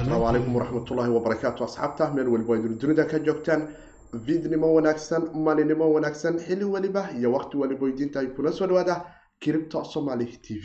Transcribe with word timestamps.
asalaamu 0.00 0.24
calaykum 0.24 0.54
waraxmatullaahi 0.56 1.10
wabarakaatu 1.16 1.64
asxaabta 1.64 2.10
meel 2.14 2.28
weliba 2.28 2.56
idin 2.58 2.78
dunida 2.80 3.04
ka 3.10 3.18
joogtaan 3.18 3.62
vidnimo 4.26 4.68
wanaagsan 4.76 5.22
maalinimo 5.44 5.84
wanaagsan 5.94 6.34
xilli 6.46 6.64
weliba 6.74 7.02
iyo 7.18 7.32
waqti 7.36 7.56
weliba 7.62 7.86
diinta 7.98 8.20
ay 8.20 8.26
kula 8.36 8.52
soo 8.52 8.66
dhawaada 8.66 8.94
kiribta 9.42 9.84
somali 9.92 10.26
t 10.44 10.46
v. 10.62 10.64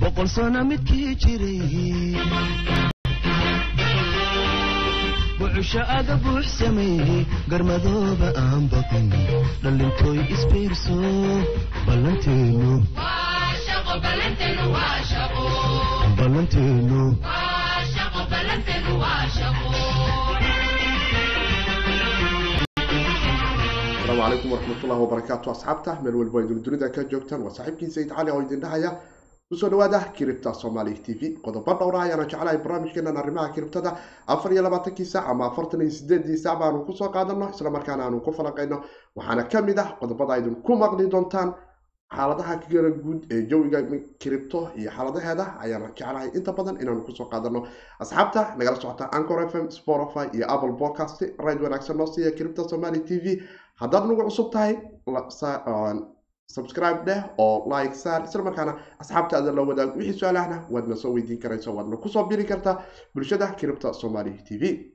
Boqol 0.00 0.28
sano 0.28 0.64
midkii 0.64 1.14
jiray 1.22 2.91
bucusho 5.52 5.80
aga 5.98 6.14
buux 6.24 6.44
sameeyey 6.58 7.22
garmadooba 7.50 8.28
aan 8.44 8.62
baqin 8.72 9.06
dhalintoy 9.62 10.18
isbiirso 10.34 10.96
ballanteenu 11.86 12.70
asalaamu 22.92 24.20
calaykum 24.22 24.50
waraxmatullahi 24.52 25.00
wabarakaatu 25.04 25.46
asxaabta 25.54 25.92
meel 26.02 26.14
weliba 26.20 26.40
idin 26.44 26.62
dunida 26.64 26.88
ka 26.94 27.02
joogtaan. 27.10 27.42
Waa 27.42 27.54
saaxiibkii 27.56 27.90
sayid 27.94 28.10
cali 28.16 28.30
oo 28.30 28.42
idin 28.42 28.60
dhahaya 28.60 28.90
ku 29.52 29.56
soo 29.60 29.68
dhawaada 29.68 30.12
kiribta 30.16 30.54
somali 30.54 30.94
t 31.04 31.12
v. 31.12 31.36
Qodobo 31.44 31.74
dhowra 31.78 31.98
ayaana 32.08 32.24
jeclahay 32.24 32.56
barnaamijkeenan 32.64 33.16
arrimaha 33.20 33.52
kiribtada. 33.52 33.90
Afar 34.26 34.52
iyo 34.52 34.62
labaatankii 34.62 35.04
saac 35.04 35.28
ama 35.28 35.44
afartan 35.52 35.80
iyo 35.82 35.90
sideedii 35.90 36.38
saac 36.44 36.58
baanu 36.58 36.86
ku 36.86 36.92
soo 36.96 37.10
qaadano 37.12 37.50
islamarkaana 37.52 38.04
aanu 38.04 38.20
ku 38.24 38.32
falanqayno 38.32 38.80
waxaana 39.16 39.44
ka 39.52 39.60
mid 39.62 39.78
ah 39.78 39.88
qodobada 40.00 40.38
idinku 40.40 40.72
maqli 40.82 41.06
doontaan. 41.12 41.52
Xaaladaha 42.16 42.54
kala 42.64 42.90
guud 43.04 43.20
ee 43.30 43.42
jawiga 43.50 43.78
kiribto 44.22 44.70
iyo 44.80 44.90
xaaladaheeda 44.96 45.44
ayaana 45.60 45.88
jeclahay. 45.96 46.28
Inta 46.38 46.52
badan 46.52 46.80
inaanu 46.80 47.04
ku 47.04 47.12
soo 47.12 47.28
qaadano 47.28 47.60
asxaabta 48.00 48.56
nagala 48.56 48.76
socota 48.80 49.04
ancor 49.16 49.40
f 49.52 49.54
m 49.54 49.68
spotify 49.70 50.26
iyo 50.36 50.46
apple 50.54 50.72
podcast 50.82 51.20
rayd 51.44 51.60
wanaagsan 51.60 51.96
noo 52.00 52.06
siiya 52.06 52.30
kiribta 52.38 52.64
somali 52.72 53.00
t 53.04 53.20
v. 53.24 53.26
Haddaad 53.80 54.04
nagu 54.08 54.22
cusub 54.28 54.48
tahay 54.52 54.72
subscribe 56.46 57.04
dheh 57.06 57.22
oo 57.38 57.68
like 57.70 57.94
saar. 57.94 58.24
Isla 58.24 58.42
markaana 58.42 58.74
asxaabtaada 58.98 59.52
la 59.52 59.62
wadaag 59.62 59.96
wixii 59.96 60.18
su'aalahna 60.20 60.66
waadna 60.70 60.96
soo 60.96 61.12
weydiin 61.14 61.38
karaysa 61.40 61.70
waadna 61.70 61.96
ku 61.96 62.08
soo 62.08 62.24
biri 62.28 62.44
kartaa 62.44 62.82
bulshada 63.14 63.46
kiribta 63.58 63.92
somali 63.94 64.32
t 64.48 64.56
v. 64.60 64.92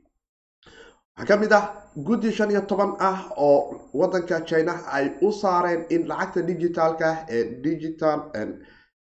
Waxaa 1.17 1.26
ka 1.28 1.38
mid 1.38 1.52
ah 1.54 1.64
guddi 1.98 2.31
shan 2.31 2.52
iyo 2.52 2.62
toban 2.62 2.94
ah 3.00 3.31
oo 3.38 3.89
wadanka 3.94 4.42
china 4.45 4.73
ay 4.92 5.06
u 5.22 5.31
saareen 5.31 5.86
in 5.89 6.08
lacagta 6.08 6.42
digitaalka 6.42 7.26
ee 7.30 7.44
digital 7.61 8.20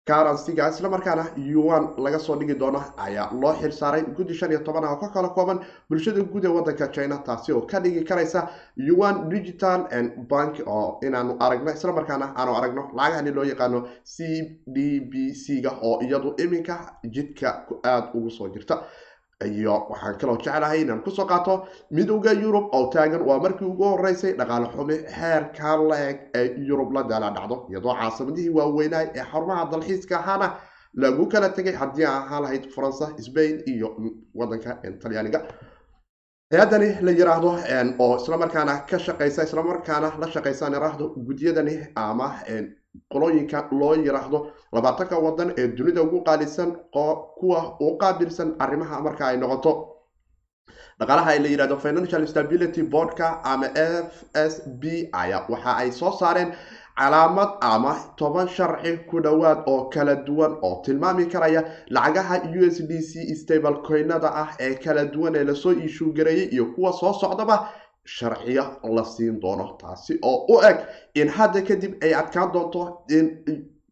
currencyga 0.07 0.69
isla 0.69 0.89
markaana 0.89 1.25
yuan 1.37 1.83
laga 1.97 2.19
soo 2.19 2.35
dhigi 2.39 2.55
doono 2.55 2.81
ayaa 3.05 3.29
loo 3.41 3.53
xil 3.61 3.71
saaray 3.71 4.01
guddi 4.17 4.33
shan 4.33 4.51
iyo 4.51 4.59
toban 4.63 4.83
ah. 4.85 4.91
Oo 4.93 4.99
ka 4.99 5.09
kala 5.09 5.29
kooban 5.29 5.59
bulshada 5.89 6.21
guud 6.21 6.45
ee 6.45 6.47
wadanka 6.57 6.87
china 6.91 7.17
taasi 7.25 7.51
oo 7.53 7.61
ka 7.71 7.79
dhigi 7.79 8.03
karaysa 8.05 8.49
yuan 8.77 9.29
digital 9.29 9.87
bank 10.29 10.61
oo 10.67 10.99
inaanu 11.07 11.37
aragno 11.39 11.71
isla 11.73 11.93
markaana 11.93 12.33
aanu 12.37 12.55
aragno 12.57 12.83
lacagahani 12.97 13.31
loo 13.31 13.43
yaqaano 13.51 13.79
c 14.03 14.23
d 14.67 14.99
b 15.11 15.33
c 15.33 15.61
ga 15.61 15.71
oo 15.81 15.99
iyadu 16.05 16.35
iminka 16.37 16.75
jidka 17.03 17.65
aada 17.83 18.11
ugu 18.13 18.29
soo 18.29 18.47
jirta 18.49 18.83
iyo 19.43 19.73
waxaan 19.89 20.17
kaloo 20.17 20.37
jeclahay 20.37 20.81
inaan 20.81 21.01
ku 21.03 21.11
soo 21.11 21.25
qaato 21.25 21.67
midowda 21.91 22.31
yurub 22.33 22.65
oo 22.73 22.89
taagan. 22.93 23.21
Waa 23.27 23.39
markii 23.39 23.65
ugu 23.67 23.83
horeysay 23.83 24.33
dhaqaale 24.39 24.67
xumi 24.75 24.95
heerka 25.17 25.75
la-eg 25.89 26.17
ee 26.35 26.45
yurub 26.67 26.91
la 26.93 27.03
daala 27.03 27.29
dhacdo 27.35 27.67
iyadoo 27.69 27.95
caasimadihii 27.99 28.49
waaweynaay 28.57 29.07
ee 29.15 29.23
xarumaha 29.31 29.65
dalxiiska 29.71 30.15
ahaana 30.19 30.47
lagu 30.93 31.27
kala 31.27 31.49
tegay. 31.49 31.73
Haddii 31.73 32.05
aan 32.05 32.23
ahaan 32.23 32.43
lahayd 32.43 32.65
faransa 32.75 33.05
sbain 33.27 33.61
iyo 33.67 33.87
wadanka 34.33 34.71
talyaaniga 35.01 35.39
hay'adani 36.51 36.89
la 37.01 37.11
yiraahdo 37.11 37.49
oo 37.99 38.15
islamarkaana 38.21 38.73
ka 38.89 38.97
shaqeysa 38.99 39.43
islamarkaana 39.43 40.09
la 40.21 40.27
shaqeysan 40.33 40.73
yiraahdo 40.73 41.05
guddiyadani 41.27 41.75
ama 41.95 42.27
qolooyinka 43.13 43.67
loo 43.71 43.93
yiraahdo 43.95 44.39
labaatanka 44.73 45.17
wadan 45.19 45.53
ee 45.57 45.67
dunida 45.67 46.01
ugu 46.03 46.21
qaalisan 46.23 46.75
kuwa 47.39 47.77
u 47.79 47.97
qaabilsan 47.97 48.55
arrimaha 48.59 49.01
marka 49.01 49.27
ay 49.27 49.37
noqoto. 49.37 49.91
Dhaqaalaha 50.99 51.29
ay 51.31 51.39
la 51.39 51.47
yiraahdo 51.49 51.77
financial 51.77 52.27
stability 52.27 52.81
boardka 52.83 53.41
ama 53.43 53.67
f 53.75 54.23
s 54.33 54.61
b 54.81 55.09
aya 55.13 55.45
waxa 55.49 55.75
ay 55.77 55.91
soo 55.91 56.11
saareen 56.11 56.53
calaamad 56.97 57.49
ama 57.61 57.93
toban 58.17 58.47
sharci 58.47 58.97
ku 59.09 59.19
dhowaad 59.21 59.63
oo 59.67 59.89
kala 59.89 60.15
duwan 60.15 60.53
oo 60.63 60.81
tilmaami 60.85 61.25
karaya 61.25 61.63
lacagaha 61.89 62.37
u 62.59 62.63
s 62.71 62.77
d 62.87 63.01
c 63.01 63.35
stable 63.35 63.75
coinada 63.87 64.29
ah 64.43 64.49
ee 64.59 64.75
kala 64.75 65.05
duwan 65.05 65.35
ee 65.35 65.43
la 65.43 65.55
soo 65.55 65.71
iishuugareeyay 65.73 66.47
iyo 66.55 66.65
kuwa 66.75 66.93
soo 66.93 67.13
socdaba 67.13 67.69
sharciyo 68.05 68.65
la 68.95 69.03
siin 69.03 69.39
doono. 69.41 69.75
Taasi 69.81 70.19
oo 70.23 70.45
u 70.47 70.61
eg 70.69 70.77
in 71.15 71.27
hadda 71.29 71.61
kadib 71.61 71.93
ay 72.03 72.13
adkaan 72.15 72.51
doonto 72.53 73.03
in 73.09 73.25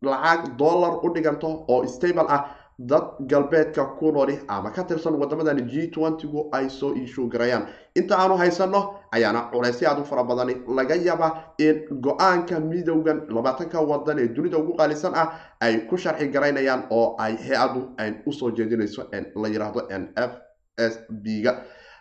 lacag 0.03 0.57
dollar 0.57 0.99
u 1.05 1.13
dhiganto 1.13 1.65
oo 1.67 1.87
stable 1.87 2.25
ah 2.29 2.43
dad 2.79 3.03
galbeedka 3.31 3.83
ku 3.99 4.11
nooli 4.11 4.39
ama 4.47 4.71
ka 4.71 4.83
tirsan 4.83 5.15
wadamadan 5.21 5.61
g 5.69 5.87
twentygu 5.93 6.49
ay 6.51 6.69
soo 6.69 6.93
iishuugarayaan 6.95 7.67
inta 7.95 8.17
aanu 8.17 8.37
haysano 8.37 8.81
ayaana 9.11 9.41
culeysya 9.51 9.89
aad 9.91 9.99
u 10.01 10.05
fara 10.05 10.23
badani 10.23 10.55
laga 10.77 10.95
yaaba 10.95 11.53
in 11.59 11.85
go'aanka 12.01 12.59
midowgan 12.59 13.21
labaatanka 13.29 13.79
wadan 13.81 14.19
ee 14.19 14.27
dunida 14.27 14.57
ugu 14.57 14.73
qaalisan 14.79 15.13
ah 15.15 15.27
ay 15.61 15.77
ku 15.89 15.97
sharci 15.97 16.27
garaynayaan 16.33 16.83
oo 16.89 17.15
ay 17.19 17.35
hay'adu 17.45 17.81
u 18.25 18.33
soo 18.33 18.51
jeedinayso 18.51 19.05
la 19.35 19.47
yiraahdo 19.47 19.87
f 20.15 20.31
s 20.77 20.99
b 21.09 21.41
ga. 21.43 21.53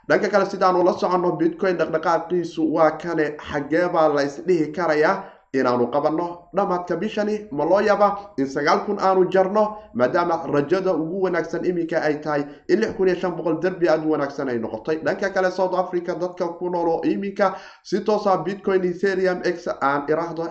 Dhanka 0.09 0.29
kale 0.29 0.47
sidaanu 0.47 0.83
la 0.85 0.93
soconno 0.93 1.37
bitcoin 1.37 1.77
dhaqdhaqaaqiisu 1.77 2.73
waa 2.75 2.91
kane 3.03 3.37
xageebaa 3.51 4.09
la 4.15 4.23
isdhihi 4.25 4.73
karayaa 4.73 5.25
inaanu 5.53 5.87
qabanno. 5.93 6.49
Dhammaadka 6.55 6.97
bishani 6.97 7.47
ma 7.53 7.65
loo 7.65 7.81
yaba 7.81 8.33
in 8.39 8.47
sagaal 8.47 8.85
kun 8.87 8.99
aanu 8.99 9.29
jarno 9.31 9.77
maadaama 9.95 10.47
rajada 10.53 10.95
ugu 10.95 11.23
wanaagsan 11.23 11.65
iminka 11.65 12.01
ay 12.03 12.21
tahay 12.21 12.43
in 12.69 12.81
lix 12.81 12.93
kun 12.97 13.09
iyo 13.09 13.17
shan 13.21 13.37
boqol 13.37 13.61
derbi 13.61 13.89
aad 13.89 14.05
wanaagsan 14.07 14.49
ay 14.49 14.59
noqotay. 14.59 14.97
Dhanka 15.05 15.31
kale 15.31 15.51
south 15.51 15.75
africa 15.75 16.15
dadka 16.15 16.49
ku 16.59 16.71
nool 16.71 16.89
oo 16.89 17.03
iminka 17.05 17.57
si 17.83 18.01
toosa 18.01 18.37
bitcoin 18.45 18.85
etherium 18.85 19.43
x 19.45 19.69
aan 19.81 20.07
iraahdo 20.09 20.49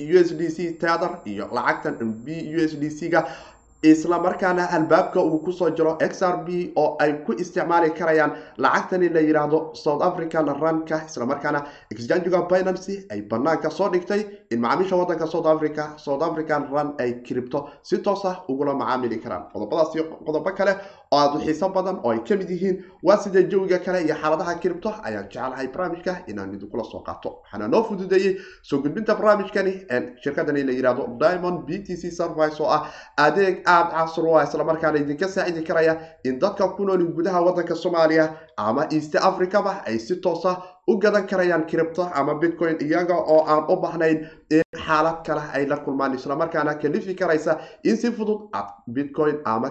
u 0.00 0.16
s 0.18 0.30
d 0.36 0.48
c 0.50 0.72
tether 0.80 1.20
iyo 1.24 1.48
lacagtan 1.52 2.12
b 2.24 2.28
u 2.56 2.60
s 2.60 2.76
d 2.80 2.88
c 2.90 3.08
ga 3.08 3.24
isla 3.90 4.18
markaana 4.26 4.64
albaabka 4.76 5.20
uu 5.22 5.38
ku 5.44 5.52
soo 5.52 5.70
jiro 5.70 5.92
x 6.08 6.22
r 6.22 6.36
b 6.46 6.72
oo 6.82 6.96
ay 7.04 7.12
ku 7.26 7.32
isticmaali 7.42 7.90
karayaan 7.98 8.32
lacagtani 8.64 9.08
la 9.16 9.20
yiraahdo 9.20 9.58
south 9.82 10.02
african 10.08 10.46
ranka 10.62 10.96
islamarkaana 11.08 11.60
exchangiga 11.92 12.40
binancy 12.50 12.94
ay 13.12 13.20
banaanka 13.30 13.70
soo 13.78 13.88
dhigtay 13.94 14.20
in 14.50 14.60
macaamiisha 14.64 14.96
wadanka 15.02 15.26
south 15.34 15.46
africa 15.54 15.84
south 16.04 16.22
african 16.28 16.62
run 16.72 16.88
ay 16.98 17.10
kiribto 17.26 17.68
si 17.82 17.98
toosa 17.98 18.30
ugula 18.48 18.74
macaamili 18.74 19.18
karaan. 19.24 19.44
Qodobadaas 19.52 19.94
iyo 19.94 20.04
qodobo 20.26 20.50
kale 20.58 20.72
oo 21.12 21.18
aada 21.18 21.38
xiiso 21.44 21.68
badan 21.68 21.96
oo 22.04 22.10
ay 22.12 22.20
ka 22.28 22.36
mid 22.36 22.50
yihiin 22.50 22.76
waa 23.02 23.16
sidee 23.16 23.42
jawiga 23.50 23.78
kale 23.78 24.02
iyo 24.04 24.14
xaaladaha 24.22 24.54
kiribto 24.62 24.90
ayaan 25.02 25.28
jeclahay 25.30 25.68
barnaamijka 25.68 26.16
inaan 26.26 26.54
idinkula 26.54 26.84
soo 26.84 27.00
qaato. 27.06 27.28
Waxaana 27.42 27.68
noo 27.68 27.82
fududeeyey 27.84 28.36
soo 28.62 28.78
gudbinta 28.82 29.14
barnaamijkani 29.14 29.72
shirkadani 30.22 30.62
la 30.64 30.72
yiraahdo 30.72 31.06
diamond 31.20 31.64
b 31.66 31.78
t 31.86 31.96
c 31.96 32.10
service 32.10 32.60
oo 32.62 32.70
ah 32.70 32.82
adeeg 33.16 33.62
aada 33.66 33.90
casro 33.90 34.36
ah 34.38 34.44
islamarkaana 34.44 34.98
idinka 34.98 35.28
saacidi 35.28 35.62
karaya 35.62 35.96
in 36.24 36.38
dadka 36.38 36.68
ku 36.76 36.84
nooli 36.84 37.04
gudaha 37.04 37.40
wadanka 37.40 37.74
soomaaliya 37.74 38.26
ama 38.56 38.86
east 38.90 39.14
africaba 39.16 39.82
ay 39.86 39.98
si 39.98 40.16
toosa 40.20 40.56
u 40.88 40.98
gadan 40.98 41.26
karayaan 41.26 41.66
kiribto 41.66 42.02
ama 42.14 42.34
bitcoin 42.34 42.76
iyaga 42.80 43.14
oo 43.14 43.44
aan 43.46 43.64
u 43.68 43.76
bahnayn 43.80 44.18
in 44.50 44.62
xaalad 44.86 45.22
kale 45.26 45.42
ay 45.54 45.66
la 45.66 45.76
kulmaan 45.76 46.14
islamarkaana 46.14 46.74
kalifi 46.74 47.14
karaysa 47.14 47.58
in 47.84 47.96
si 47.96 48.10
fudud 48.12 48.48
aad 48.52 48.68
bitcoin 48.86 49.36
ama 49.44 49.70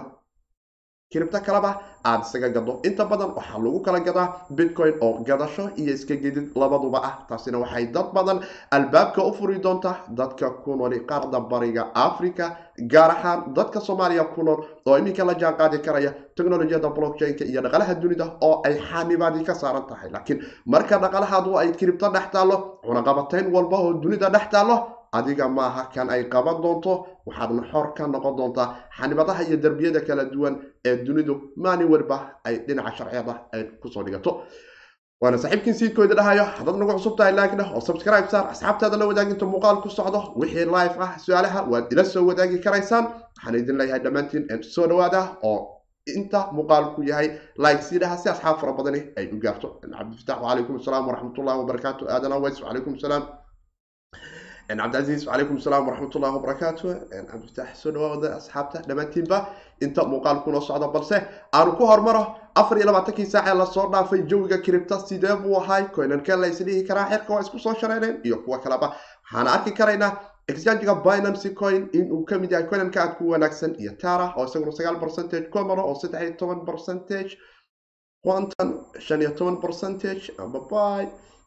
kiribto 1.10 1.38
kaleba 1.40 1.80
aada 2.04 2.24
isaga 2.24 2.48
gado. 2.50 2.80
Inta 2.84 3.04
badan 3.04 3.30
waxaa 3.36 3.58
lagu 3.62 3.80
kala 3.82 4.00
gadaa 4.00 4.46
bitcoin 4.50 4.94
oo 5.00 5.22
gadasho 5.24 5.70
iyo 5.76 5.92
iska 5.94 6.16
gedid 6.16 6.50
labaduba 6.56 6.98
ah. 7.04 7.14
Taasina 7.28 7.58
waxay 7.58 7.86
dad 7.92 8.12
badan 8.12 8.40
albaabka 8.70 9.22
u 9.24 9.32
furi 9.32 9.58
doontaa 9.60 9.96
dadka 10.08 10.50
ku 10.64 10.76
nooli 10.76 11.00
qaarda 11.06 11.40
bariga 11.40 11.90
africa 11.94 12.56
gaar 12.92 13.10
ahaan 13.10 13.54
dadka 13.54 13.80
soomaaliya 13.80 14.24
ku 14.34 14.42
nool 14.42 14.64
oo 14.86 14.98
iminka 14.98 15.24
la 15.24 15.34
jaan 15.38 15.54
qaadi 15.56 15.78
karaya 15.78 16.12
technolojiyada 16.36 16.88
blockchainka 16.90 17.44
iyo 17.44 17.62
dhaqalaha 17.62 17.94
dunida 17.94 18.26
oo 18.42 18.62
ay 18.66 18.74
xaanibaadii 18.78 19.44
ka 19.44 19.54
saaran 19.54 19.86
tahay. 19.86 20.10
Laakiin 20.10 20.42
marka 20.66 20.98
dhaqalahaadu 20.98 21.56
ay 21.58 21.72
kiribto 21.72 22.10
dhex 22.10 22.30
taallo 22.32 22.80
cunaqabatayn 22.84 23.46
walba 23.54 23.76
oo 23.78 23.92
dunida 24.02 24.28
dhex 24.30 24.50
taallo 24.50 24.95
adiga 25.16 25.48
maaha 25.58 25.82
kan 25.94 26.08
ay 26.14 26.22
qaban 26.34 26.56
doonto 26.64 26.92
waxaadna 27.26 27.62
xor 27.72 27.86
ka 27.96 28.06
noqon 28.14 28.34
doontaa 28.38 28.68
xanibadaha 28.98 29.42
iyo 29.48 29.56
derbiyada 29.64 30.00
kala 30.08 30.24
duwan 30.34 30.54
ee 30.88 30.96
dunidu 31.06 31.34
maalin 31.56 31.88
walba 31.92 32.16
ay 32.46 32.54
dhinaca 32.66 32.92
sharciyada 32.98 33.34
ay 33.54 33.62
ku 33.82 33.88
soo 33.94 34.02
dhigato. 34.06 34.32
Waana 35.22 35.38
saaxiibkiin 35.42 35.74
siidkooda 35.80 36.14
dhahayo 36.18 36.44
haddaad 36.56 36.76
nagu 36.80 36.92
cusub 36.98 37.14
tahay 37.18 37.32
dheh 37.32 37.68
oo 37.74 37.80
subscribe 37.88 38.28
saar 38.32 38.44
asxaabtaada 38.52 38.96
la 39.00 39.06
wadaag 39.10 39.30
inta 39.34 39.46
muuqaal 39.52 39.78
ku 39.84 39.88
socdo 39.98 40.20
wixii 40.40 40.66
live 40.76 40.96
ah 41.06 41.12
su'aalaha 41.24 41.60
waad 41.72 41.92
ila 41.92 42.04
soo 42.04 42.24
wadaagi 42.28 42.58
karaysaan. 42.64 43.04
Waxaan 43.36 43.54
idin 43.60 43.76
leeyahay 43.80 44.00
dhammaantiin 44.04 44.44
soo 44.74 44.86
dhawaada 44.90 45.20
oo 45.50 45.58
inta 46.16 46.40
muuqaalku 46.56 47.00
yahay 47.10 47.28
like 47.64 47.82
sii 47.88 47.98
dhaha 48.02 48.16
si 48.22 48.28
asxaab 48.34 48.56
fara 48.60 48.72
badani 48.78 49.00
ay 49.18 49.26
u 49.34 49.38
gaarto. 49.44 49.68
Cabdifatax 49.80 50.38
wacalaykum 50.44 50.74
asalaam 50.80 51.04
waraxmatullahi 51.08 51.58
wabarakaatu 51.62 52.02
aadan 52.14 52.32
aways 52.36 52.60
wacalaykum 52.62 52.92
asalaam 52.98 53.24
cabdicaziiz 54.68 55.26
wacalaykum 55.26 55.56
asalaam 55.60 55.86
waraxmatullahi 55.88 56.34
wabarakaatu 56.36 56.86
cabdifatax 57.30 57.68
soo 57.82 57.90
dhawaada 57.92 58.28
asxaabta 58.38 58.78
dhammaantiinba 58.88 59.38
inta 59.80 60.02
muuqaalku 60.12 60.50
noo 60.50 60.60
socdo 60.60 60.88
balse 60.96 61.16
aanu 61.58 61.72
ku 61.78 61.84
hormaro 61.86 62.22
afar 62.54 62.78
iyo 62.78 62.86
labaatankii 62.86 63.26
saac 63.34 63.46
ee 63.46 63.54
la 63.54 63.66
soo 63.66 63.86
dhaafay 63.92 64.20
jawiga 64.30 64.58
kiribta 64.58 64.98
sidee 65.08 65.36
buu 65.42 65.56
ahay 65.60 65.84
coinanke 65.96 66.32
la 66.36 66.48
karaa 66.88 67.06
xerka 67.10 67.30
waa 67.34 67.40
isku 67.40 67.58
soo 67.58 67.74
shareereen 67.80 68.20
iyo 68.24 68.36
kuwa 68.44 68.58
kaleba 68.58 68.88
waxaana 69.24 69.52
arki 69.56 69.70
karaynaa 69.72 70.12
exchangiga 70.48 70.94
binancy 70.94 71.50
coin 71.60 71.88
inuu 71.92 72.24
ka 72.24 72.38
mid 72.38 72.50
yahay 72.52 72.66
coinanka 72.70 72.98
aad 73.02 73.12
ku 73.18 73.24
wanaagsan 73.30 73.72
iyo 73.82 73.92
tara 74.02 74.26
oo 74.36 74.44
isaguna 74.44 74.72
sagaal 74.72 74.98
percentage 75.04 75.46
comoro 75.54 75.82
oo 75.90 75.94
saddex 75.94 76.22
iyo 76.22 76.34
toban 76.40 76.60
percentage. 76.66 77.38
Quantan 78.24 78.68
shan 78.98 79.20
iyo 79.22 79.30
toban 79.38 79.56
percentage 79.60 80.24
ama 80.38 80.60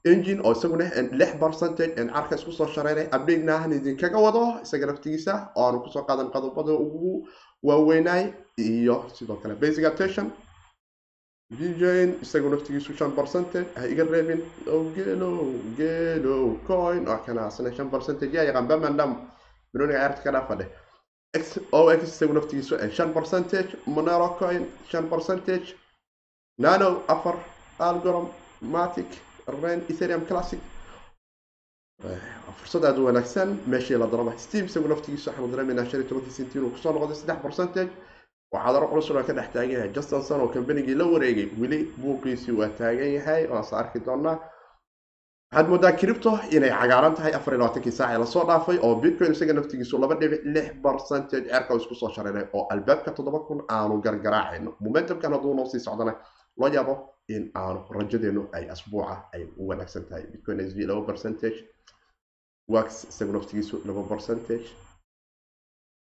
engine 0.06 0.42
oo 0.46 0.52
isaguna 0.52 0.86
lix 1.20 1.32
percentage 1.44 1.94
carka 2.14 2.36
isku 2.36 2.52
soo 2.52 2.68
shareeray 2.76 3.08
updatena 3.16 3.58
han 3.64 3.72
idinkaga 3.74 4.18
wado 4.26 4.44
isaga 4.64 4.86
naftigiisa 4.92 5.34
oo 5.56 5.80
ku 5.84 5.90
soo 5.94 6.04
qaadan 6.08 6.30
qodobada 6.34 6.72
ugu 6.74 7.28
waaweynaay 7.64 8.24
iyo 8.58 9.06
sidoo 9.16 9.36
kale 9.42 9.56
basic 9.56 9.86
attention. 9.86 10.32
Vjn 11.52 12.10
isagu 12.22 12.50
naftigiisu 12.50 12.94
shan 12.98 13.12
percentage 13.12 13.68
ha 13.76 13.86
iga 13.88 14.04
reebin. 14.04 14.42
Gelo 14.96 15.30
gelo 15.78 16.36
coin. 16.68 17.08
Oo 17.08 17.18
kana 17.26 17.48
asna 17.48 17.74
shan 17.74 17.90
percentage. 17.90 18.34
Yaa 18.38 18.44
yaqaan 18.50 18.68
bamandam 18.68 19.12
biloniga 19.74 19.98
ciyaarta 20.00 20.22
ka 20.24 20.32
dhaafadhe 20.32 20.66
ox 21.72 22.04
isagu 22.04 22.34
naftigiisu 22.34 22.78
shan 22.98 23.14
percentage. 23.14 23.76
Monero 23.88 24.30
coin 24.40 24.64
shan 24.92 25.10
percentage. 25.10 25.76
Nano 26.60 27.04
afar 27.08 27.36
algorom 27.80 28.30
matic 28.62 29.10
ren 29.64 29.80
ethereum 29.92 30.24
classic. 30.30 30.60
Fursad 32.60 32.84
aada 32.86 33.00
u 33.02 33.06
wanaagsan. 33.10 33.50
Meeshii 33.72 33.98
la 34.02 34.08
daraba 34.14 34.34
steve 34.46 34.66
isagu 34.72 34.88
naftigiisu 34.88 35.30
waxaanu 35.30 35.52
dareemaynaa 35.54 35.86
shan 35.92 36.04
tobankii 36.10 36.32
sentin 36.38 36.64
uu 36.64 36.70
ku 36.74 36.78
soo 36.84 36.92
noqday 36.94 37.16
saddex 37.22 37.40
percentage. 37.46 37.92
Waxaa 38.54 38.74
daro 38.74 38.88
culus 38.92 39.08
ka 39.28 39.34
dhex 39.38 39.50
taagan 39.54 39.72
yahay. 39.76 39.90
Justinson 39.96 40.42
oo 40.42 40.48
combanigii 40.54 40.96
la 40.96 41.06
wareegay 41.14 41.48
weli 41.62 41.80
buuqiisii 42.02 42.56
waa 42.60 42.70
taagan 42.80 43.12
yahay 43.18 43.42
waase 43.52 43.74
arki 43.82 44.00
doonaa. 44.06 44.38
Waxaad 45.52 45.68
moodaa 45.72 45.92
cripto 46.00 46.32
inay 46.56 46.70
cagaaran 46.80 47.14
tahay 47.18 47.34
afar 47.38 47.54
iyo 47.54 47.60
labaatankii 47.62 47.92
saac 48.00 48.12
ee 48.16 48.18
la 48.24 48.26
soo 48.26 48.44
dhaafay 48.50 48.78
oo 48.86 48.96
bitcoin 49.04 49.32
isaga 49.36 49.54
naftigiisu 49.54 49.98
laba 50.02 50.16
dhibic 50.22 50.42
lix 50.56 50.68
percentage 50.86 51.46
ceerka 51.50 51.74
isku 51.80 51.96
soo 51.96 52.10
shareeray 52.16 52.46
oo 52.54 52.64
albaabka 52.74 53.12
toddoba 53.18 53.40
kun 53.48 53.60
aanu 53.76 53.96
gargaraacayno 54.06 54.72
momentumkan 54.80 55.34
hadduu 55.34 55.54
noo 55.58 55.66
sii 55.72 55.80
socdana 55.88 56.14
loo 56.60 56.70
yaabo 56.76 56.94
in 57.36 57.44
aanu 57.56 57.80
rajadeenu 57.98 58.42
ay 58.58 58.66
asbuuca 58.74 59.16
ay 59.34 59.44
u 59.58 59.68
wanaagsan 59.70 60.04
tahay. 60.10 60.24
Bitcoin 60.32 60.60
s 60.60 60.74
v 60.78 60.86
laba 60.90 61.02
percentage. 61.10 61.60
Wax 62.74 63.04
isagu 63.10 63.32
naftigiisu 63.34 63.82
laba 63.88 64.04
percentage. 64.12 64.68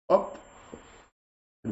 Op. 0.10 0.38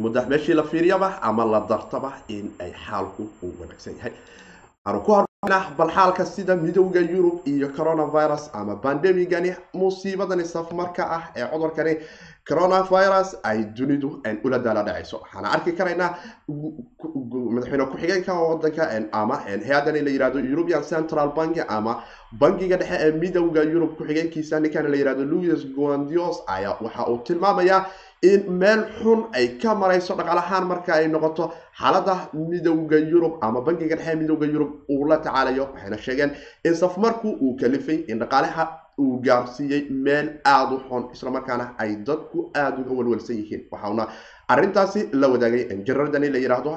Mudda 0.03 0.25
meeshii 0.31 0.53
la 0.53 0.63
fiiriyaba 0.63 1.09
ama 1.21 1.45
la 1.45 1.59
dartaba 1.69 2.11
in 2.27 2.51
ay 2.59 2.71
xaalku 2.85 3.23
u 3.43 3.47
wanaagsan 3.59 3.95
yahay. 3.97 4.13
Aanu 4.85 4.99
ku 5.05 5.11
hormarnaa 5.11 5.71
bal 5.77 5.89
xaalka 5.97 6.25
sida 6.25 6.55
midowda 6.55 6.99
yurub 7.01 7.47
iyo 7.47 7.69
coronavirus 7.77 8.49
ama 8.53 8.75
bandemigani 8.75 9.55
musiibadani 9.73 10.45
safmarka 10.45 11.03
ah 11.17 11.23
ee 11.35 11.45
cudurkani 11.51 11.93
coronavirus 12.49 13.29
ay 13.43 13.57
dunidu 13.77 14.09
ula 14.43 14.59
daala 14.65 14.83
dhacayso 14.87 15.17
waxaana 15.23 15.47
arki 15.55 15.71
karaynaa 15.79 16.09
madaxweyne 17.55 17.85
ku-xigeenka 17.91 18.33
wadanka 18.33 18.83
ama 19.11 19.35
hay'adani 19.45 20.01
la 20.05 20.11
yiraahdo 20.15 20.39
european 20.39 20.83
central 20.83 21.29
bank 21.37 21.57
ama 21.67 22.03
bangiga 22.41 22.77
dhexe 22.77 22.97
ee 23.05 23.11
midowda 23.11 23.63
yurub 23.63 23.97
ku-xigeenkiisa 23.97 24.59
ninkan 24.59 24.87
la 24.91 24.97
yiraahdo 24.97 25.23
louis 25.25 25.65
guandios 25.75 26.41
ayaa 26.47 26.77
waxa 26.81 27.07
uu 27.11 27.17
tilmaamayaa 27.27 27.85
in 28.21 28.41
meel 28.61 28.81
xun 28.99 29.25
ay 29.33 29.57
ka 29.61 29.75
marayso 29.75 30.15
dhaqaalahaan 30.15 30.65
marka 30.71 30.93
ay 30.93 31.07
noqoto 31.07 31.51
xaalada 31.79 32.15
midowda 32.33 32.97
yurub 33.11 33.33
ama 33.41 33.61
bangiga 33.61 33.95
dhexe 33.95 34.15
midowda 34.21 34.45
yurub 34.53 34.71
uu 34.89 35.05
la 35.07 35.17
tacaalayo 35.17 35.63
waxayna 35.73 35.97
sheegeen 35.97 36.31
in 36.63 36.73
safmarku 36.75 37.29
uu 37.41 37.55
kalifay 37.61 37.97
in 38.07 38.19
dhaqaalaha 38.19 38.63
uu 38.99 39.19
gaarsiiyey 39.25 39.81
meel 39.89 40.27
aada 40.45 40.75
u 40.75 40.79
xun 40.89 41.03
islamarkaana 41.15 41.65
ay 41.77 41.95
dadku 42.07 42.49
aada 42.55 42.77
uga 42.81 42.93
walwalsan 42.99 43.35
yihiin. 43.41 43.67
Waxauna 43.71 44.07
arrintaasi 44.47 45.09
la 45.13 45.27
wadaagay 45.27 45.83
jaradani 45.87 46.29
la 46.29 46.39
yiraahdo 46.39 46.71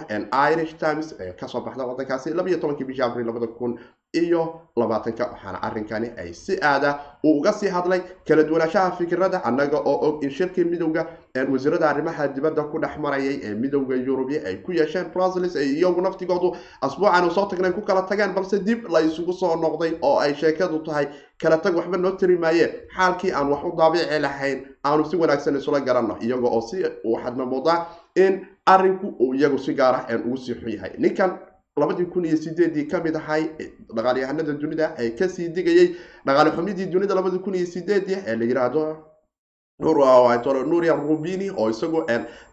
irish 0.52 0.75
times 0.82 1.14
ee 1.20 1.32
ka 1.41 1.46
soo 1.49 1.61
baxda 1.61 1.87
wadankaasi 1.87 2.34
labaiyo 2.34 2.58
tobankii 2.58 2.84
bishii 2.91 3.02
abril 3.06 3.26
labada 3.26 3.46
kun 3.46 3.79
iyo 4.12 4.60
labaatanka. 4.76 5.25
Waxaana 5.32 5.62
arrinkani 5.62 6.10
ay 6.19 6.32
si 6.32 6.58
aada 6.62 6.99
uu 7.25 7.38
uga 7.40 7.52
sii 7.52 7.69
hadlay 7.69 8.00
kala 8.26 8.43
duwanaanshaha 8.43 8.90
fikirada 8.96 9.44
annaga 9.44 9.78
oo 9.78 10.08
og 10.08 10.25
in 10.25 10.31
shirkii 10.31 10.64
midowda 10.64 11.06
wasiirada 11.52 11.88
arrimaha 11.90 12.28
dibadda 12.28 12.62
ku 12.70 12.78
dhex 12.78 12.99
marayay 12.99 13.40
ee 13.43 13.55
midowda 13.55 13.96
yurubi 13.96 14.38
ay 14.38 14.56
ku 14.62 14.72
yeesheen 14.72 15.10
bruseles 15.12 15.56
ay 15.56 15.66
iyagu 15.78 16.00
naftigoodu 16.00 16.56
asbuucan 16.82 17.31
soo 17.31 17.46
tagnay 17.46 17.72
ku 17.72 17.82
kala 17.82 18.02
tageen 18.02 18.32
balse 18.34 18.58
dib 18.64 18.88
la 18.88 19.00
isugu 19.00 19.32
soo 19.32 19.56
noqday 19.56 19.99
oo 20.02 20.19
ay 20.19 20.34
sheekadu 20.34 20.78
tahay 20.78 21.06
kala 21.38 21.58
tag 21.58 21.76
waxba 21.76 21.96
noo 21.96 22.10
tari 22.16 22.38
maaye 22.38 22.66
xaalkii 22.96 23.32
aan 23.32 23.50
wax 23.52 23.64
u 23.64 23.76
daabici 23.76 24.19
lahayn 24.20 24.66
aanu 24.84 25.05
si 25.05 25.16
wanaagsan 25.16 25.56
isula 25.56 25.81
garanno 25.81 26.16
iyaga 26.20 26.49
oo 26.49 26.60
si 26.60 26.82
waxaadna 27.05 27.44
moodaa 27.46 27.87
in 28.16 28.46
arinku 28.66 29.14
uu 29.20 29.34
iyagu 29.34 29.58
si 29.58 29.75
gaara 29.75 30.06
ugu 30.25 30.37
sii 30.37 30.55
xun 30.55 30.70
yahay. 30.70 30.90
Ninkan 30.99 31.38
labadii 31.79 32.07
kun 32.13 32.25
iyo 32.25 32.37
sideedii 32.37 32.87
ka 32.91 33.01
mid 33.05 33.17
ahay 33.17 33.43
dhaqaalyahanada 33.97 34.53
dunida 34.53 34.95
ee 34.99 35.11
ka 35.19 35.29
sii 35.29 35.49
digayay 35.49 35.89
dhaqaale 36.27 36.51
xumidii 36.57 36.87
dunida 36.87 37.15
labadii 37.15 37.39
kun 37.45 37.55
iyo 37.55 37.67
sideedii 37.67 38.19
ee 38.27 38.37
la 38.37 38.45
yiraahdo 38.51 38.83
nuria 39.81 40.93
rubini 40.95 41.51
oo 41.51 41.71
isagu 41.71 42.05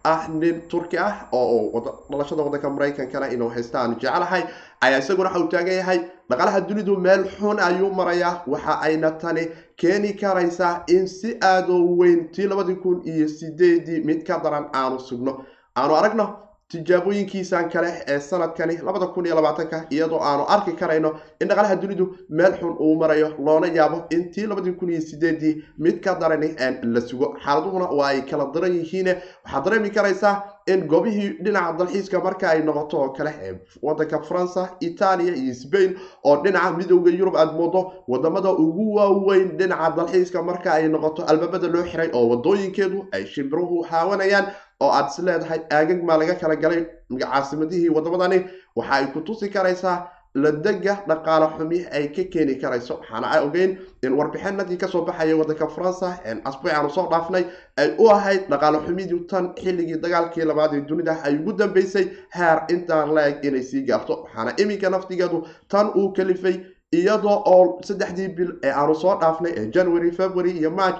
ah 0.03 0.27
nin 0.29 0.61
turki 0.69 0.97
ah 0.97 1.27
oo 1.31 1.81
dhalashada 2.11 2.43
wadanka 2.43 2.69
maraykankana 2.69 3.29
inuu 3.33 3.49
haystaan 3.49 3.95
jecelahay 3.99 4.43
ayaa 4.81 4.99
isaguna 4.99 5.29
waxa 5.29 5.39
uu 5.43 5.47
taagan 5.49 5.73
yahay 5.77 5.99
dhaqaalaha 6.29 6.61
dunidu 6.61 6.97
meel 6.97 7.23
xun 7.37 7.59
ayuu 7.59 7.89
marayaa 7.99 8.43
waxa 8.47 8.79
ayna 8.81 9.11
tani 9.11 9.47
keeni 9.77 10.13
karaysaa 10.13 10.83
in 10.87 11.07
si 11.07 11.37
aadoo 11.41 11.97
weyn 11.97 12.29
tii 12.31 12.47
labadii 12.47 12.75
kun 12.75 13.01
iyo 13.05 13.27
sideedii 13.27 13.99
mid 14.05 14.23
ka 14.27 14.39
daran 14.43 14.69
aanu 14.73 14.99
sugno 14.99 15.45
aanu 15.77 15.95
aragno 15.95 16.25
tijaabooyinkiisan 16.71 17.69
kale 17.69 18.03
ee 18.07 18.19
sanadkani 18.19 18.77
labada 18.77 19.07
kun 19.07 19.25
iyo 19.25 19.35
labaatanka 19.35 19.85
iyadoo 19.89 20.19
aanu 20.21 20.45
arki 20.47 20.71
karayno 20.71 21.11
in 21.41 21.47
dhaqalaha 21.47 21.75
dunidu 21.81 22.05
meel 22.29 22.53
xun 22.59 22.75
uu 22.79 22.95
marayo 23.01 23.29
loona 23.45 23.67
yaabo 23.67 24.03
in 24.09 24.31
tii 24.31 24.47
labadii 24.47 24.71
kun 24.79 24.89
iyo 24.89 25.01
sideedii 25.01 25.63
mid 25.77 25.99
ka 26.03 26.15
darani 26.15 26.49
la 26.83 27.01
sugo. 27.01 27.37
Xaaladuhuna 27.45 27.85
waa 27.97 28.07
ay 28.07 28.21
kala 28.21 28.49
daran 28.53 28.73
yihiine 28.75 29.13
waxaad 29.45 29.63
dareemi 29.65 29.89
karaysaa 29.89 30.43
in 30.67 30.87
goobihii 30.87 31.29
dhinaca 31.43 31.77
dalxiiska 31.77 32.19
marka 32.23 32.49
ay 32.49 32.61
noqoto 32.63 32.97
oo 33.01 33.09
kale 33.09 33.31
ee 33.41 33.53
wadanka 33.81 34.21
faransa 34.23 34.69
itaaliya 34.79 35.35
iyo 35.35 35.53
sbain 35.53 35.95
oo 36.23 36.35
dhinaca 36.43 36.77
midowda 36.77 37.11
yurub 37.11 37.35
aada 37.37 37.51
moodo 37.51 37.93
waddamada 38.07 38.49
ugu 38.49 38.95
waaweyn 38.95 39.57
dhinaca 39.57 39.95
dalxiiska 39.97 40.41
marka 40.43 40.73
ay 40.73 40.87
noqoto 40.89 41.23
albaabada 41.25 41.67
loo 41.67 41.83
xiray 41.91 42.09
oo 42.13 42.27
wadooyinkeedu 42.29 43.05
ay 43.11 43.25
shimbiruhu 43.25 43.81
haawanayaan 43.89 44.45
oo 44.81 44.89
aada 44.91 45.07
is 45.11 45.19
leedahay 45.19 45.59
aagag 45.71 46.03
maa 46.03 46.17
laga 46.17 46.35
kala 46.41 46.55
galay 46.55 46.85
caasimadihii 47.21 47.89
wadamadani 47.89 48.39
waxa 48.75 48.93
ay 48.93 49.05
ku 49.13 49.21
tusi 49.21 49.49
karaysaa 49.49 49.97
ladega 50.43 50.93
dhaqaale 51.07 51.47
xumi 51.57 51.77
ay 51.97 52.07
ka 52.15 52.23
keeni 52.33 52.55
karayso. 52.61 52.93
Waxaana 52.99 53.27
a 53.31 53.41
ogeyn 53.45 53.77
in 54.03 54.13
warbixinadii 54.19 54.77
ka 54.77 54.87
soo 54.87 55.05
baxaya 55.05 55.37
wadanka 55.37 55.67
faransa 55.75 56.19
asbuucaanu 56.49 56.89
soo 56.89 57.07
dhaafnay 57.11 57.45
ay 57.77 57.95
u 57.97 58.09
ahayd 58.11 58.49
dhaqaale 58.51 58.79
xumidu 58.85 59.19
tan 59.31 59.53
xilligii 59.55 59.97
dagaalkii 60.03 60.43
labaad 60.45 60.73
ee 60.75 60.81
dunida 60.81 61.15
ay 61.23 61.35
ugu 61.39 61.53
dambeysay. 61.53 62.05
Heer 62.35 62.65
intaan 62.69 63.13
la-eg 63.15 63.45
inay 63.45 63.63
sii 63.63 63.85
gaarto. 63.87 64.23
Waxaana 64.23 64.51
iminka 64.61 64.89
naftigeedu 64.89 65.47
tan 65.69 65.87
uu 65.95 66.11
kalifay 66.13 66.59
iyadoo 66.91 67.37
oo 67.53 67.79
saddexdii 67.87 68.27
bil 68.35 68.51
ee 68.63 68.71
aanu 68.71 68.95
soo 68.95 69.15
dhaafnay 69.21 69.53
ee 69.55 69.65
january 69.71 70.11
february 70.11 70.51
iyo 70.51 70.71
march 70.71 70.99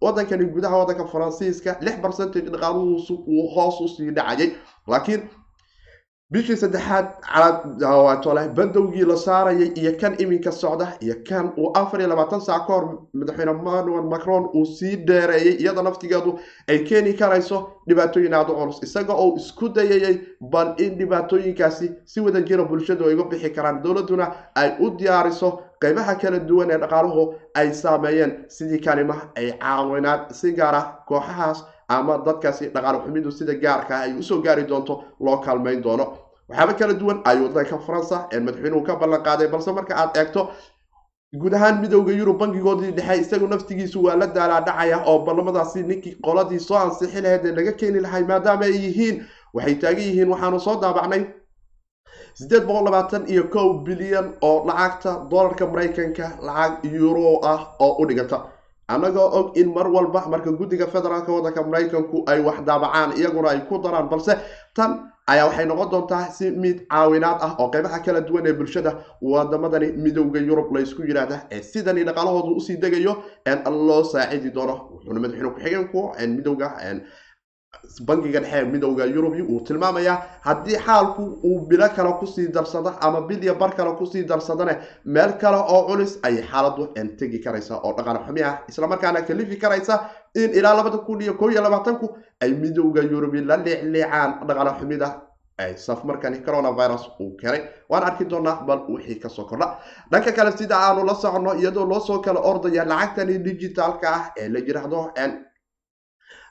wadankani 0.00 0.44
gudaha 0.54 0.76
wadanka 0.78 1.04
faransiiska 1.12 1.76
lix 1.80 1.96
percentage 2.04 2.48
dhaqaaluhu 2.50 3.48
hoos 3.54 3.80
u 3.80 3.88
sii 3.88 4.10
dhacayay 4.10 4.50
laakiin 4.86 5.22
bishii 6.32 6.56
saddexaad 6.56 7.06
calawaatole 7.80 8.42
bandowgii 8.56 9.04
la 9.04 9.16
saarayay 9.16 9.70
iyo 9.74 9.92
kan 10.00 10.14
iminka 10.22 10.52
socda 10.52 10.86
iyo 11.00 11.14
kan 11.28 11.50
uu 11.58 11.70
afar 11.74 12.00
iyo 12.00 12.08
labaatan 12.08 12.40
saac 12.40 12.66
ka 12.66 12.72
hor 12.72 12.84
madaxweyne 13.14 13.50
emmanuel 13.50 14.02
macron 14.12 14.44
uu 14.54 14.64
sii 14.66 14.96
dheereeyey 15.08 15.54
iyada 15.62 15.82
naftigeedu 15.82 16.38
ay 16.68 16.78
keeni 16.84 17.14
karayso 17.14 17.56
dhibaatooyin 17.88 18.34
aada 18.34 18.52
u 18.52 18.56
culus. 18.56 18.82
Isaga 18.82 19.12
oo 19.14 19.34
isku 19.36 19.68
dayayay 19.68 20.20
bal 20.40 20.74
in 20.78 20.98
dhibaatooyinkaasi 20.98 21.90
si 22.04 22.20
wada 22.20 22.40
jira 22.42 22.64
bulshadu 22.64 23.04
ay 23.08 23.14
uga 23.14 23.24
bixi 23.30 23.50
karaan 23.50 23.82
dowladuna 23.82 24.30
ay 24.54 24.70
u 24.80 24.90
diyaariso 24.90 25.50
qeybaha 25.82 26.14
kala 26.14 26.38
duwan 26.38 26.70
ee 26.70 26.78
dhaqaaluhu 26.78 27.34
ay 27.54 27.74
saameeyeen. 27.74 28.32
Sidii 28.48 28.78
kalima 28.78 29.16
ay 29.36 29.50
caawinaad 29.58 30.30
si 30.30 30.52
gaara 30.52 30.82
kooxahaas 31.08 31.64
ama 31.88 32.18
dadkaasi 32.26 32.68
dhaqaale 32.74 32.98
xumidu 33.04 33.30
sida 33.32 33.54
gaarka 33.54 33.98
ay 34.00 34.12
u 34.18 34.22
soo 34.22 34.38
gaari 34.42 34.62
doonto 34.68 35.02
loo 35.20 35.36
kaalmayn 35.44 35.82
doono 35.82 36.04
waxyaaba 36.50 36.74
kala 36.78 36.94
duwan 37.00 37.18
ayuu 37.30 37.46
wadanka 37.48 37.78
faransa 37.86 38.16
ee 38.32 38.40
madaxweynuhu 38.46 38.82
ka 38.88 38.96
ballan 39.02 39.22
qaaday 39.28 39.48
balse 39.54 39.70
marka 39.78 39.94
aad 40.02 40.16
eegto 40.20 40.42
guud 41.40 41.54
ahaan 41.54 41.80
midowda 41.82 42.12
yurub 42.12 42.38
bankigoodii 42.42 42.92
dhexe 42.98 43.20
isagu 43.22 43.46
naftigiisu 43.48 44.02
waa 44.04 44.16
la 44.20 44.26
daalaadhacaya 44.26 44.96
oo 45.10 45.18
ballamadaasi 45.26 45.82
ninkii 45.82 46.14
qoladii 46.26 46.58
soo 46.68 46.78
ansixi 46.78 47.20
lahayd 47.24 47.44
ee 47.46 47.52
laga 47.58 47.72
keeni 47.80 48.00
lahay 48.06 48.22
maadaama 48.30 48.64
ay 48.64 48.74
yihiin 48.84 49.16
waxay 49.54 49.74
taagan 49.82 50.04
yihiin 50.08 50.28
waxaanu 50.32 50.60
soo 50.66 50.76
daabacnay 50.82 51.22
siddeed 52.38 52.64
boqol 52.66 52.84
labaatan 52.84 53.22
iyo 53.32 53.44
kow 53.54 53.68
bilyan 53.86 54.26
oo 54.48 54.64
lacagta 54.68 55.12
dollarka 55.30 55.66
maraykanka 55.66 56.26
lacag 56.48 56.84
euro 56.94 57.38
ah 57.52 57.60
oo 57.78 57.92
u 58.02 58.06
dhiganta 58.08 58.38
annagoo 58.88 59.28
og 59.38 59.56
in 59.56 59.68
mar 59.74 59.86
walba 59.96 60.20
marka 60.32 60.50
guddiga 60.60 60.86
federaalka 60.86 61.32
waddanka 61.32 61.62
maraykanku 61.62 62.16
ay 62.26 62.40
wax 62.46 62.58
daabacaan 62.68 63.10
iyaguna 63.18 63.48
ay 63.50 63.60
ku 63.68 63.78
daraan 63.78 64.08
balse 64.12 64.34
tan 64.76 65.09
ayaa 65.32 65.46
waxay 65.48 65.66
noqon 65.70 65.88
doontaa 65.92 66.24
si 66.36 66.50
mid 66.62 66.76
caawinaad 66.92 67.38
ah 67.46 67.52
oo 67.62 67.68
qeybaha 67.74 67.98
kala 68.04 68.20
duwan 68.28 68.46
ee 68.50 68.52
bulshada 68.60 68.90
wadamadani 69.32 69.88
midowda 70.04 70.40
yurub 70.48 70.68
laysku 70.76 71.02
yidhaahda 71.08 71.36
ee 71.56 71.62
sidani 71.72 72.04
dhaqaalahoodu 72.08 72.56
u 72.58 72.60
sii 72.66 72.76
degayo 72.84 73.12
loo 73.88 74.02
saacidi 74.12 74.50
doono. 74.56 74.74
Wuxuuna 74.92 75.20
madaxweyne 75.24 75.50
ku-xigeenku 75.54 76.00
midowga 76.36 76.68
bankiga 78.06 78.40
dhexe 78.40 78.64
midowda 78.72 79.04
yurubi 79.06 79.42
uu 79.42 79.60
tilmaamayaa 79.66 80.16
haddii 80.46 80.78
xaalku 80.86 81.22
uu 81.48 81.60
bilo 81.68 81.88
kale 81.96 82.12
ku 82.20 82.26
sii 82.26 82.48
darsado 82.48 82.90
ama 83.00 83.20
bil 83.28 83.42
iyo 83.44 83.54
bar 83.54 83.70
kale 83.76 83.92
ku 83.98 84.06
sii 84.06 84.24
darsadane 84.24 84.74
meel 85.04 85.32
kale 85.38 85.56
oo 85.56 85.86
culis 85.88 86.18
ayay 86.22 86.42
xaaladu 86.50 86.88
tegi 87.18 87.38
karaysa 87.44 87.74
oo 87.84 87.92
dhaqan 87.96 88.18
xumi 88.26 88.42
ah. 88.42 88.54
Islamarkaana 88.68 89.22
kalifi 89.22 89.56
karaysa 89.56 90.10
in 90.34 90.50
ilaa 90.58 90.74
labada 90.74 90.98
kun 90.98 91.20
iyo 91.20 91.34
kow 91.34 91.50
iyo 91.50 91.62
labaatanku 91.62 92.06
ay 92.40 92.52
midowda 92.52 93.02
yurubi 93.02 93.40
la 93.44 93.56
liicliicaan 93.56 94.30
dhaqan 94.48 94.78
xumida 94.78 95.08
ay 95.58 95.76
safmarkani 95.76 96.42
coronavirus 96.46 97.04
uu 97.20 97.36
keenay 97.36 97.62
waan 97.88 98.02
arki 98.02 98.24
doonaa 98.24 98.64
bal 98.66 98.80
wixii 98.88 99.20
ka 99.20 99.28
soo 99.28 99.44
kordha. 99.44 99.78
Dhanka 100.10 100.32
kale 100.32 100.52
sida 100.56 100.76
aanu 100.76 101.04
la 101.04 101.14
socono 101.14 101.54
iyadoo 101.54 101.84
loosoo 101.86 102.18
kala 102.18 102.40
ordaya 102.40 102.84
lacagtani 102.84 103.38
digitalka 103.38 104.08
ah 104.16 104.32
ee 104.36 104.48
la 104.48 104.58
yiraahdo 104.58 105.12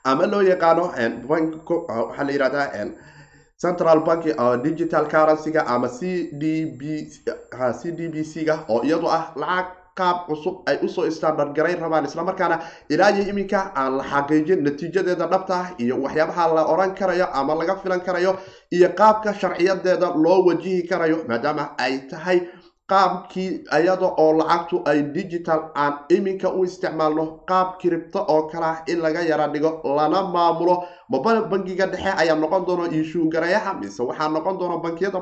ama 0.04 0.26
loo 0.26 0.42
yaqaano 0.42 0.82
waxaa 1.28 2.24
la 2.24 2.32
yihahdaa 2.32 2.86
central 3.62 4.00
bank 4.06 4.24
digital 4.64 5.04
currency-ga 5.08 5.62
ama 5.66 5.88
c 5.88 6.30
d 6.32 6.64
b 6.78 6.82
c 7.80 7.90
d 7.98 8.08
b 8.08 8.24
c 8.24 8.44
ga 8.44 8.64
oo 8.68 8.80
iyadu 8.84 9.06
ah 9.08 9.32
lacag 9.36 9.66
qaab 9.98 10.16
cusub 10.28 10.62
ay 10.70 10.78
u 10.82 10.88
soo 10.88 11.04
standard 11.10 11.52
garayn 11.56 11.76
rabaan 11.80 12.04
islamarkaana 12.08 12.56
ilaa 12.88 13.10
iyo 13.10 13.24
iminka 13.32 13.60
aan 13.76 13.96
la 13.98 14.04
xaqiijin 14.12 14.62
natiijadeeda 14.64 15.26
dhabta 15.32 15.54
ah 15.60 15.66
iyo 15.78 15.94
waxyaabaha 16.02 16.54
la 16.54 16.62
oran 16.72 16.94
karayo 16.94 17.26
ama 17.40 17.54
laga 17.54 17.76
filan 17.82 18.00
karayo 18.00 18.32
iyo 18.72 18.88
qaabka 19.00 19.34
sharciyadeeda 19.34 20.08
loo 20.24 20.38
wajihi 20.48 20.82
karayo 20.88 21.18
maadaama 21.28 21.64
ay 21.78 21.98
tahay 22.10 22.38
qaabkii 22.90 23.50
iyada 23.78 24.06
oo 24.22 24.32
lacagtu 24.38 24.82
ay 24.90 25.02
digital 25.16 25.60
aan 25.82 25.94
iminka 26.16 26.48
u 26.58 26.64
isticmaalno 26.64 27.24
qaab 27.48 27.78
kiribto 27.80 28.18
oo 28.34 28.42
kale 28.50 28.66
ah 28.66 28.78
in 28.86 28.98
laga 29.04 29.22
yara 29.30 29.46
dhigo 29.52 29.70
lana 29.96 30.22
maamulo. 30.34 30.76
Maba 31.10 31.40
bankiga 31.50 31.86
dhexe 31.86 32.10
ayaa 32.22 32.36
noqon 32.42 32.64
doono 32.66 32.84
ishuugarayaha 33.00 33.74
mise 33.80 34.00
waxaa 34.02 34.28
noqon 34.28 34.58
doona 34.58 34.76
bankiyada 34.84 35.20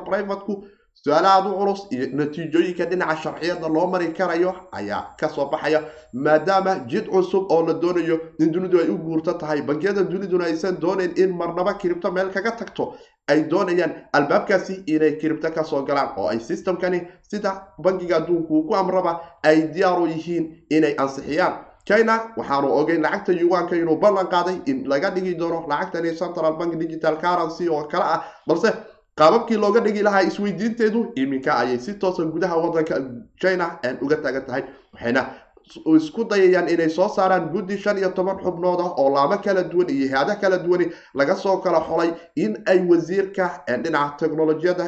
privateku 0.89 0.99
su'aalahaad 1.03 1.45
u 1.47 1.57
culus 1.57 1.87
iyo 1.91 2.07
natiijooyinka 2.13 2.85
dhinaca 2.85 3.21
sharciyada 3.23 3.67
loo 3.67 3.87
mari 3.87 4.13
karayo 4.13 4.53
ayaa 4.71 5.15
ka 5.19 5.29
soo 5.29 5.49
baxaya 5.49 5.83
maadaama 6.13 6.75
jid 6.87 7.07
cusub 7.09 7.51
oo 7.51 7.65
la 7.67 7.73
doonayo 7.73 8.19
in 8.39 8.51
dunidu 8.51 8.79
ay 8.79 8.89
u 8.89 8.97
guurto 8.97 9.33
tahay 9.33 9.61
bankiyada 9.61 10.03
duniduna 10.03 10.45
aysan 10.45 10.77
doonayn 10.79 11.13
in 11.17 11.31
marnaba 11.37 11.73
kiribto 11.73 12.11
meel 12.11 12.29
kaga 12.31 12.51
tagto 12.51 12.95
ay 13.27 13.43
doonayaan 13.43 13.91
albaabkaasi 14.13 14.83
inay 14.87 15.17
kiribto 15.17 15.51
ka 15.51 15.63
soo 15.63 15.83
galaan 15.83 16.09
oo 16.17 16.27
ay 16.27 16.39
systemkani 16.39 17.01
sida 17.21 17.67
bankiga 17.77 18.17
adduunku 18.17 18.53
uu 18.53 18.67
ku 18.67 18.75
amraba 18.75 19.21
ay 19.43 19.67
diyaaru 19.73 20.07
yihiin 20.07 20.65
inay 20.69 20.95
ansixiyaan 20.97 21.53
china 21.87 22.33
waxaanu 22.37 22.73
ogeyn 22.75 23.01
lacagta 23.01 23.31
yuwanka 23.31 23.75
inuu 23.75 23.95
ballan 23.95 24.27
qaaday 24.27 24.57
in 24.65 24.83
laga 24.87 25.09
dhigi 25.11 25.35
doono 25.35 25.65
lacagtani 25.67 26.11
central 26.17 26.53
bank 26.57 26.75
digital 26.75 27.15
currency 27.17 27.69
oo 27.69 27.83
kale 27.87 28.03
ah 28.03 28.23
balse 28.47 28.73
qaababkii 29.19 29.57
looga 29.63 29.79
dhigi 29.85 30.01
lahaa 30.07 30.21
isweydiinteedu 30.29 30.99
iminka 31.21 31.51
ayay 31.61 31.79
si 31.85 31.93
toosa 32.01 32.23
gudaha 32.33 32.55
wadanka 32.63 32.95
china 33.41 33.65
uga 34.01 34.17
taagan 34.23 34.45
tahay 34.47 34.63
waxayna 34.93 35.21
isku 35.97 36.23
dayayaan 36.31 36.69
inay 36.73 36.89
soo 36.89 37.07
saaraan 37.15 37.49
guddi 37.53 37.77
shan 37.83 37.97
iyo 37.97 38.09
toban 38.17 38.37
xubnood 38.43 38.79
ah 38.85 38.91
oo 39.01 39.09
laamo 39.15 39.37
kala 39.45 39.63
duwan 39.71 39.89
iyo 39.95 40.07
hay'ada 40.13 40.35
kala 40.41 40.57
duwani 40.65 40.85
laga 41.19 41.35
soo 41.43 41.57
kala 41.65 41.79
xolay 41.89 42.09
in 42.35 42.51
ay 42.71 42.79
wasiirka 42.91 43.45
dhinaca 43.83 44.17
technolojiyada 44.19 44.87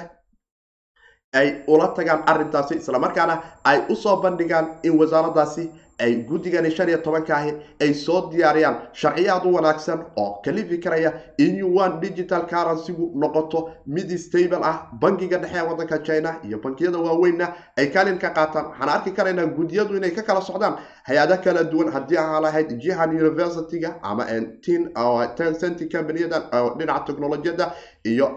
ay 1.40 1.48
ula 1.68 1.88
tagaan 1.98 2.24
arrintaasi 2.32 2.76
islamarkaana 2.82 3.36
ay 3.64 3.78
u 3.90 3.96
soo 3.96 4.16
bandhigaan 4.24 4.66
in 4.84 4.98
wasaaradaasi 5.02 5.64
ay 6.06 6.14
guddigani 6.30 6.72
shan 6.76 6.90
iyo 6.90 6.98
tobanka 7.06 7.36
ahi 7.38 7.52
ay 7.82 7.94
soo 7.94 8.30
diyaariyaan 8.32 8.76
sharciyaad 9.02 9.46
u 9.46 9.54
wanaagsan 9.56 10.00
oo 10.18 10.42
kalifi 10.46 10.78
karaya 10.86 11.12
in 11.38 11.56
yuan 11.64 12.00
digital 12.02 12.44
currencygu 12.52 13.12
noqoto 13.24 13.60
mid 13.88 14.10
stable 14.26 14.60
ah 14.72 14.88
bankiga 15.02 15.38
dhexe 15.38 15.58
ee 15.60 15.68
waddanka 15.70 15.98
china 16.08 16.36
iyo 16.48 16.58
bankiyada 16.64 16.98
waaweynna 16.98 17.48
ay 17.78 17.88
kaalin 17.94 18.18
ka 18.18 18.30
qaataan. 18.30 18.66
Waxaan 18.72 18.90
arki 18.90 19.12
karaynaa 19.12 19.46
guddiyadu 19.58 19.98
inay 19.98 20.12
ka 20.12 20.22
kala 20.24 20.42
socdaan 20.42 20.76
hay'ada 21.08 21.38
kala 21.38 21.64
duwan. 21.64 21.92
Haddii 21.94 22.18
aan 22.18 22.42
lahayd 22.44 22.70
jihan 22.82 23.10
university-ga 23.22 23.96
ama 24.04 24.26
tin 24.64 24.90
ten 25.38 25.54
centi 25.62 25.86
companiyada 25.90 26.40
dhinaca 26.78 27.06
technolojiyada 27.08 27.72
iyo 28.06 28.34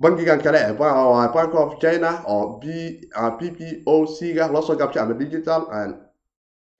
bankigan 0.00 0.40
kale 0.42 0.60
bank 1.34 1.54
of 1.54 1.78
china 1.80 2.22
oo 2.26 2.58
b 2.60 2.64
p 3.38 3.50
p 3.56 3.82
o 3.86 4.06
c 4.06 4.32
ga 4.34 4.48
loosoo 4.48 4.76
gaabshay 4.76 5.02
ama 5.02 5.14
digital 5.14 5.62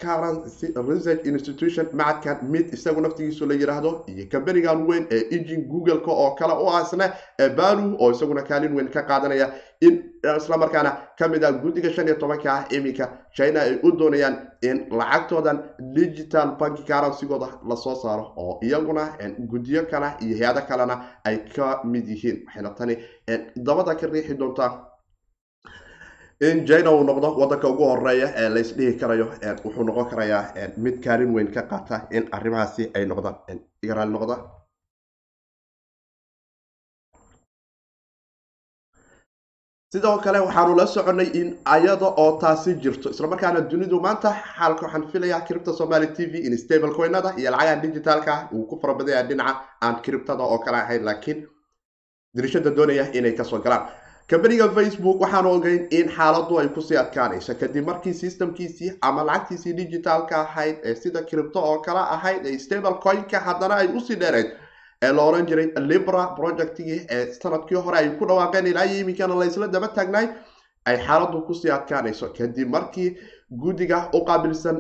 currency 0.02 0.66
research 0.88 1.24
institution 1.26 1.86
macadkan 1.92 2.38
mid 2.52 2.72
isagu 2.74 3.00
naftigiisu 3.00 3.46
la 3.46 3.54
yiraahdo 3.54 4.04
iyo 4.12 4.26
kambanigan 4.32 4.86
weyn 4.88 5.06
ee 5.10 5.20
engine 5.36 5.62
google-ka 5.72 6.10
oo 6.12 6.30
kale 6.38 6.52
u 6.64 6.68
asne 6.70 7.10
ee 7.38 7.48
balu 7.48 7.96
oo 8.00 8.10
isaguna 8.10 8.42
kaalin 8.42 8.74
weyn 8.76 8.88
ka 8.88 9.02
qaadanaya 9.02 9.52
in 9.80 9.94
islamarkaana 10.36 10.90
ka 11.18 11.28
mid 11.28 11.44
ah 11.44 11.52
guddiga 11.52 11.90
shan 11.92 12.06
iyo 12.06 12.14
tobanka 12.22 12.52
ah 12.52 12.64
iminka 12.76 13.08
china 13.36 13.60
ay 13.60 13.78
u 13.82 13.92
doonayaan 13.92 14.36
in 14.62 14.86
lacagtoodan 14.90 15.58
digital 15.94 16.56
banki 16.60 16.82
currencygooda 16.82 17.48
la 17.68 17.76
soo 17.76 17.94
saaro 18.02 18.32
oo 18.36 18.58
iyaguna 18.62 19.04
guddiyo 19.52 19.82
kale 19.90 20.08
iyo 20.20 20.36
hay'ado 20.38 20.62
kalena 20.68 20.96
ay 21.24 21.36
ka 21.56 21.80
mid 21.84 22.08
yihiin. 22.08 22.44
Waxayna 22.46 22.70
tani 22.78 22.96
dabada 23.56 23.94
ka 23.94 24.06
riixi 24.06 24.34
doontaa 24.34 24.89
in 26.48 26.58
china 26.68 26.90
uu 26.96 27.04
noqdo 27.08 27.28
wadanka 27.40 27.66
ugu 27.72 27.84
horreeya 27.90 28.28
ee 28.42 28.48
laysdhihi 28.56 28.92
karayo 29.00 29.26
wuxuu 29.64 29.84
noqon 29.88 30.06
karayaa 30.12 30.42
mid 30.84 30.96
kaalin 31.04 31.34
weyn 31.36 31.48
ka 31.56 31.62
qaata 31.72 31.96
in 32.16 32.24
arrimahaasi 32.36 32.82
ay 32.96 33.04
noqdaan 33.10 33.36
igaraali 33.84 34.12
noqda. 34.16 34.36
Sidoo 39.92 40.18
kale 40.24 40.38
waxaanu 40.46 40.74
la 40.78 40.86
soconay 40.86 41.28
in 41.40 41.48
ayada 41.74 42.08
oo 42.22 42.38
taasi 42.42 42.70
jirto 42.82 43.08
islamarkaana 43.14 43.60
dunidu 43.70 43.96
maanta 44.06 44.30
xaalka 44.56 44.84
waxaan 44.86 45.04
filayaa 45.12 45.40
cripta 45.48 45.72
somaly 45.80 46.06
t 46.16 46.26
v 46.32 46.34
in 46.46 46.56
stable 46.64 46.92
coinada 46.98 47.30
iyo 47.40 47.50
lacagaha 47.50 47.82
digitalka 47.82 48.32
uu 48.54 48.64
ku 48.70 48.74
farabadaya 48.82 49.22
dhinaca 49.28 49.52
aan 49.84 49.96
criptada 50.04 50.42
oo 50.52 50.58
kale 50.64 50.76
ahayn 50.84 51.02
laakiin 51.08 51.38
dirishada 52.36 52.70
doonaya 52.76 53.04
inay 53.18 53.32
ka 53.38 53.44
soo 53.44 53.58
galaan 53.64 53.84
kambaniga 54.30 54.66
facebook 54.76 55.20
waxaanu 55.22 55.50
ogeyn 55.56 55.82
in 55.98 56.08
xaaladu 56.16 56.58
ay 56.60 56.68
ku 56.74 56.80
sii 56.88 56.98
adkaanayso 57.02 57.54
kadib 57.62 57.86
markii 57.90 58.14
systemkiisii 58.22 58.90
ama 59.08 59.24
lacagtiisii 59.30 59.72
digitalka 59.80 60.36
ahayd 60.44 60.76
ee 60.84 60.94
sida 61.02 61.22
cripto 61.30 61.58
oo 61.70 61.78
kale 61.86 61.98
ahayd 62.16 62.46
ee 62.46 62.58
stable 62.64 62.94
coinka 63.06 63.38
haddana 63.46 63.74
ay 63.82 63.88
u 63.96 64.00
sii 64.00 64.16
dheereyd 64.22 64.50
ee 65.02 65.12
la 65.16 65.22
oran 65.30 65.46
jiray 65.50 65.68
libra 65.90 66.22
projectgii 66.38 67.00
ee 67.16 67.24
sannadkii 67.40 67.82
hore 67.86 67.98
ay 67.98 68.08
ku 68.18 68.24
dhawaaqeen 68.30 68.66
ilaa 68.72 68.84
iyo 68.86 69.00
iminkana 69.04 69.34
laysla 69.42 69.68
daba 69.68 69.88
taagnaay 69.98 70.26
ay 70.84 70.96
xaaladu 71.06 71.42
ku 71.46 71.54
sii 71.54 71.70
adkaanayso. 71.78 72.28
Kadib 72.38 72.68
markii 72.68 73.16
guddiga 73.50 74.08
u 74.14 74.24
qaabilsan 74.24 74.76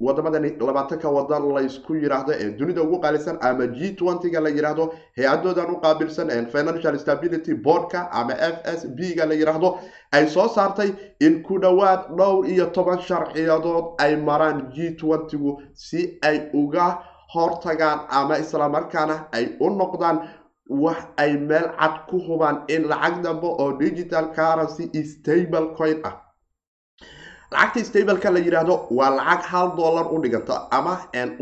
wadamadani 0.00 0.50
labaatanka 0.60 1.08
wadan 1.10 1.48
laysku 1.54 1.94
yiraahdo 1.94 2.32
ee 2.32 2.50
dunida 2.58 2.82
ugu 2.82 3.00
qaalisan 3.00 3.36
ama 3.40 3.66
g 3.66 3.92
twentyga 3.98 4.40
la 4.40 4.48
yiraahdo 4.48 4.92
hay'adoodan 5.16 5.70
u 5.70 5.80
qaabilsan 5.80 6.28
financial 6.54 6.98
stability 6.98 7.54
boardka 7.54 8.08
ama 8.12 8.32
f 8.32 8.56
s 8.64 8.86
b 8.96 9.14
ga 9.16 9.26
la 9.26 9.34
yiraahdo 9.34 9.78
ay 10.12 10.26
soo 10.28 10.48
saartay 10.48 10.90
in 11.20 11.42
ku 11.42 11.58
dhowaad 11.58 12.00
dhowr 12.18 12.48
iyo 12.48 12.66
toban 12.66 13.00
sharciyadood 13.00 13.84
ay 13.98 14.16
maraan 14.16 14.70
g 14.74 14.96
twentygu 14.96 15.60
si 15.74 16.18
ay 16.22 16.50
uga 16.54 16.98
hortagaan 17.34 18.00
ama 18.08 18.38
islamarkaana 18.38 19.28
ay 19.32 19.44
u 19.60 19.70
noqdaan 19.70 20.18
wax 20.68 20.96
ay 21.16 21.36
meel 21.36 21.68
cad 21.78 22.06
ku 22.10 22.18
hubaan 22.18 22.64
in 22.68 22.82
lacag 22.88 23.22
dambe 23.22 23.46
oo 23.46 23.72
digital 23.78 24.32
currency 24.34 25.04
stable 25.04 25.66
coin 25.76 26.00
ah 26.04 26.25
lacagta 27.52 27.84
stableka 27.84 28.30
la 28.30 28.38
yidhaahdo 28.40 28.74
waa 28.90 29.10
lacag 29.10 29.42
hal 29.52 29.68
dollar 29.76 30.06
u 30.14 30.18
dhiganta 30.22 30.68
ama 30.70 30.98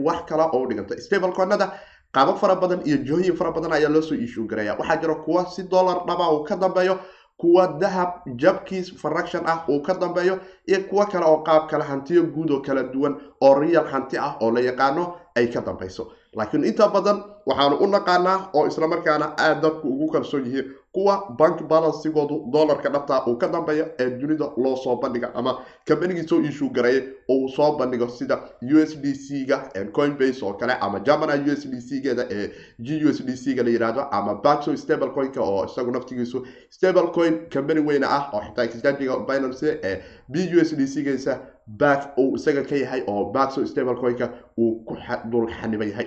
wax 0.07 0.25
kale 0.29 0.43
oo 0.53 0.63
u 0.63 0.67
dhiganta 0.69 1.01
stable 1.01 1.33
coinada 1.33 1.73
qaabo 2.15 2.35
fara 2.35 2.55
badan 2.57 2.81
iyo 2.85 2.97
jihooyin 3.07 3.37
fara 3.37 3.51
badan 3.53 3.73
ayaa 3.73 3.89
loosoo 3.91 4.15
iishuu 4.17 4.47
garaya 4.47 4.77
waxaa 4.79 4.97
jira 4.97 5.15
kuwa 5.15 5.47
si 5.47 5.63
dollar 5.63 6.05
dhaba 6.07 6.31
uu 6.33 6.45
ka 6.45 6.57
dambeeyo 6.57 6.99
kuwa 7.37 7.67
dahab 7.81 8.11
jabkiis 8.37 8.93
fraction 9.03 9.43
ah 9.47 9.65
uu 9.69 9.81
ka 9.83 9.95
dambeeyo 9.95 10.39
iyo 10.67 10.81
kuwo 10.91 11.07
kale 11.07 11.25
oo 11.27 11.43
qaab 11.43 11.69
kale 11.71 11.85
hantiyo 11.85 12.23
guud 12.23 12.51
oo 12.51 12.61
kala 12.61 12.83
duwan 12.83 13.17
oo 13.41 13.55
real 13.55 13.85
hanti 13.87 14.19
ah 14.19 14.37
oo 14.41 14.51
la 14.51 14.61
yaqaano 14.61 15.15
ay 15.37 15.47
ka 15.49 15.61
dambayso. 15.61 16.13
Laakiin 16.37 16.65
inta 16.65 16.89
badan 16.89 17.23
waxaanu 17.47 17.77
u 17.77 17.87
naqaanaa 17.87 18.51
oo 18.55 18.67
islamarkaana 18.67 19.35
aad 19.39 19.61
dadku 19.63 19.89
ugu 19.89 20.09
kalsoon 20.13 20.45
yihiin 20.47 20.71
kuwa 20.95 21.15
bank 21.39 21.63
balansigoodu 21.71 22.37
dollarka 22.53 22.89
dhabta 22.89 23.27
uu 23.27 23.37
ka 23.37 23.49
dambeeyo 23.49 23.87
ee 23.99 24.11
dunida 24.11 24.47
loo 24.57 24.77
soo 24.77 24.97
bandhiga 25.03 25.35
ama 25.35 25.53
kambanigii 25.85 26.29
soo 26.29 26.41
iishuu 26.43 26.69
gareeyay 26.71 27.03
uu 27.31 27.49
soo 27.49 27.71
bandhigo 27.79 28.09
sida 28.09 28.37
u 28.63 28.79
s 28.79 28.95
d 29.03 29.15
c 29.15 29.45
ga 29.49 29.59
coinbase 29.93 30.45
oo 30.47 30.53
kale 30.61 30.73
ama 30.81 31.01
germana 31.01 31.35
u 31.35 31.51
s 31.57 31.67
d 31.71 31.81
c 31.81 32.01
geeda 32.01 32.27
ee 32.31 32.47
g 32.79 33.05
u 33.05 33.09
s 33.11 33.23
d 33.27 33.37
c 33.37 33.55
ga 33.55 33.63
la 33.63 33.71
yihahdo 33.71 34.03
ama 34.11 34.35
baxo 34.35 34.77
stable 34.77 35.11
coinka 35.11 35.41
oo 35.43 35.65
isagu 35.65 35.91
naftigiisu 35.91 36.47
stable 36.71 37.11
coin 37.15 37.49
kambani 37.49 37.81
weyne 37.81 38.07
ah 38.07 38.31
oo 38.33 38.41
xitaa 38.47 38.65
exchangiga 38.65 39.17
binance 39.29 39.79
ee 39.83 39.97
b 40.29 40.35
u 40.57 40.61
s 40.61 40.77
d 40.77 40.87
c 40.87 41.03
geesa 41.03 41.41
back 41.67 42.19
uu 42.19 42.37
isaga 42.37 42.63
ka 42.63 42.77
yahay 42.77 43.03
oo 43.07 43.25
baxo 43.33 43.67
stable 43.67 43.95
coinka 43.97 44.31
uu 44.59 44.85
ku 44.85 44.97
dul 45.31 45.51
xaniban 45.51 45.89
yahay. 45.89 46.07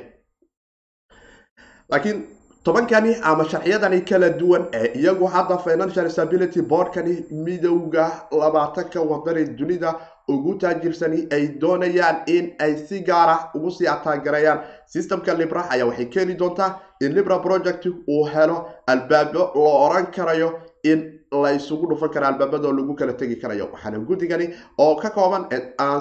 Laakiin 1.89 2.23
tobankani 2.67 3.15
ama 3.23 3.45
sharciyadani 3.49 4.01
kala 4.05 4.29
duwan 4.39 4.65
ee 4.73 4.91
iyagu 4.99 5.25
hadda 5.27 5.57
financial 5.57 6.09
stability 6.09 6.61
boardkani 6.61 7.23
midowga 7.31 8.11
labaatanka 8.31 9.01
wadani 9.01 9.45
dunida 9.57 9.95
ugu 10.27 10.55
taajirsani 10.55 11.27
ay 11.31 11.47
doonayaan 11.61 12.17
in 12.27 12.51
ay 12.59 12.75
si 12.87 12.99
gaara 12.99 13.37
ugu 13.55 13.71
sii 13.71 13.87
ataagarayaan 13.87 14.59
systemka 14.85 15.33
libra 15.33 15.69
ayaa 15.69 15.85
waxay 15.87 16.05
keeni 16.05 16.33
doontaa 16.41 16.75
in 16.99 17.13
libra 17.13 17.39
project 17.39 17.85
uu 18.07 18.23
helo 18.33 18.65
albaabo 18.87 19.51
loo 19.55 19.85
oran 19.85 20.05
karayo 20.11 20.59
in 20.83 21.13
la 21.43 21.51
isugu 21.53 21.87
dhufan 21.87 22.09
kara 22.09 22.27
albaabadoo 22.27 22.71
lagu 22.71 22.93
kala 22.95 23.13
tegi 23.13 23.35
karayo. 23.35 23.65
Waxaana 23.73 23.99
guddigani 23.99 24.49
oo 24.77 24.95
ka 24.95 25.09
kooban 25.09 25.45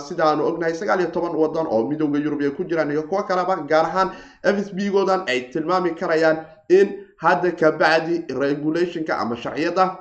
sidaanu 0.08 0.44
ognahay 0.46 0.75
sagaal 0.75 1.00
iyo 1.00 1.11
toban 1.11 1.35
wadan 1.37 1.66
oo 1.70 1.88
midowda 1.88 2.18
yurub 2.18 2.40
ay 2.40 2.50
ku 2.50 2.64
jiraan 2.64 2.90
iyo 2.90 3.02
kuwo 3.02 3.23
kaleba 3.23 3.56
gaar 3.70 3.85
ahaan 3.87 4.11
f 4.42 4.58
s 4.66 4.70
b 4.75 4.90
goodan 4.90 5.23
ay 5.26 5.40
tilmaami 5.52 5.90
karayaan 6.00 6.38
in 6.68 6.88
hadda 7.16 7.50
kabacdi 7.52 8.25
regulationka 8.35 9.18
ama 9.18 9.37
sharciyada 9.37 9.99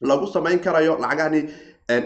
lagu 0.00 0.26
samayn 0.26 0.58
karayo 0.58 0.98
lacagahani 0.98 1.48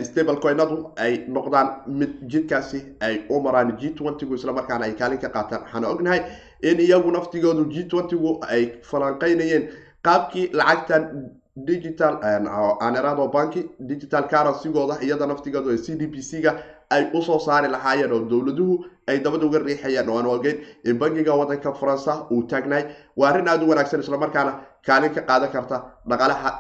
stable 0.02 0.37
coinadu 0.40 0.92
ay 0.97 1.25
noqdaan 1.28 1.68
mid 1.87 2.11
jidkaasi 2.28 2.80
ay 3.00 3.25
u 3.30 3.40
maraan 3.40 3.76
g 3.80 3.90
twentygu 3.95 4.35
islamarkaana 4.35 4.85
ay 4.85 4.95
kaalin 4.95 5.18
ka 5.18 5.28
qaataan. 5.28 5.62
Waxaana 5.62 5.88
ognahay 5.88 6.21
in 6.62 6.78
iyagu 6.80 7.11
naftigoodu 7.12 7.64
g 7.71 7.85
twentygu 7.88 8.40
ay 8.49 8.62
falanqeynayeen 8.83 9.68
qaabkii 10.02 10.50
lacagtan 10.52 11.30
digital 11.56 12.18
aanerado 12.23 13.28
banki 13.28 13.64
digital 13.80 14.25
currencygooda 14.28 14.99
iyada 15.02 15.26
naftigooda 15.26 15.73
ee 15.73 15.78
c 15.78 15.95
d 15.97 16.06
p 16.06 16.23
c 16.23 16.40
ga 16.40 16.52
ay 16.90 17.02
u 17.14 17.23
soo 17.23 17.38
saari 17.38 17.69
lahaayeen 17.69 18.12
oo 18.12 18.21
dowladuhu 18.31 18.85
ay 19.07 19.19
dabada 19.21 19.47
uga 19.47 19.59
riixayeen 19.59 20.09
oo 20.09 20.19
aan 20.19 20.26
ogeyn 20.26 20.59
in 20.85 20.99
bankiga 20.99 21.35
wadanka 21.40 21.73
faransa 21.81 22.26
uu 22.31 22.43
taagnahay 22.52 22.85
waa 23.16 23.28
arrin 23.31 23.49
aada 23.49 23.64
u 23.64 23.69
wanaagsan 23.69 24.00
islamarkaana 24.00 24.52
kaalin 24.87 25.14
ka 25.14 25.23
qaadan 25.31 25.50
karta 25.52 25.76
dhaqaalaha 26.09 26.50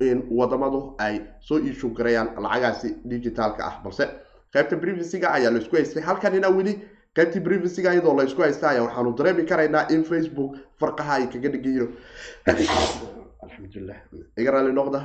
in 0.00 0.22
wadamadu 0.30 0.80
ay 0.98 1.20
soo 1.40 1.58
iishu 1.58 1.88
garayaan 1.98 2.28
lacagaasi 2.44 2.88
digitalka 3.04 3.62
ah. 3.66 3.74
Balse 3.84 4.04
qaybta 4.54 4.76
privacyga 4.76 5.28
ayaa 5.36 5.50
la 5.50 5.58
isku 5.58 5.76
haystay. 5.76 6.02
Halkanina 6.02 6.48
weli 6.56 6.74
qaybtii 7.16 7.40
privacyga 7.44 7.92
iyadoo 7.94 8.14
laysku 8.18 8.42
haysta 8.42 8.66
waxaanu 8.82 9.12
dareemi 9.18 9.44
karaynaa 9.50 9.86
in 9.94 10.04
facebook 10.04 10.56
farqaha 10.80 11.12
ay 11.18 11.26
kaga 11.32 11.48
dhigayiin 11.54 11.88
alxamdulilah 13.44 13.98
iga 14.40 14.50
raali 14.54 14.72
noqda 14.72 15.00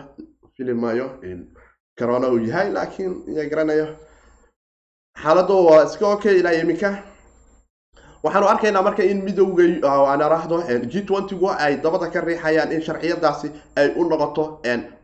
filimaayo 0.57 1.07
corona 1.99 2.27
uu 2.33 2.39
yahay 2.49 2.71
laakiin 2.77 3.13
ya 3.37 3.45
garanayo 3.51 3.87
xaaladu 5.23 5.65
waa 5.65 5.83
iska 5.85 6.07
okay 6.07 6.39
ilaa 6.39 6.53
iminka 6.53 6.89
waxaanu 8.23 8.47
arkaynaa 8.47 8.81
marka 8.81 9.03
in 9.03 9.21
midowga 9.23 9.63
aan 9.89 10.21
arahdo 10.21 10.57
g 10.91 11.01
twentygu 11.07 11.49
ay 11.65 11.77
dabada 11.83 12.07
ka 12.13 12.21
riixayaan 12.21 12.71
in 12.71 12.81
sharciyadaasi 12.81 13.51
ay 13.75 13.87
u 13.95 14.03
noqoto 14.09 14.43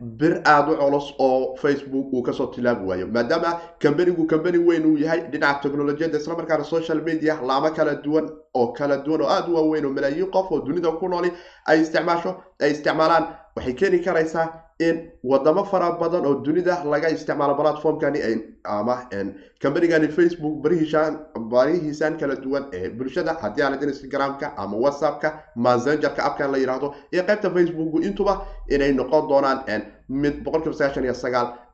bir 0.00 0.32
aada 0.44 0.72
u 0.72 0.76
culus 0.76 1.14
oo 1.18 1.56
facebook 1.62 2.12
uu 2.12 2.22
ka 2.22 2.32
soo 2.32 2.46
tilaabi 2.46 2.84
waayo. 2.88 3.06
Maadaama 3.06 3.60
kambanigu 3.78 4.26
kambani 4.26 4.58
weyn 4.58 4.86
uu 4.86 4.96
yahay 4.98 5.20
dhinaca 5.32 5.60
technolojiyadda 5.62 6.18
islamarkaana 6.18 6.64
social 6.64 7.00
media 7.02 7.38
laamo 7.46 7.70
kala 7.70 7.94
duwan 7.94 8.28
oo 8.54 8.66
kala 8.72 8.96
duwan 8.96 9.20
oo 9.22 9.28
aada 9.28 9.48
u 9.48 9.54
waaweyn 9.54 9.84
oo 9.86 9.92
malaayiin 9.92 10.30
qof 10.30 10.50
oo 10.52 10.60
dunida 10.66 10.90
ku 10.92 11.08
nooli 11.08 11.32
ay 11.66 11.80
isticmaasho 11.80 12.34
ay 12.60 12.70
isticmaalaan 12.70 13.24
waxay 13.56 13.72
keeni 13.74 13.98
karaysaa 13.98 14.46
in 14.80 15.10
wadamo 15.22 15.64
fara 15.64 15.92
badan 15.98 16.26
oo 16.26 16.34
dunida 16.42 16.82
laga 16.84 17.08
isticmaalo 17.08 17.54
platformkani 17.54 18.18
ama 18.64 19.06
kambanigani 19.62 20.08
facebook 20.08 20.54
barihiisaan 20.62 22.18
kala 22.18 22.36
duwan 22.36 22.64
ee 22.72 22.88
bulshada 22.90 23.32
haddii 23.42 23.62
aanad 23.62 23.82
instagramka 23.82 24.56
ama 24.56 24.76
whatsappka 24.76 25.42
messengerka 25.56 26.24
appkan 26.24 26.50
la 26.52 26.58
yidhaahdo 26.58 26.94
iyo 27.12 27.22
qaybta 27.22 27.50
facebooku. 27.50 28.00
Intuba 28.02 28.46
inay 28.68 28.92
noqon 28.92 29.28
doonaan 29.28 29.82
mid 30.08 30.34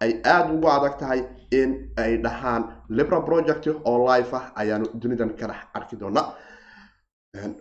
ay 0.01 0.21
aada 0.25 0.53
ugu 0.53 0.69
adag 0.69 0.99
tahay 0.99 1.25
in 1.51 1.91
ay 1.97 2.17
dhahaan 2.19 2.65
libra 2.89 3.21
project 3.23 3.67
oo 3.85 3.99
life 4.09 4.35
ah 4.37 4.53
ayaanu 4.57 4.87
dunidan 4.95 5.31
ka 5.37 5.55
arki 5.75 5.97
doonaa. 5.97 6.35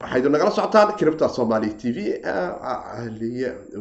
Waxaydu 0.01 0.29
nagala 0.29 0.51
socotaan 0.51 0.97
cripta 0.97 1.29
somali 1.29 1.69
t 1.77 1.91
v 1.91 1.97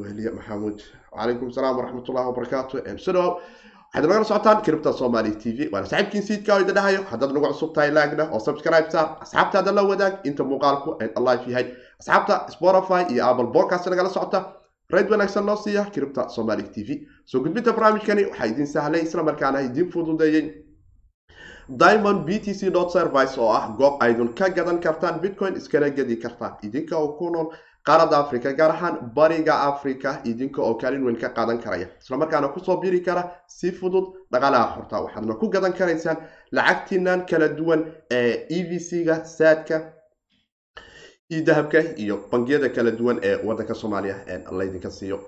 wahliye 0.02 0.30
maxamuud 0.30 0.82
wacalaykum 1.18 1.50
salaam 1.50 1.76
waraxmat 1.78 2.08
ullahi 2.10 2.26
wabarakaatu 2.30 2.74
sido 3.04 3.22
waxaydu 3.92 4.08
nagala 4.08 4.24
socotaan 4.24 4.62
cripta 4.66 4.92
somali 4.92 5.32
t 5.42 5.44
v. 5.56 5.68
Waana 5.72 5.86
saaxiibkiin 5.86 6.22
siidka 6.28 6.54
oo 6.54 6.60
idin 6.60 6.74
dhahayo. 6.78 7.00
Haddaad 7.10 7.32
nagu 7.34 7.46
cusub 7.52 7.70
tahay 7.74 7.90
laagna 7.90 8.24
oo 8.34 8.38
subscribe 8.46 8.90
saar. 8.94 9.06
Asxaabtaada 9.24 9.72
la 9.72 9.82
wadaag 9.90 10.14
inta 10.28 10.44
muuqaalku 10.44 10.90
live 11.26 11.44
yahay. 11.52 11.66
Asxaabta 12.00 12.34
spotify 12.54 13.02
iyo 13.12 13.22
apple 13.30 13.50
podcast 13.56 13.86
nagala 13.88 14.10
socota. 14.16 14.40
Rayd 14.92 15.08
wanaagsan 15.10 15.44
noo 15.46 15.56
siiya 15.56 15.82
cripta 15.94 16.28
somali 16.28 16.62
t 16.74 16.84
v. 16.86 16.88
Soo 17.24 17.40
gudbinta 17.44 17.72
barnaamijkani 17.72 18.24
waxaa 18.30 18.46
idin 18.52 18.66
sahlay 18.66 19.02
islamarkaana 19.08 19.60
idin 19.68 19.90
fududeeyey 19.92 20.44
diamond 21.80 22.24
b 22.26 22.38
t 22.44 22.54
c 22.54 22.60
service 22.92 23.34
oo 23.40 23.50
ah 23.52 23.64
goob 23.78 23.94
aydun 24.04 24.30
ka 24.34 24.48
gadan 24.48 24.80
kartaan 24.80 25.20
bitcoin 25.20 25.56
iskala 25.56 25.90
gedi 25.90 26.16
kartaan. 26.16 26.52
Idinka 26.62 26.96
oo 26.96 27.08
ku 27.18 27.30
nool 27.30 27.48
qaaradda 27.86 28.16
africa 28.18 28.52
gaar 28.58 28.70
ahaan 28.70 28.96
bariga 29.16 29.54
africa 29.70 30.10
idinka 30.30 30.60
oo 30.62 30.74
kaalin 30.80 31.04
weyn 31.06 31.18
ka 31.22 31.28
qaadan 31.36 31.58
karaya. 31.64 31.86
Islamarkaana 32.02 32.48
ku 32.54 32.60
soo 32.60 32.76
biri 32.82 33.00
kara 33.06 33.22
si 33.46 33.70
fudud 33.72 34.06
dhaqaalaha 34.32 34.74
xorta 34.74 34.96
waxaadna 35.04 35.34
ku 35.40 35.46
gadan 35.54 35.72
karaysaan 35.78 36.18
lacagtiinan 36.52 37.26
kala 37.30 37.48
duwan 37.48 37.80
ee 38.10 38.46
e 38.56 38.58
v 38.68 38.78
c 38.88 39.04
ga 39.04 39.24
saadka 39.24 39.76
iyo 41.30 41.44
dahabka 41.48 41.80
iyo 42.02 42.16
bangiyada 42.30 42.68
kala 42.76 42.90
duwan 42.90 43.18
ee 43.22 43.36
wadanka 43.46 43.74
soomaaliya 43.74 44.16
laydinka 44.58 44.90
siiyo. 44.90 45.18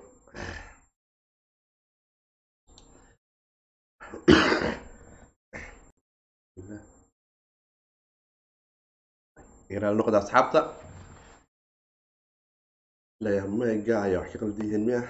Noqda 9.99 10.21
asxaabta 13.21 15.03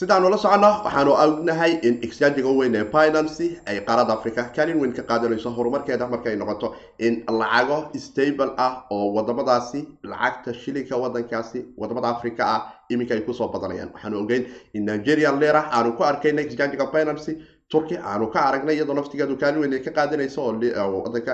sidaanu 0.00 0.28
la 0.30 0.36
socono 0.36 0.70
waxaanu 0.84 1.12
ognahay 1.24 1.72
in 1.88 1.94
exchangiga 2.06 2.50
weyn 2.58 2.74
ee 2.80 2.84
binancy 2.94 3.46
ay 3.70 3.76
qaarada 3.86 4.12
africa 4.18 4.42
kaalin 4.56 4.78
weyn 4.82 4.92
ka 4.92 5.02
qaadanayso 5.10 5.50
horumarkeeda 5.56 6.06
markay 6.14 6.36
noqoto 6.36 6.68
in 6.98 7.14
lacago 7.40 7.78
stable 8.06 8.50
ah 8.58 8.84
oo 8.90 9.06
wadamadaasi 9.16 9.80
lacagta 10.12 10.52
shilinka 10.62 10.96
wadankaasi 11.04 11.58
waddamada 11.80 12.08
africa 12.16 12.42
ah 12.54 12.60
iminka 12.90 13.14
ay 13.14 13.20
ku 13.28 13.32
soo 13.34 13.48
badanayaan. 13.48 13.90
Waxaanu 13.94 14.16
ogeyn 14.22 14.44
in 14.74 14.84
nigerian 14.84 15.40
lera 15.40 15.62
aanu 15.72 15.96
ku 15.96 16.02
arkayna 16.04 16.40
exchangiga 16.46 16.86
binancy 16.92 17.32
turki 17.72 17.96
aanu 17.98 18.26
ka 18.34 18.40
aragnay 18.48 18.74
iyadoo 18.76 18.94
naftigeedu 18.94 19.36
kaalin 19.42 19.60
weyn 19.62 19.72
ay 19.74 19.82
ka 19.86 19.90
qaadanayso 19.98 20.40
oo 20.42 21.02
wadanka 21.04 21.32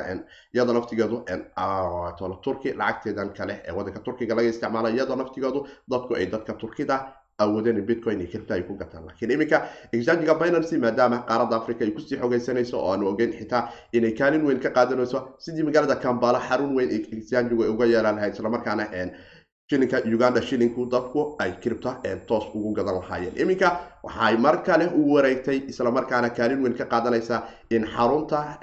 iyadoo 0.55 0.75
naftigeedu 0.79 1.17
turki 2.45 2.73
lacagteedan 2.73 3.33
kale 3.39 3.55
ee 3.69 3.73
wadanka 3.79 4.01
turkiga 4.07 4.35
laga 4.35 4.49
isticmaala 4.49 4.89
iyadoo 4.91 5.17
naftigeedu 5.17 5.67
dadku 5.91 6.15
ay 6.17 6.27
dadka 6.27 6.53
turkida 6.63 6.97
awoodeen 7.39 7.77
in 7.79 7.87
bitcoin 7.87 8.21
iyo 8.21 8.29
kiribta 8.31 8.55
ay 8.55 8.63
ku 8.63 8.75
gataan. 8.77 9.05
Laakiin 9.07 9.31
iminka 9.31 9.59
exchangiga 9.93 10.35
binancy 10.35 10.79
maadaama 10.79 11.19
qaaradda 11.29 11.57
africa 11.57 11.83
ay 11.85 11.91
ku 11.91 12.01
sii 12.01 12.17
xogeysanayso 12.23 12.77
oo 12.81 12.93
aanu 12.93 13.09
ogeyn 13.13 13.33
xitaa 13.39 13.63
inay 13.93 14.13
kaalin 14.13 14.45
weyn 14.47 14.61
ka 14.61 14.71
qaadanayso 14.71 15.19
sidii 15.39 15.63
magaalada 15.69 15.97
kambala 15.97 16.39
xarun 16.49 16.75
weyn 16.77 16.91
exchangigu 17.19 17.63
ay 17.65 17.71
uga 17.75 17.87
yeelan 17.93 18.17
lahayd 18.17 18.35
islamarkaana 18.35 18.85
shilinka 19.71 20.03
uganda 20.05 20.43
shilinku 20.43 20.87
dadku 20.91 21.37
ay 21.39 21.53
kiribta 21.63 21.97
toos 22.27 22.45
ugu 22.55 22.73
gadan 22.75 22.95
lahaayeen 23.01 23.35
iminka 23.43 23.69
waxay 24.03 24.37
mar 24.37 24.63
kale 24.67 24.87
u 24.95 25.15
wareegtay 25.15 25.59
islamarkaana 25.71 26.31
kaalin 26.31 26.63
weyn 26.63 26.75
ka 26.75 26.85
qaadanaysaa 26.85 27.43
in 27.71 27.87
xarunta 27.87 28.59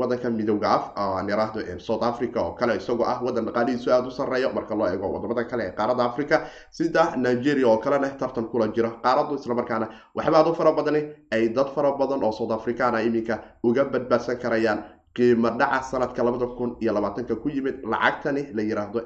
wadanka 0.00 0.30
midooda 0.30 0.68
af 0.76 0.84
aan 0.96 1.28
yiraahdo 1.28 1.60
south 1.80 2.02
africa 2.02 2.36
oo 2.40 2.52
kale 2.52 2.76
isagoo 2.76 3.04
ah 3.06 3.18
wadan 3.24 3.44
dhaqaalihiisu 3.46 3.90
aada 3.92 4.08
u 4.08 4.10
sarreeya 4.10 4.52
marka 4.52 4.74
loo 4.74 4.86
eego 4.92 5.08
waddamada 5.14 5.44
kale 5.44 5.64
ee 5.68 5.72
qaaradda 5.78 6.04
africa 6.04 6.36
sida 6.70 7.16
nigeria 7.16 7.66
oo 7.68 7.78
kalena 7.78 8.08
tartan 8.20 8.44
kula 8.52 8.68
jira 8.68 8.90
qaaraddu 9.02 9.34
islamarkaana 9.40 9.88
waxba 10.14 10.38
aad 10.38 10.48
u 10.48 10.54
fara 10.54 10.72
badani 10.72 11.02
ay 11.32 11.48
dad 11.48 11.68
fara 11.74 11.92
badan 11.96 12.22
oo 12.24 12.32
south 12.32 12.52
africana 12.52 13.02
iminka 13.02 13.38
uga 13.64 13.84
badbaadsan 13.84 14.36
karayaan 14.38 14.84
qiimo 15.16 15.50
dhaca 15.58 15.82
sanadka 15.90 16.22
labada 16.22 16.46
kun 16.46 16.76
iyo 16.80 16.92
labaatanka 16.92 17.34
ku 17.42 17.48
yimid 17.48 17.76
lacagtani 17.92 18.42
la 18.54 18.62
yiraahdo 18.62 19.00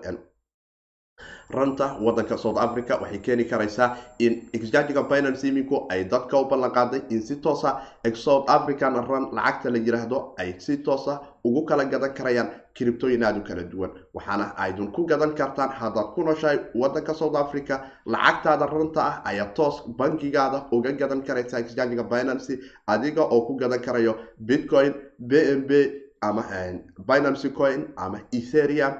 ranta 1.50 1.96
wadanka 2.00 2.38
south 2.38 2.58
africa 2.58 2.98
waxay 3.02 3.18
keeni 3.18 3.44
karaysaa 3.44 3.96
in 4.18 4.48
exchangiga 4.52 5.02
binance 5.02 5.44
iminku 5.48 5.86
ay 5.90 6.04
dadka 6.04 6.38
u 6.40 6.44
ballan 6.48 6.70
qaaday 6.70 7.02
in 7.10 7.22
si 7.22 7.36
toosa 7.36 7.80
south 8.14 8.48
african 8.50 8.94
run 9.08 9.28
lacagta 9.32 9.70
la 9.70 9.78
yiraahdo 9.78 10.34
ay 10.38 10.54
si 10.58 10.76
toosa 10.78 11.20
ugu 11.44 11.64
kala 11.66 11.84
gadan 11.84 12.14
karayaan 12.14 12.48
kiribtooyin 12.74 13.22
aada 13.22 13.40
kala 13.40 13.62
duwan. 13.62 13.90
Waxaana 14.14 14.54
aydun 14.56 14.90
ku 14.92 15.06
gadan 15.06 15.34
kartaan 15.34 15.70
haddaad 15.70 16.14
ku 16.14 16.22
noshahay 16.24 16.58
wadanka 16.74 17.14
south 17.14 17.36
africa 17.36 17.80
lacagtaada 18.06 18.66
ranta 18.66 19.00
ah 19.02 19.22
ayaa 19.24 19.54
toos 19.54 19.82
bankigaada 19.98 20.66
uga 20.72 20.92
gadan 20.92 21.22
karaysa 21.22 21.58
exchangiga 21.60 22.02
binance 22.02 22.58
adiga 22.86 23.22
oo 23.22 23.46
ku 23.46 23.56
gadan 23.56 23.80
karayo 23.80 24.16
bitcoin 24.40 24.94
b 25.18 25.32
m 25.58 25.66
b 25.68 25.72
ama 26.22 26.42
binance 27.06 27.48
coin 27.52 27.86
ama 27.96 28.20
etherium 28.32 28.94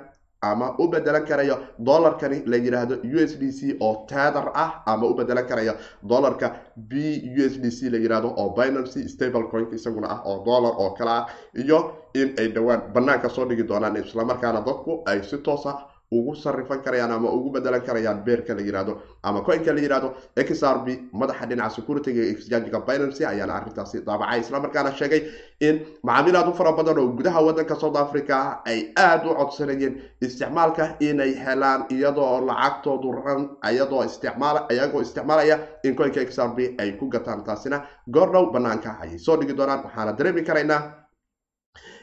ama 0.51 0.67
u 0.83 0.89
bedelan 0.93 1.25
karayo 1.31 1.57
dollarkani 1.89 2.39
la 2.53 2.57
yiraahdo 2.65 2.95
u 3.15 3.19
s 3.29 3.33
d 3.41 3.53
c 3.59 3.77
oo 3.87 3.95
tether 4.11 4.47
ah 4.65 4.71
ama 4.93 5.07
u 5.07 5.15
bedelan 5.19 5.47
karayo 5.51 5.75
dollarka 6.13 6.49
b 6.77 6.93
u 7.39 7.43
s 7.53 7.55
d 7.63 7.71
c 7.77 7.91
la 7.95 7.99
yiraahdo 8.05 8.29
oo 8.43 8.49
binancy 8.59 9.09
stable 9.15 9.47
coin 9.53 9.67
isaguna 9.79 10.09
ah 10.15 10.21
oo 10.31 10.37
dollar 10.49 10.73
oo 10.83 10.91
kale 10.99 11.11
ah 11.11 11.27
iyo 11.63 11.79
in 12.21 12.29
ay 12.39 12.49
dhowaan 12.55 12.81
banaanka 12.95 13.29
soo 13.37 13.45
dhigi 13.49 13.65
doonaan 13.71 13.97
islamarkaana 13.97 14.61
dadku 14.69 15.03
ay 15.11 15.23
si 15.31 15.39
toos 15.47 15.67
ah 15.67 15.77
ugu 16.19 16.33
sarifan 16.45 16.81
karayaan 16.85 17.13
ama 17.17 17.29
ugu 17.37 17.51
bedelan 17.55 17.83
karayaan 17.89 18.25
beerka 18.27 18.55
la 18.55 18.63
yiraahdo 18.69 18.95
ama 19.23 19.41
coinka 19.49 19.73
la 19.77 19.81
yiraahdo 19.85 20.09
xrb 20.49 20.87
madaxa 21.21 21.47
dhinaca 21.51 21.75
securityga 21.77 22.23
exchangiga 22.33 22.81
binancy 22.89 23.23
ayaana 23.33 23.55
arrintaasi 23.59 23.97
daabacay. 24.07 24.41
Islamarkaana 24.45 24.91
sheegay 25.01 25.21
in 25.69 25.75
macaamiil 26.03 26.37
aad 26.41 26.49
u 26.49 26.53
fara 26.61 26.73
badan 26.79 26.99
oo 27.03 27.09
gudaha 27.19 27.41
wadanka 27.47 27.75
south 27.83 27.97
africa 28.05 28.39
ay 28.71 28.79
aada 28.97 29.27
u 29.31 29.35
codsanayeen 29.41 29.95
isticmaalka 30.27 30.85
inay 31.09 31.33
helaan 31.45 31.81
iyadoo 31.97 32.41
lacagtoodu 32.49 33.13
ran 33.25 33.43
iyadoo 33.73 34.03
isticmaal 34.09 34.57
iyagoo 34.75 35.01
isticmaalaya 35.07 35.57
in 35.85 35.95
coinka 36.01 36.21
xrb 36.31 36.59
ay 36.83 36.91
ku 37.01 37.07
gataan. 37.15 37.45
Taasina 37.45 37.79
goordhow 38.15 38.45
banaanka 38.55 38.91
ayay 39.03 39.19
soo 39.19 39.37
dhigi 39.41 39.55
doonaan 39.59 39.83
waxaana 39.85 40.13
dareemi 40.19 40.43
karaynaa 40.49 40.81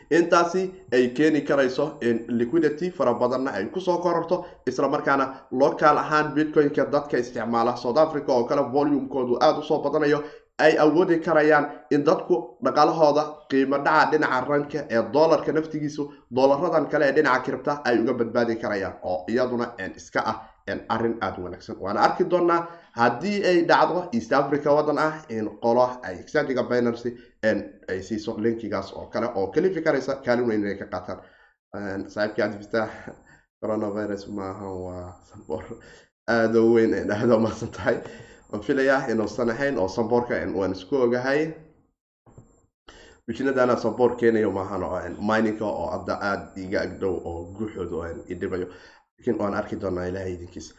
intaasi 0.10 0.72
ay 0.94 1.08
keeni 1.18 1.42
karayso 1.42 1.98
in 2.02 2.26
liquidity 2.28 2.90
fara 2.92 3.14
badanna 3.14 3.52
ay 3.54 3.66
ku 3.66 3.80
soo 3.82 3.98
kororto 3.98 4.46
islamarkaana 4.68 5.26
local 5.52 5.98
ahaan 5.98 6.34
bitcoin-ka 6.36 6.86
dadka 6.86 7.18
isticmaala 7.18 7.76
south 7.78 7.98
africa 7.98 8.30
oo 8.32 8.44
kale 8.44 8.62
volumekoodu 8.74 9.38
aada 9.42 9.60
u 9.60 9.64
soo 9.64 9.80
badanayo 9.84 10.24
ay 10.60 10.78
awoodi 10.78 11.20
karayaan 11.26 11.66
in 11.92 12.04
dadku 12.04 12.36
dhaqaalahooda 12.64 13.24
qiimo 13.50 13.78
dhaca 13.86 14.12
dhinaca 14.12 14.46
ranka 14.50 14.80
ee 14.90 15.02
dollarka 15.14 15.52
naftigiisu 15.52 16.04
dollaradan 16.36 16.86
kale 16.92 17.06
ee 17.10 17.12
dhinaca 17.18 17.42
kiribta 17.46 17.82
ay 17.86 17.96
uga 18.02 18.14
badbaadi 18.14 18.56
karayaan 18.64 18.94
oo 19.04 19.26
iyaduna 19.28 19.66
iska 19.98 20.22
ah 20.32 20.38
arrin 20.90 21.16
aada 21.22 21.40
wanaagsan. 21.44 21.76
Waana 21.84 22.00
arki 22.02 22.24
doonaa 22.32 22.60
haddii 23.00 23.38
ay 23.50 23.58
dhacdo 23.70 24.10
east 24.18 24.32
africa 24.34 24.70
wadan 24.78 24.98
ah 25.00 25.14
in 25.30 25.46
qolo 25.64 25.86
ay 26.04 26.16
exchangiga 26.22 26.64
binancy 26.64 27.10
ay 27.90 28.00
siiso 28.08 28.38
linkigaas 28.44 28.94
oo 28.94 29.06
kale 29.14 29.28
oo 29.36 29.48
kalifi 29.54 29.82
karaysa 29.82 30.16
kaalin 30.26 30.48
weyn 30.48 30.62
inay 30.64 30.78
ka 30.82 30.86
qaataan. 30.94 31.20
Saaxiibkii 32.14 32.44
adfita 32.44 32.82
coronavirus 33.62 34.28
maaha 34.28 34.68
waa 34.86 35.08
sambor 35.30 35.64
aada 36.28 36.60
u 36.62 36.74
weyn 36.76 36.94
ay 36.94 37.04
dhahdo 37.10 37.40
maasan 37.40 37.72
tahay. 37.72 37.98
Waan 38.52 38.64
filayaa 38.64 39.08
inuusan 39.12 39.50
ahayn 39.50 39.78
oo 39.80 39.88
samboorka 39.88 40.34
waan 40.60 40.72
isku 40.72 40.96
ogahay. 40.96 41.54
Mishinadana 43.28 43.76
samboor 43.78 44.18
keenayo 44.20 44.52
maahan 44.52 45.16
mininka 45.30 45.66
oo 45.66 45.88
hadda 45.96 46.14
aada 46.30 46.52
iga 46.64 46.82
agdhow 46.82 47.16
oo 47.30 47.54
guuxooda 47.56 48.10
idhibayo 48.34 48.68
lakiin 49.18 49.38
waan 49.40 49.54
arki 49.54 49.76
doonaa 49.82 50.06
ilahay 50.12 50.34
idinkiisa 50.34 50.74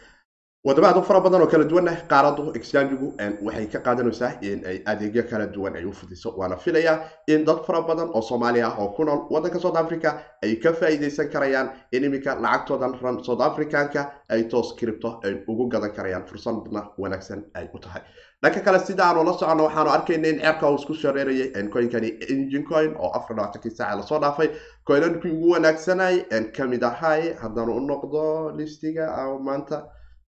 u 0.65 1.03
fara 1.03 1.21
badan 1.21 1.41
oo 1.43 1.47
kala 1.51 1.65
duwanna 1.65 1.93
qaaraddu 2.09 2.53
exchangigu 2.55 3.15
waxay 3.43 3.67
ka 3.67 3.79
qaadanaysaa 3.81 4.39
in 4.43 4.63
ay 4.65 4.79
adeegyo 4.87 5.23
kala 5.29 5.47
duwan 5.47 5.75
ay 5.77 5.85
u 5.85 5.93
fudiso 5.93 6.31
waana 6.37 6.57
filayaa 6.57 7.01
in 7.27 7.45
dad 7.45 7.65
fara 7.67 7.83
badan 7.83 8.11
oo 8.15 8.23
soomaali 8.23 8.63
ah 8.63 8.77
oo 8.79 8.95
ku 8.95 9.05
nool 9.05 9.27
waddanka 9.31 9.59
south 9.59 9.77
africa 9.77 10.23
ay 10.43 10.55
ka 10.63 10.73
faa'iidaysan 10.73 11.29
karayaan 11.33 11.71
in 11.91 12.05
iminka 12.05 12.35
lacagtoodan 12.39 12.95
ran 13.03 13.25
south 13.25 13.41
africanka 13.43 14.13
ay 14.31 14.45
toos 14.45 14.75
kiribto 14.79 15.19
ay 15.25 15.43
ugu 15.49 15.67
gadan 15.69 15.91
karayaan. 15.91 16.27
Fursadna 16.27 16.87
wanaagsan 16.99 17.43
ay 17.55 17.67
u 17.75 17.79
tahay. 17.79 18.03
Dhanka 18.43 18.61
kale 18.61 18.79
sida 18.79 19.03
aanu 19.05 19.25
la 19.25 19.33
soconno 19.33 19.65
waxaanu 19.67 19.91
arkayna 19.91 20.29
in 20.29 20.39
ceerka 20.39 20.71
uu 20.71 20.77
isku 20.79 20.95
shareerayay 20.95 21.51
coinkani 21.73 22.09
engine 22.31 22.65
coin 22.65 22.95
oo 22.97 23.11
afar 23.11 23.37
labaatankii 23.37 23.71
saaca 23.71 23.97
la 23.97 24.03
soo 24.03 24.19
dhaafay. 24.21 24.49
Coinankii 24.87 25.31
ugu 25.33 25.51
wanaagsanay 25.51 26.23
ka 26.57 26.67
mid 26.67 26.83
ahay 26.85 27.35
haddaanu 27.43 27.75
u 27.77 27.81
noqdo 27.81 28.53
listiga 28.57 29.11
maanta 29.43 29.83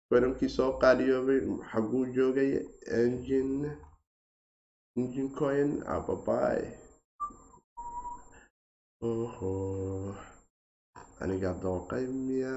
coinankii 0.09 0.49
soo 0.57 0.71
qaaliyoobay 0.81 1.39
xaguu 1.69 2.03
joogay 2.15 2.51
engine 3.01 3.69
engine 4.97 5.29
coin 5.39 5.69
ababai 5.95 6.61
oho 9.09 9.51
aniga 11.21 11.51
dooqay 11.61 12.05
miya. 12.25 12.55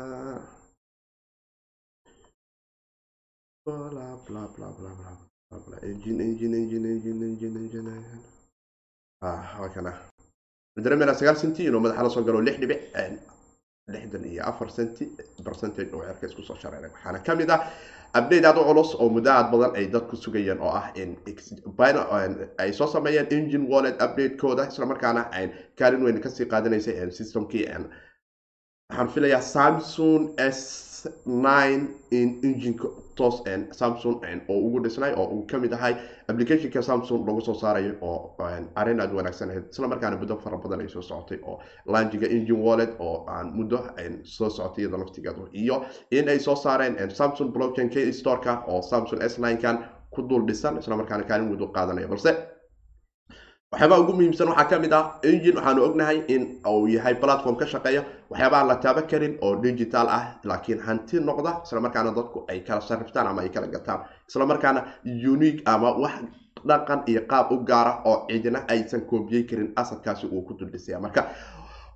Waa 9.22 9.68
kana 9.74 9.92
dareemena 10.84 11.14
sagaal 11.18 11.36
senti 11.40 11.60
inuu 11.68 11.80
madaxa 11.84 12.02
la 12.06 12.10
soo 12.14 12.24
galo 12.26 12.40
lixdan 13.88 14.24
iyo 14.24 14.42
afar 14.46 14.68
centi 14.70 15.04
percentage 15.44 15.90
oo 15.94 16.02
ceerka 16.04 16.26
isku 16.26 16.42
soo 16.42 16.56
waxaana 16.94 17.18
ka 17.26 17.34
mid 17.34 17.50
ah 17.50 17.60
update 18.14 18.44
aad 18.46 18.58
u 18.58 18.64
culus 18.68 18.94
oo 18.94 19.08
muddo 19.08 19.30
badan 19.52 19.76
ay 19.76 19.86
dadku 19.94 20.16
sugayeen 20.16 20.60
oo 20.60 20.70
ah 20.70 20.92
in 20.94 21.16
ay 22.58 22.72
soo 22.72 22.86
sameeyeen 22.86 23.26
engine 23.30 23.66
wallet 23.72 23.98
update-kooda 24.06 24.68
islamarkaana 24.70 25.22
kaalin 25.78 26.02
weyn 26.04 26.20
ka 26.20 26.28
sii 26.30 26.46
qaadanaysay 26.46 26.94
systemkii 27.10 27.66
waxaan 28.90 29.08
filayaa 29.14 29.40
samsung 29.40 30.34
s 30.38 30.91
nine 31.26 31.88
in 32.10 32.28
engineka 32.48 32.88
toos 33.14 33.42
samsung 33.80 34.16
oo 34.48 34.58
ugu 34.66 34.80
dhisnay 34.84 35.12
oo 35.16 35.26
uu 35.34 35.46
ka 35.50 35.58
mid 35.58 35.72
ahay 35.72 35.94
applicationka 36.28 36.82
samsung 36.82 37.26
lagu 37.26 37.40
soo 37.40 37.54
saarayo 37.54 37.94
oo 38.00 38.36
arrin 38.74 39.00
aad 39.00 39.12
wanaagsan 39.12 39.50
ahayd. 39.50 39.64
Isla 39.72 39.88
markaana 39.88 40.16
muddo 40.16 40.36
fara 40.44 40.56
badan 40.56 40.80
ay 40.80 40.88
soo 40.88 41.02
socotay 41.02 41.38
oo 41.42 41.58
langiga 41.86 42.26
engine 42.26 42.58
wallet 42.66 42.92
oo 42.98 43.24
aan 43.28 43.52
muddo 43.54 43.78
soo 44.24 44.50
socotay 44.50 44.84
iyada 44.84 44.98
laftigeedu 45.02 45.48
iyo 45.52 45.84
in 46.10 46.28
ay 46.28 46.38
soo 46.38 46.56
saareen 46.56 46.96
samsung 47.10 47.52
blockchain 47.52 47.90
k 47.90 48.12
storeka 48.12 48.62
oo 48.66 48.82
samsung 48.82 49.20
s 49.22 49.38
nine 49.38 49.56
kan 49.60 49.78
ku 50.10 50.22
dul 50.22 50.46
dhisan 50.46 50.78
isla 50.78 50.96
markaana 50.96 51.24
kaalin 51.24 51.48
muddo 51.48 51.66
qaadanaya. 51.76 52.08
Balse 52.08 52.32
waxyaabaa 53.72 53.98
ugu 54.02 54.12
muhiimsan 54.12 54.48
waxaa 54.48 54.68
ka 54.70 54.78
mid 54.78 54.92
ah 54.92 55.04
engine. 55.22 55.56
Waxaanu 55.56 55.82
ognahay 55.86 56.18
in 56.28 56.42
uu 56.66 56.86
yahay 56.88 57.14
platform 57.14 57.56
ka 57.56 57.66
shaqeeya. 57.66 58.02
Waxyaabaa 58.30 58.64
la 58.68 58.76
taaban 58.76 59.06
karin 59.10 59.38
oo 59.42 59.56
digital 59.62 60.06
ah 60.08 60.24
laakiin 60.44 60.80
hanti 60.86 61.20
noqda 61.20 61.62
islamarkaana 61.64 62.12
dadku 62.18 62.44
ay 62.48 62.60
kala 62.60 62.80
sariftaan 62.80 63.26
ama 63.26 63.42
ay 63.42 63.48
kala 63.48 63.66
gataan. 63.66 64.00
Islamarkaana 64.28 64.80
unique 65.32 65.62
ama 65.64 65.92
wax 65.96 66.14
dhaqan 66.66 67.02
iyo 67.08 67.20
qaab 67.30 67.52
u 67.52 67.56
gaara 67.64 68.02
oo 68.04 68.26
cidina 68.28 68.60
aysan 68.68 69.00
koobiyey 69.10 69.44
karin 69.48 69.72
asadkaasi 69.76 70.26
uu 70.26 70.42
ku 70.42 70.54
duldhisaya 70.54 71.00
marka 71.00 71.26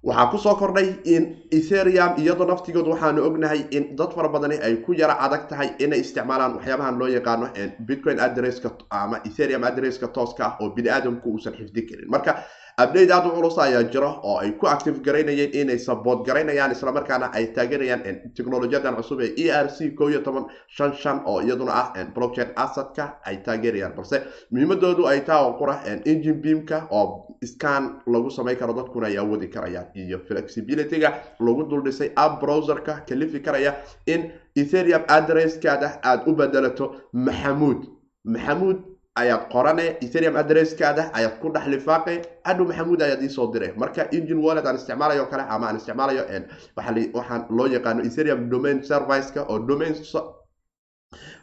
waxaa 0.07 0.31
ku 0.31 0.39
soo 0.39 0.55
kordhay 0.61 0.89
in 1.15 1.23
etherium 1.59 2.13
iyadoo 2.23 2.47
naftigood 2.51 2.87
waxaanu 2.93 3.21
ognahay 3.29 3.61
in 3.77 3.85
dad 3.99 4.13
fara 4.17 4.29
badani 4.35 4.57
ay 4.67 4.75
ku 4.87 4.93
yara 5.01 5.15
adag 5.27 5.49
tahay 5.51 5.69
inay 5.85 6.01
isticmaalaan 6.05 6.53
waxyaabahan 6.57 6.99
loo 7.01 7.09
yaqaano 7.17 7.47
bitcoin 7.89 8.21
adresska 8.27 8.71
ama 8.91 9.17
etherium 9.29 9.65
adresska 9.71 10.07
tooska 10.17 10.45
ah 10.47 10.53
oo 10.63 10.71
bini 10.77 10.89
aadamku 10.97 11.27
uusan 11.35 11.55
xifdi 11.59 11.83
karin. 11.89 12.09
Marka 12.15 12.33
update 12.79 13.11
aad 13.13 13.27
u 13.27 13.31
culus 13.33 13.57
ayaa 13.59 13.83
jira 13.93 14.09
oo 14.23 14.37
ay 14.39 14.51
ku 14.61 14.67
active 14.69 14.99
garaynayeen 15.05 15.51
inay 15.61 15.79
support 15.79 16.27
garaynayaan 16.27 16.73
islamarkaana 16.73 17.31
ay 17.33 17.47
taageerayaan 17.57 18.03
teknolojiyadan 18.37 18.97
cusub 18.99 19.21
ee 19.21 19.33
e 19.45 19.47
r 19.51 19.69
c 19.77 19.91
ko 19.97 20.09
iyo 20.11 20.21
toban 20.21 20.45
shan 20.77 20.93
shan 20.93 21.21
oo 21.25 21.41
iyaduna 21.41 21.73
ah 21.73 21.87
blockchain 22.15 22.51
assadka 22.65 23.17
ay 23.25 23.37
taageerayaan 23.47 23.95
balse 23.97 24.21
muhiimadoodu 24.53 25.07
ay 25.09 25.21
taa 25.25 25.41
oo 25.47 25.53
qura 25.61 25.81
engine 26.05 26.37
beamka 26.43 26.87
oo 26.91 27.07
scan 27.45 27.85
lagu 28.07 28.31
samayn 28.31 28.59
karo 28.61 28.73
dadkuna 28.77 29.07
ay 29.07 29.17
awoodi 29.19 29.49
karayaan 29.49 29.87
iyo 29.95 30.19
flexibilityga 30.29 31.13
lagu 31.41 31.63
duldhisay 31.71 32.11
app 32.17 32.41
browserka 32.43 33.01
kalifi 33.09 33.41
karaya 33.41 33.73
in 34.07 34.31
etherium 34.57 35.03
adresskaada 35.09 35.89
aada 36.05 36.23
u 36.29 36.35
bedelato 36.37 36.93
maxamuud 37.13 37.89
maxamuud 38.25 38.77
ayaad 39.23 39.49
qorane 39.53 39.85
etherium 40.05 40.37
adresskaada 40.37 41.11
ayaad 41.19 41.39
ku 41.41 41.49
dhex 41.55 41.67
lifaaqe. 41.75 42.15
Hadhow 42.45 42.67
maxamuud 42.71 43.01
ayaad 43.03 43.23
iisoo 43.23 43.53
dire 43.53 43.73
marka 43.77 44.09
engine 44.17 44.41
wallet 44.47 44.67
aan 44.67 44.77
isticmaalayo 44.77 45.23
o 45.25 45.27
kale 45.33 45.43
ama 45.49 45.67
aan 45.69 45.77
isticmaalayo 45.77 46.23
waxaan 47.15 47.47
loo 47.51 47.67
yaqaano 47.77 48.03
etherium 48.09 48.49
domain 48.51 48.83
serviceka 48.83 49.43
oo 49.49 49.59
domain 49.59 49.95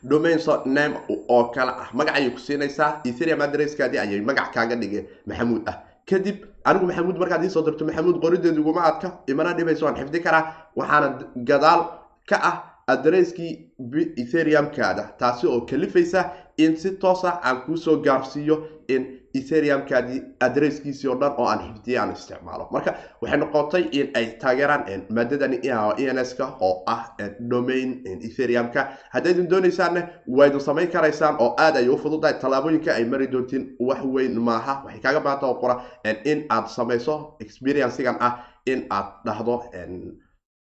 domain 0.03 0.39
name 0.65 0.95
oo 1.29 1.43
kale 1.55 1.71
ah. 1.71 1.89
Magac 1.93 2.15
ayay 2.15 2.29
ku 2.31 2.39
siinaysaa. 2.39 3.01
Etherium 3.05 3.41
adresskaadii 3.41 3.97
ayay 3.99 4.21
magac 4.21 4.53
kaaga 4.53 4.75
dhige 4.75 5.07
maxamuud 5.27 5.63
ah. 5.67 5.77
Kadib 6.05 6.37
anigu 6.65 6.85
maxamuud 6.87 7.17
markaad 7.17 7.43
iisoo 7.43 7.63
dirto 7.65 7.85
maxamuud 7.85 8.19
qorideedu 8.21 8.61
iguma 8.61 8.81
adka 8.83 9.19
imana 9.27 9.53
dhibayso 9.53 9.85
waan 9.85 9.95
xifdi 9.95 10.19
karaa. 10.21 10.43
Waxaana 10.75 11.07
gadaal 11.49 11.81
ka 12.29 12.37
ah 12.49 12.55
adresskii 12.87 13.71
etheriumkaada 14.17 15.03
taasi 15.19 15.47
oo 15.47 15.61
kalifaysa 15.61 16.29
in 16.57 16.77
si 16.77 16.91
toosa 16.97 17.39
aan 17.43 17.61
kuusoo 17.61 17.97
gaarsiiyo 17.97 18.67
in 18.87 19.19
etheriumkaadii 19.35 20.21
adresskiisii 20.39 21.09
oo 21.09 21.15
dhan 21.19 21.33
oo 21.37 21.45
aan 21.47 21.59
xifdiye 21.59 21.99
aan 21.99 22.11
isticmaalo. 22.13 22.67
Marka 22.71 22.93
waxay 23.21 23.37
noqotay 23.39 23.83
in 23.91 24.09
ay 24.13 24.25
taageeraan 24.41 24.83
maadadani 25.09 25.57
ens-ka 25.63 26.45
oo 26.59 26.83
ah 26.85 27.15
domain 27.49 28.01
etheriumka 28.05 28.87
haddaydin 29.13 29.49
doonaysaanne 29.49 30.01
waydin 30.27 30.59
samayn 30.61 30.87
karaysaan 30.91 31.35
oo 31.39 31.55
aad 31.57 31.75
ay 31.75 31.87
u 31.89 31.97
fududahay. 31.97 32.33
Tallaabooyinka 32.39 32.93
ay 32.93 33.05
mari 33.05 33.27
doontiin 33.31 33.75
wax 33.79 34.01
weyn 34.03 34.39
maaha. 34.41 34.83
Waxay 34.85 35.01
kaaga 35.01 35.19
baahanta 35.19 35.47
oo 35.47 35.55
qura 35.61 35.81
in 36.25 36.45
aad 36.49 36.67
samayso 36.67 37.35
experiencegan 37.39 38.17
ah 38.19 38.33
in 38.65 38.85
aad 38.89 39.05
dhahdo 39.25 39.63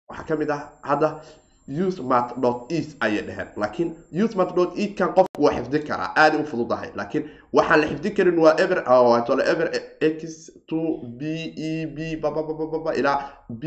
waxaa 0.08 0.24
ka 0.28 0.36
mid 0.36 0.50
ah 0.50 0.62
hadda 0.82 1.20
usemat 1.68 2.32
east 2.70 2.96
ayay 3.00 3.22
dheheen 3.22 3.48
laakiin 3.56 3.94
usemat 4.24 4.52
eat 4.76 4.96
kan 4.96 5.12
qofku 5.14 5.42
waa 5.44 5.52
xifdi 5.52 5.78
karaa 5.84 6.12
aaday 6.16 6.40
u 6.40 6.44
fududahay. 6.44 6.90
Laakiin 6.96 7.24
waxaan 7.52 7.80
la 7.80 7.86
xifdi 7.86 8.10
karin 8.16 8.38
waa 8.38 8.54
ever 8.58 8.84
tole 9.26 9.42
ever 9.44 9.68
x 10.00 10.50
two 10.66 11.04
b 11.18 11.22
e 11.56 11.86
b 11.86 12.16
bababababa 12.22 12.94
ilaa 12.94 13.30
b 13.50 13.64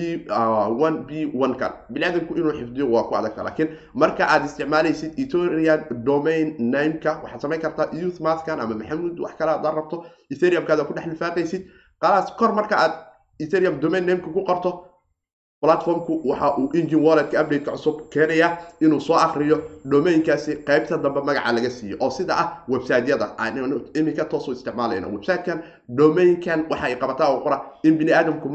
one 0.85 0.97
b 1.07 1.29
one 1.33 1.53
kan. 1.57 1.71
Biniaadamku 1.93 2.33
inuu 2.35 2.51
xifdiyo 2.51 2.91
waa 2.91 3.03
ku 3.03 3.15
adagta. 3.15 3.43
Laakiin 3.43 3.69
marka 3.93 4.25
aad 4.27 4.45
isticmaalaysid 4.45 5.13
etherian 5.19 5.85
domain 6.03 6.55
nameka 6.59 7.21
waxaad 7.23 7.41
samayn 7.41 7.61
kartaa 7.61 7.87
usematkan 8.07 8.59
ama 8.59 8.75
maxamuud 8.75 9.19
wax 9.19 9.33
kale 9.37 9.51
haddaad 9.51 9.75
rabto 9.75 10.05
etheriumkaada 10.31 10.83
ku 10.89 10.93
dhex 10.93 11.05
lifaaqaysid. 11.07 11.61
Qalaas 12.01 12.31
kor 12.37 12.53
marka 12.53 12.75
aad 12.77 12.93
etherium 13.39 13.79
domain 13.79 14.05
nameka 14.05 14.29
ku 14.33 14.41
qorto 14.45 14.90
platformku 15.61 16.21
waxa 16.25 16.57
uu 16.57 16.69
engine 16.73 17.01
walletka 17.07 17.41
updateka 17.41 17.71
cusub 17.71 18.09
keenaya 18.09 18.57
inuu 18.81 18.99
soo 19.01 19.15
akriyo 19.15 19.57
domainkaasi 19.85 20.55
qaybta 20.67 20.97
dambe 20.97 21.21
magaca 21.21 21.51
laga 21.51 21.69
siiyo 21.69 21.97
oo 21.99 22.09
sida 22.09 22.33
ah 22.37 22.47
websiteyada. 22.67 23.27
Iminka 23.93 24.25
toosu 24.25 24.51
isticmaalayna 24.51 25.07
websitekan 25.07 25.61
domainkan 25.89 26.65
waxay 26.69 26.95
qabataa 26.95 27.29
oo 27.29 27.39
qora 27.43 27.61
in 27.83 27.97
bini 27.97 28.11
aadamku 28.13 28.49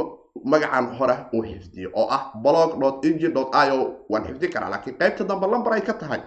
magacan 0.45 0.87
hore 0.99 1.15
uu 1.35 1.43
xifdiyo 1.43 1.91
oo 1.95 2.09
ah 2.11 2.33
blog 2.43 3.05
engine 3.05 3.35
io 3.69 3.95
waan 4.11 4.25
xifdi 4.27 4.49
karaa 4.49 4.71
laakiin 4.71 4.97
qaybta 4.99 5.25
dambe 5.25 5.47
lumber 5.47 5.73
ay 5.73 5.81
ka 5.81 5.93
tahay. 5.95 6.21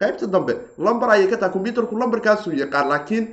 Qaybta 0.00 0.26
dambe 0.26 0.52
lumber 0.78 1.10
ayay 1.10 1.26
ka 1.30 1.36
tahay. 1.36 1.52
Computerku 1.52 1.96
lumberkaasuu 1.96 2.52
yaqaan 2.52 2.88
laakiin 2.88 3.28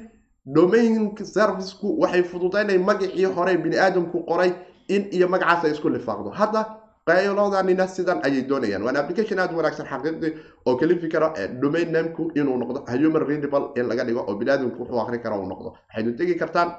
domain 0.45 1.11
serviceku 1.23 1.99
waxay 2.01 2.23
fududaynay 2.23 2.77
magacii 2.77 3.25
hore 3.25 3.57
bini 3.57 3.77
aadamku 3.77 4.23
qoray 4.29 4.53
in 4.87 5.09
iyo 5.11 5.27
magacaas 5.27 5.63
ay 5.65 5.71
isku 5.71 5.89
lifaaqdo. 5.89 6.29
Hadda 6.31 6.61
qaylodanina 7.07 7.87
sidan 7.87 8.19
ayay 8.23 8.43
doonayaan 8.49 8.83
waana 8.83 8.99
application 9.03 9.39
aada 9.39 9.53
wanaagsan 9.57 9.85
xaqiiqdii 9.91 10.31
oo 10.67 10.75
kalifi 10.77 11.07
kara 11.09 11.33
domain 11.61 11.91
nameku 11.91 12.31
inuu 12.35 12.57
noqdo 12.61 12.79
human 12.91 13.23
readable 13.29 13.71
in 13.75 13.87
laga 13.89 14.03
dhigo 14.05 14.21
oo 14.27 14.35
biniaadamku 14.35 14.79
wuxuu 14.83 14.99
akri 15.01 15.19
kara 15.19 15.35
uu 15.39 15.47
noqdo. 15.49 15.69
Waxaynu 15.89 16.17
tegi 16.17 16.35
kartaan. 16.35 16.69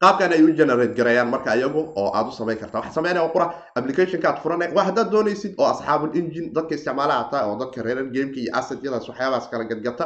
Qaabkan 0.00 0.32
ay 0.32 0.40
u 0.42 0.54
generate 0.56 0.94
garayaan 0.96 1.28
marka 1.28 1.52
iyagu 1.56 1.92
oo 1.96 2.10
aad 2.16 2.26
u 2.28 2.32
samayn 2.32 2.56
kartaa 2.58 2.80
waxa 2.80 2.92
sameynaya 2.94 3.28
qura 3.34 3.46
applicationka 3.76 4.28
aad 4.30 4.38
furana 4.42 4.66
waa 4.76 4.84
haddaad 4.88 5.10
doonaysid 5.12 5.54
oo 5.58 5.66
asxaabul 5.66 6.16
engine 6.16 6.48
dadka 6.56 6.74
isticmaalaha 6.74 7.28
taa 7.30 7.44
oo 7.52 7.56
dadka 7.60 7.82
reeran 7.82 8.08
gameka 8.14 8.40
iyo 8.40 8.50
assetyadaas 8.58 9.08
waxyaabahaas 9.08 9.48
kala 9.52 9.64
gadgata 9.68 10.04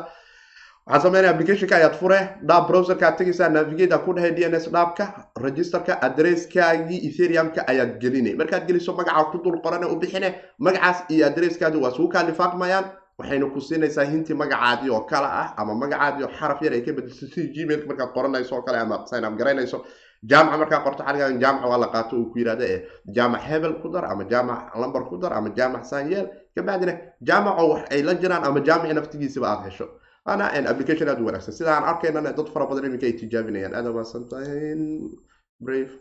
sameynaya 0.92 1.30
applicationka 1.32 1.76
ayaad 1.76 1.94
fure 1.96 2.18
dhaab 2.44 2.66
browserka 2.68 3.06
aad 3.08 3.16
tegaysaa 3.16 3.48
navigate 3.48 3.96
ku 4.04 4.12
dhahay 4.12 4.32
d 4.36 4.44
n 4.44 4.52
dhaabka 4.52 5.30
registerka 5.40 5.96
adresskaagii 6.02 7.00
etheriumka 7.08 7.64
ayaad 7.66 7.96
gelinay 8.00 8.34
markaad 8.36 8.66
geliso 8.68 8.92
magaca 8.92 9.30
ku 9.32 9.38
dul 9.40 9.60
qorane 9.64 9.86
u 9.88 9.96
bixine 9.96 10.34
magacaas 10.58 11.04
iyo 11.08 11.26
adresskaadi 11.26 11.78
waa 11.80 11.88
isugu 11.90 12.08
kaa 12.12 12.22
lifaaqmayaan 12.28 12.84
waxayna 13.18 13.46
ku 13.54 13.60
siinaysaa 13.60 14.04
hinti 14.04 14.34
magacaadii 14.34 14.90
oo 14.92 15.00
kale 15.08 15.26
ah 15.26 15.54
ama 15.56 15.72
magacaadii 15.74 16.24
oo 16.24 16.32
xaraf 16.38 16.60
yar 16.62 16.72
ay 16.76 16.82
ka 16.84 16.92
bedeliso 16.92 17.26
si 17.32 17.48
gmailka 17.48 17.86
markaad 17.88 18.12
qoranayso 18.12 18.52
oo 18.56 18.62
kale 18.62 18.78
ama 18.78 19.06
sign 19.06 19.24
up 19.24 19.36
garaynayso. 19.38 19.84
Jaamaca 20.24 20.56
markaa 20.58 20.80
qorto 20.84 21.02
xaligan 21.04 21.40
jaamaca 21.40 21.66
waa 21.68 21.78
la 21.78 21.88
qaato 21.92 22.16
uu 22.16 22.30
ku 22.32 22.38
yidhahda 22.38 22.64
ee 22.64 22.84
jaamac 23.08 23.40
hebel 23.44 23.74
ku 23.80 23.88
dar 23.88 24.04
ama 24.04 24.24
jaamac 24.24 24.72
lamber 24.76 25.04
ku 25.08 25.16
dar 25.16 25.32
ama 25.32 25.48
jaamac 25.56 25.84
sanyeel. 25.84 26.28
Kabacdina 26.56 26.92
jaamaco 27.22 27.68
wax 27.72 27.82
ay 27.92 28.02
la 28.02 28.14
jiraan 28.14 28.44
ama 28.44 28.60
jaamici 28.60 28.94
naftigiisaba 28.94 29.48
aad 29.52 29.64
hesho 29.68 29.88
application 30.26 31.08
aad 31.08 31.20
u 31.20 31.26
wanaagsan 31.26 31.54
sida 31.54 31.76
arkaynana 31.78 32.32
dad 32.32 32.48
fara 32.52 32.66
badan 32.66 32.84
iminka 32.88 33.06
ay 33.06 33.12
tijaabinayaan 33.12 33.74
aad 33.74 33.86
maasantahay 33.94 34.76
brave 35.60 35.92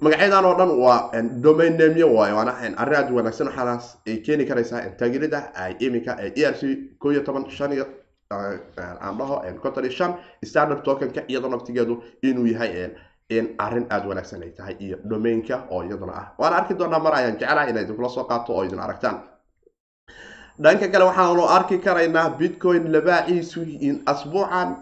magacyadan 0.00 0.44
oo 0.44 0.54
dhan 0.58 0.70
waa 0.84 1.10
domain 1.42 1.76
namyo 1.78 2.12
waayo 2.14 2.36
waana 2.36 2.52
arrin 2.52 2.96
aad 2.98 3.10
u 3.10 3.16
wanaagsan 3.16 3.46
waxaanaas 3.48 3.96
ay 4.06 4.16
keeni 4.26 4.44
karaysaa 4.44 4.90
taageerida 4.98 5.52
ay 5.54 5.76
iminka 5.80 6.12
e 6.20 6.44
r 6.44 6.54
c 6.54 6.62
ko 6.98 7.12
toban 7.24 7.48
shan 7.50 7.72
aan 8.30 9.16
dhaho 9.18 9.40
conton 9.62 9.84
iyo 9.84 9.92
shan 9.92 10.14
standard 10.44 10.82
tokenka 10.84 11.20
iyadoo 11.28 11.48
naftigeedu 11.50 12.02
inuu 12.22 12.46
yahay 12.46 12.90
in 13.30 13.54
arrin 13.58 13.86
aada 13.90 14.08
wanaagsan 14.08 14.42
ay 14.42 14.50
tahay 14.50 14.76
iyo 14.80 14.96
domainka 15.04 15.56
oo 15.70 15.82
iyaduna 15.84 16.12
ah 16.12 16.26
waana 16.38 16.56
arki 16.56 16.74
doonaa 16.74 16.98
mar 17.00 17.14
ayaan 17.14 17.36
jecelahay 17.40 17.70
inay 17.70 17.84
idinkula 17.84 18.08
soo 18.08 18.24
qaato 18.24 18.52
oo 18.56 18.64
idin 18.64 18.78
aragtaan 18.80 19.16
dhanka 20.62 20.88
kale 20.88 21.04
waxaanu 21.04 21.44
arki 21.56 21.78
karaynaa 21.78 22.30
bitcoin 22.38 22.92
labaaciisu 22.92 23.60
in 23.80 24.02
asbuucan 24.06 24.76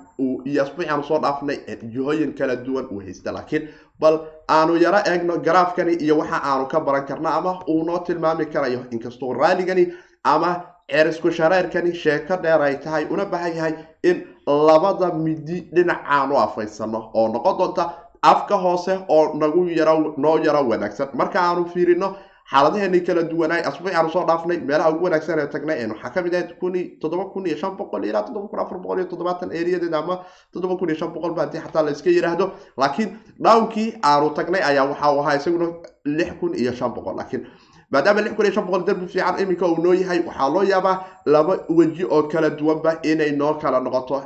iyo 0.45 0.63
asbuucan 0.63 1.03
soo 1.05 1.19
dhaafnay 1.19 1.59
jihooyin 1.93 2.35
kala 2.35 2.57
duwan 2.57 2.87
uu 2.91 3.01
haysta. 3.01 3.33
Laakiin 3.33 3.69
bal 4.01 4.19
aanu 4.49 4.77
yaro 4.77 4.99
eegno 5.11 5.37
garaafkani 5.39 5.95
iyo 5.95 6.19
waxa 6.19 6.41
aanu 6.45 6.67
ka 6.67 6.81
baran 6.81 7.07
karno 7.07 7.29
ama 7.29 7.61
uu 7.69 7.85
noo 7.85 7.99
tilmaami 7.99 8.47
karayo 8.47 8.81
inkastoo 8.91 9.33
raaligani 9.33 9.93
ama 10.25 10.61
cerisku 10.91 11.31
shareerkani 11.31 11.95
sheeko 11.95 12.37
dheer 12.37 12.63
ay 12.63 12.77
tahay 12.77 13.05
una 13.11 13.25
baahan 13.25 13.57
yahay 13.57 13.75
in 14.03 14.23
labada 14.47 15.13
midi 15.15 15.61
dhinacaanu 15.75 16.37
afaysano 16.39 17.11
oo 17.15 17.29
noqon 17.29 17.59
doonta 17.59 17.93
afka 18.23 18.57
hoose 18.57 18.99
oo 19.09 19.35
nagu 19.35 19.69
yaro 19.69 20.15
noo 20.17 20.39
yaro 20.39 20.69
wanaagsan. 20.69 21.09
Marka 21.15 21.41
aanu 21.41 21.65
fiirino 21.67 22.17
xaaladaheeni 22.53 23.01
kala 23.07 23.23
duwanaay 23.23 23.63
asbuuci 23.71 23.95
aanu 23.97 24.11
soo 24.11 24.25
dhaafnay 24.29 24.59
meelaha 24.69 24.91
ugu 24.93 25.05
wanaagsan 25.05 25.39
ee 25.39 25.47
tagnay 25.55 25.87
waxaa 25.93 26.11
ka 26.15 26.23
mid 26.23 26.35
ahayd 26.35 26.51
kun 26.61 26.75
toddoba 27.01 27.25
kun 27.33 27.47
iyo 27.47 27.57
shan 27.57 27.77
boqol 27.77 28.05
ilaa 28.05 28.23
toddoba 28.27 28.49
kun 28.49 28.61
afar 28.61 28.79
boqol 28.79 28.99
iyo 28.99 29.09
toddobaatan 29.13 29.53
eriyadeeda 29.53 29.99
ama 29.99 30.15
toddoba 30.53 30.77
kun 30.77 30.89
iyo 30.89 30.99
shan 30.99 31.13
boqol 31.15 31.33
ba 31.35 31.43
haddii 31.47 31.63
xataa 31.67 31.83
la 31.83 31.93
yidhaahdo 32.05 32.47
laakiin 32.77 33.11
dhownkii 33.45 33.89
aanu 34.11 34.31
tagnay 34.39 34.63
ayaa 34.71 34.85
waxa 34.93 35.13
uu 35.15 35.21
ahaa 35.21 35.37
isaguna 35.37 35.67
lix 36.05 36.31
kun 36.41 36.55
iyo 36.55 36.73
shan 36.75 36.93
boqol. 36.95 37.17
Laakiin 37.17 37.47
maadaama 37.91 38.21
lix 38.21 38.35
kun 38.37 38.45
iyo 38.47 38.55
shan 38.55 38.67
boqol 38.67 38.85
derbi 38.87 39.07
fiican 39.07 39.39
iminka 39.43 39.67
uu 39.67 39.79
noo 39.85 39.95
yahay 39.95 40.21
waxaa 40.29 40.49
loo 40.55 40.63
yaabaa 40.73 40.97
laba 41.27 41.55
weji 41.79 42.05
oo 42.05 42.23
kala 42.33 42.51
duwanba 42.51 42.99
inay 43.03 43.33
noo 43.33 43.55
kala 43.55 43.81
noqoto. 43.81 44.25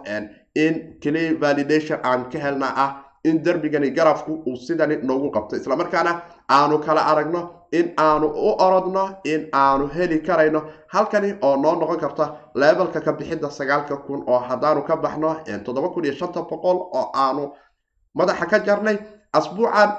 In 0.65 0.75
clear 1.03 1.35
validation 1.41 1.99
aan 2.03 2.31
ka 2.33 2.39
helna 2.39 2.69
ah 2.85 2.91
in 3.29 3.37
derbigani 3.45 3.91
garafku 3.97 4.33
uu 4.49 4.57
sidani 4.67 4.97
noogu 5.09 5.29
qabto. 5.37 5.57
Islamarkaana 5.61 6.13
aanu 6.57 6.77
kala 6.87 7.01
aragno 7.13 7.41
in 7.79 7.87
aanu 8.07 8.27
u 8.47 8.49
orodno 8.67 9.05
in 9.33 9.41
aanu 9.53 9.85
heli 9.97 10.19
karayno. 10.27 10.61
Halkani 10.95 11.31
oo 11.43 11.57
noo 11.63 11.75
noqon 11.81 11.99
karta 12.05 12.25
leebelka 12.61 13.01
ka 13.07 13.13
bixidda 13.19 13.51
sagaalka 13.59 13.97
kun 14.07 14.21
oo 14.33 14.39
haddaanu 14.49 14.81
ka 14.89 14.95
baxno 15.05 15.31
toddoba 15.65 15.89
kun 15.95 16.05
iyo 16.05 16.15
shanta 16.21 16.41
boqol 16.51 16.79
oo 16.99 17.11
aanu 17.25 17.45
madaxa 18.19 18.47
ka 18.51 18.59
jarnay 18.67 18.97
asbuucan 19.39 19.91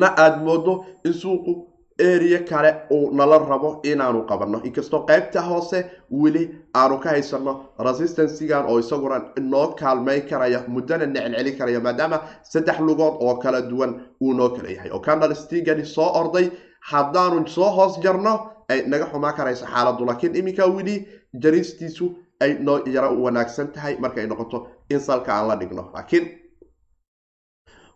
na 0.00 0.08
aada 0.22 0.36
moodo 0.46 0.84
in 1.04 1.12
suuqu 1.12 1.52
area 1.98 2.38
kale 2.44 2.70
uu 2.90 3.10
nala 3.12 3.38
rabo 3.38 3.80
inaanu 3.82 4.26
qabanno. 4.28 4.60
Inkastoo 4.64 5.06
qaybta 5.06 5.40
hoose 5.42 5.84
weli 6.10 6.42
aanu 6.74 6.98
ka 7.00 7.08
haysano 7.10 7.52
resistancygan 7.78 8.66
oo 8.66 8.78
isaguna 8.78 9.18
noo 9.40 9.68
kaalmayn 9.80 10.22
karaya 10.28 10.64
muddana 10.68 11.06
necelcelin 11.06 11.58
karaya 11.58 11.80
maadaama 11.80 12.18
saddex 12.42 12.78
lugood 12.80 13.14
oo 13.20 13.36
kala 13.36 13.62
duwan 13.62 13.92
uu 14.20 14.32
noo 14.34 14.48
kala 14.50 14.68
yahay. 14.70 14.90
Oo 14.90 15.00
candlestigani 15.00 15.84
soo 15.86 16.10
orday 16.20 16.50
haddaanu 16.90 17.48
soo 17.48 17.70
hoos 17.76 17.98
jarno 18.04 18.52
ay 18.68 18.82
naga 18.86 19.06
xumaan 19.12 19.34
karayso 19.34 19.66
xaaladdu 19.66 20.04
laakiin 20.06 20.36
iminka 20.36 20.66
weli 20.66 21.08
jaristiisu 21.42 22.06
ay 22.40 22.54
noo 22.60 22.78
yaro 22.94 23.08
wanaagsan 23.22 23.72
tahay 23.72 23.96
markay 23.98 24.26
noqoto 24.26 24.66
in 24.90 25.00
salka 25.00 25.32
aan 25.34 25.48
la 25.48 25.56
dhigno. 25.56 25.90
Laakiin 25.94 26.24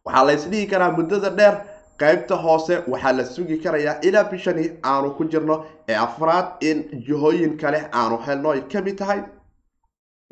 waxaa 0.05 0.25
la 0.27 0.33
ysdhihi 0.33 0.67
karaa 0.71 0.91
muddada 0.97 1.31
dheer 1.31 1.55
qaybta 2.03 2.37
hoose 2.45 2.75
waxaa 2.93 3.13
la 3.19 3.25
sugi 3.25 3.57
karayaa 3.65 4.01
ilaa 4.09 4.25
bishani 4.33 4.65
aanu 4.93 5.11
ku 5.19 5.25
jirno 5.33 5.57
ee 5.89 5.95
afraad 6.07 6.47
in 6.69 6.79
jihooyin 7.07 7.57
kale 7.63 7.81
aanu 8.01 8.19
helno 8.27 8.51
ay 8.51 8.61
ka 8.73 8.81
mid 8.83 8.97
tahay. 8.99 9.21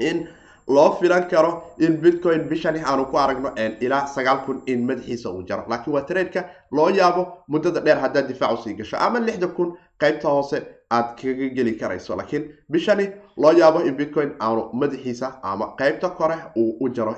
In 0.09 0.29
loo 0.69 0.91
filan 1.01 1.29
karo 1.29 1.51
in 1.79 1.97
bitcoin 2.03 2.43
bishani 2.49 2.81
aanu 2.85 3.05
ku 3.11 3.17
aragno 3.19 3.51
ilaa 3.81 4.07
sagaal 4.15 4.41
kun 4.47 4.63
in 4.67 4.87
madaxiisa 4.87 5.31
uu 5.31 5.43
jaro. 5.49 5.65
Laakiin 5.69 5.95
waa 5.95 6.03
traedka 6.11 6.45
loo 6.73 6.89
yaabo 6.91 7.23
muddada 7.49 7.81
dheer 7.81 7.99
haddaad 8.05 8.29
difaac 8.29 8.53
u 8.59 8.63
sii 8.65 8.75
gasho 8.75 8.97
ama 8.97 9.21
lixda 9.21 9.49
kun 9.49 9.77
qaybta 10.01 10.29
hoose 10.29 10.57
aad 10.91 11.09
kaga 11.21 11.49
geli 11.57 11.73
karayso. 11.81 12.17
Laakiin 12.17 12.45
bishani 12.71 13.07
loo 13.37 13.53
yaabo 13.53 13.81
in 13.89 13.95
bitcoin 13.97 14.31
aanu 14.41 14.63
madaxiisa 14.73 15.33
ama 15.43 15.67
qaybta 15.79 16.09
kore 16.19 16.37
uu 16.57 16.77
u 16.81 16.89
jaro 16.89 17.15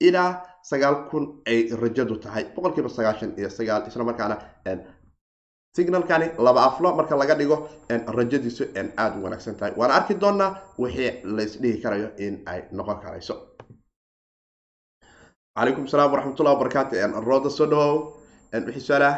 ilaa 0.00 0.42
sagaal 0.70 0.96
kun 1.10 1.24
ay 1.46 1.58
rajadu 1.82 2.14
tahay 2.24 2.44
boqolkiiba 2.54 2.88
sagaashan 2.98 3.30
iyo 3.38 3.50
sagaal 3.58 3.82
isla 3.88 4.04
markaana 4.10 4.36
signalkani 5.76 6.26
laba 6.46 6.60
aflo 6.68 6.88
marka 6.98 7.14
laga 7.20 7.34
dhigo 7.40 7.56
rajadiisu 8.18 8.64
aada 9.02 9.16
u 9.18 9.22
wanaagsan 9.24 9.56
tahay. 9.58 9.72
Waana 9.80 9.94
arki 9.98 10.14
doonaa 10.22 10.50
wixii 10.82 11.10
laysdhihi 11.36 11.82
karayo 11.82 12.08
in 12.24 12.34
ay 12.52 12.60
noqon 12.72 12.98
karayso. 13.04 13.34
Calaykum 15.56 15.84
salaam 15.88 16.10
waraxmatullah 16.12 16.52
wabarakaatu 16.56 16.94
rooda 17.28 17.50
soo 17.58 17.66
dhawow 17.72 17.96
wixii 18.66 18.86
su'aalah 18.88 19.14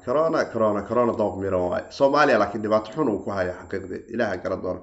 Corona 0.06 0.40
corona 0.54 0.82
corona 0.90 1.14
dooq 1.22 1.36
miran 1.44 1.64
waay. 1.70 1.84
Soomaaliya 1.98 2.40
laakiin 2.42 2.64
dhibaato 2.64 2.90
xun 2.96 3.08
uu 3.14 3.20
ku 3.26 3.30
haya 3.32 3.54
xaqiiqdii. 3.62 4.02
Ilaha 4.14 4.38
gara 4.44 4.58
doono 4.64 4.82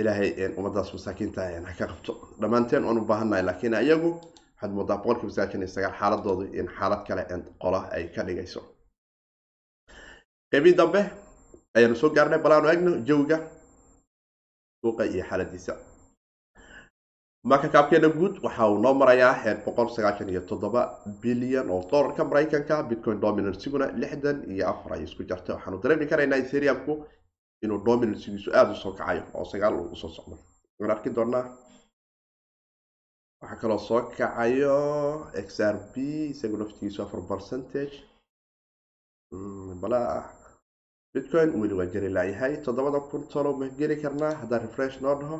ilaahay 0.00 0.28
ummadaas 0.58 0.92
masaakiinta 0.94 1.40
ha 1.66 1.72
ka 1.78 1.86
qabto. 1.90 2.12
Dhammaanteen 2.40 2.84
waan 2.84 2.98
u 2.98 3.04
baahannahay 3.10 3.42
laakiin 3.48 3.74
iyagu 3.86 4.10
waxaad 4.54 4.72
moodaa 4.76 4.96
boqolkiiba 5.02 5.32
sagaashan 5.36 5.62
iyo 5.62 5.68
sagaal 5.76 5.94
xaaladoodu 6.00 6.44
in 6.60 6.66
xaalad 6.78 7.02
kale 7.08 7.22
qola 7.62 7.80
ay 7.96 8.04
ka 8.14 8.22
dhigayso. 8.26 8.60
Qeybii 10.50 10.74
dambe 10.80 11.00
ayaanu 11.76 11.96
soo 12.00 12.10
gaarnay 12.16 12.38
bal 12.44 12.52
aanu 12.52 12.68
egno 12.74 12.90
jawiga 13.08 13.36
suuqa 14.82 15.04
iyo 15.14 15.24
xaaladiisa. 15.30 15.74
Marka 17.50 17.68
kaabkeena 17.68 18.08
guud 18.08 18.34
waxa 18.44 18.68
uu 18.70 18.78
noo 18.84 18.94
marayaa 18.94 19.32
heer 19.42 19.56
boqol 19.66 19.88
sagaashan 19.96 20.28
iyo 20.32 20.40
toddoba 20.50 20.82
bilyan 21.22 21.70
oo 21.70 21.80
dollarka 21.90 22.24
maraykanka 22.24 22.82
bitcoin 22.88 23.20
dominansiguna 23.20 23.86
lixdan 24.00 24.38
iyo 24.52 24.64
afar 24.72 24.92
ay 24.94 25.02
isku 25.06 25.22
jarta 25.30 25.50
waxaanu 25.54 25.78
dareemi 25.82 26.06
karaynaa 26.10 26.38
ethereumku 26.42 26.92
inuu 27.64 27.80
dominansigiisu 27.86 28.50
aada 28.58 28.72
u 28.76 28.82
soo 28.82 28.92
kacayo 28.98 29.22
oo 29.38 29.44
sagaal 29.52 29.74
u 29.94 29.96
soo 30.02 30.10
socdo. 30.16 30.36
Waan 30.78 30.90
arki 30.94 31.10
doonaa. 31.16 31.46
Waxaa 33.40 33.60
kaloo 33.62 33.78
soo 33.88 34.00
kacayo 34.16 34.76
x 35.46 35.48
r 35.74 35.76
b 35.92 35.94
isagu 36.32 36.56
naftigiisu 36.60 37.02
afar 37.02 37.20
percentage. 37.30 37.94
Bala. 39.82 40.00
Bitcoin 41.14 41.50
weli 41.60 41.74
waa 41.78 41.86
jeri 41.92 42.08
laayahay 42.16 42.54
toddobada 42.64 43.00
kun 43.10 43.22
tolo 43.32 43.50
ma 43.58 43.66
geli 43.78 43.96
karnaa 44.02 44.32
haddaan 44.40 44.62
refresh 44.66 44.96
noo 45.02 45.14
dhaho. 45.20 45.38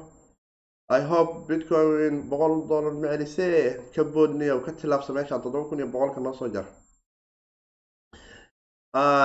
I 0.99 1.01
hope 1.11 1.33
bitcoin 1.49 2.15
boqol 2.31 2.55
dollar 2.71 2.93
ma 3.01 3.09
celisee? 3.13 3.61
Ka 3.95 4.03
boodniya 4.15 4.55
ka 4.65 4.71
tilaabsa 4.79 5.13
meesha 5.17 5.39
toddoba 5.45 5.69
kun 5.69 5.79
iyo 5.81 5.89
boqolka 5.95 6.21
noo 6.21 6.35
soo 6.41 6.49
jar 6.55 6.67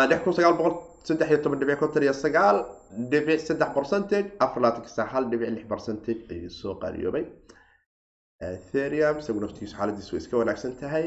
lix 0.09 0.19
kun 0.23 0.33
sagaal 0.37 0.55
boqol 0.59 0.75
saddex 1.07 1.27
iyo 1.31 1.39
toban 1.43 1.59
dhibic 1.61 1.77
konton 1.81 2.03
iyo 2.07 2.13
sagaal 2.23 2.57
dhibic 3.11 3.39
saddex 3.47 3.69
percentage 3.77 4.27
saa 4.95 5.05
hal 5.13 5.23
dhibic 5.31 5.49
lix 5.55 5.65
percentage 5.73 6.21
ayuu 6.33 6.49
soo 6.61 6.73
qaaliyoobay 6.83 7.23
ethereum 8.49 9.15
isagu 9.21 9.39
naftigiisu 9.43 9.75
xaaladiisu 9.79 10.11
way 10.15 10.21
iska 10.23 10.35
wanaagsan 10.41 10.73
tahay 10.81 11.05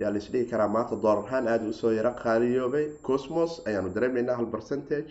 yaa 0.00 0.10
la 0.14 0.18
isdhihi 0.22 0.46
karaa 0.52 0.68
maanta 0.76 0.94
dollar 1.04 1.24
ahaan 1.26 1.44
aada 1.52 1.64
u 1.72 1.72
soo 1.80 1.92
yaro 1.98 2.12
qaaliyoobay 2.24 2.84
cosmos 3.08 3.52
ayaanu 3.68 3.88
dareemaynaa 3.96 4.36
hal 4.40 4.48
percentage 4.54 5.10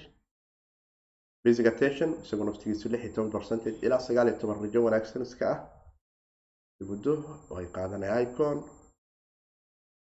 basic 1.45 1.65
attention 1.73 2.09
isagu 2.23 2.43
naftigiisu 2.49 2.85
lix 2.93 3.01
iyo 3.05 3.11
toban 3.15 3.31
percentage 3.37 3.77
ilaa 3.85 4.01
sagaal 4.07 4.27
iyo 4.29 4.37
toban 4.41 4.57
rajo 4.63 4.79
wanaagsan 4.87 5.21
iska 5.27 5.45
ah 5.53 5.59
muddo 6.89 7.13
ay 7.59 7.65
qaadanaya 7.75 8.17
icon 8.27 8.57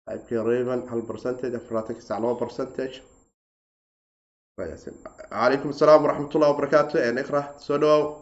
raven 0.08 0.88
hal 0.90 1.02
percentage 1.02 1.56
afarlaatanka 1.56 2.02
sac 2.02 2.20
laba 2.20 2.36
percentage. 2.40 3.02
Calaykum 4.58 5.70
asalaam 5.72 6.04
waraxmatullah 6.06 6.50
wabarakaatu 6.54 6.98
iqra 7.24 7.42
soo 7.60 7.78
dhawow 7.78 8.22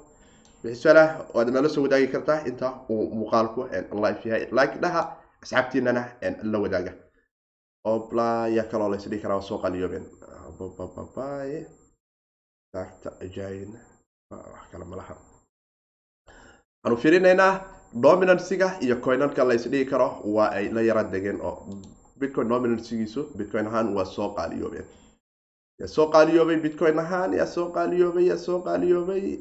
wixii 0.63 0.81
su'aalah 0.83 1.07
waad 1.35 1.49
nala 1.49 1.69
soo 1.69 1.83
wadaagi 1.83 2.07
kartaa 2.07 2.45
inta 2.49 2.67
uu 2.89 3.09
muuqaalku 3.19 3.61
live 4.03 4.21
yahay. 4.29 4.47
Like 4.51 4.75
dhaha 4.83 5.17
asxaabtiinana 5.43 6.03
la 6.43 6.59
wadaaga. 6.59 6.93
Obla 7.83 8.47
yaa 8.47 8.69
kaloo 8.71 8.89
la 8.89 8.97
isdhihi 8.97 9.21
karaa 9.21 9.41
soo 9.41 9.57
qaliyoobeen 9.63 10.05
babababaye 10.57 11.59
daagta 12.73 13.09
ajayn 13.25 13.71
wax 14.31 14.65
kale 14.71 14.85
malaha 14.85 15.13
waxaanu 16.83 16.97
dominansiga 17.93 18.77
iyo 18.81 18.95
coinanka 19.01 19.43
la 19.43 19.53
isdhihi 19.53 19.85
karo 19.85 20.21
waa 20.23 20.49
ay 20.51 20.69
la 20.69 20.81
yara 20.81 21.03
degeen 21.03 21.41
oo 21.41 21.65
bitcoin 22.19 22.47
dominansigiisu 22.47 23.21
bitcoin 23.37 23.67
ahaan 23.67 23.93
waa 23.95 24.05
soo 24.05 24.29
qaaliyoobeen 24.35 24.85
yaa 25.79 25.87
soo 25.87 26.07
qaaliyoobay 26.13 26.57
bitcoin 26.65 26.99
ahaan 26.99 27.33
yaa 27.33 27.45
soo 27.45 27.67
qaaliyoobay 27.75 28.25
yaa 28.27 28.37
soo 28.37 28.59
qaaliyoobay. 28.61 29.39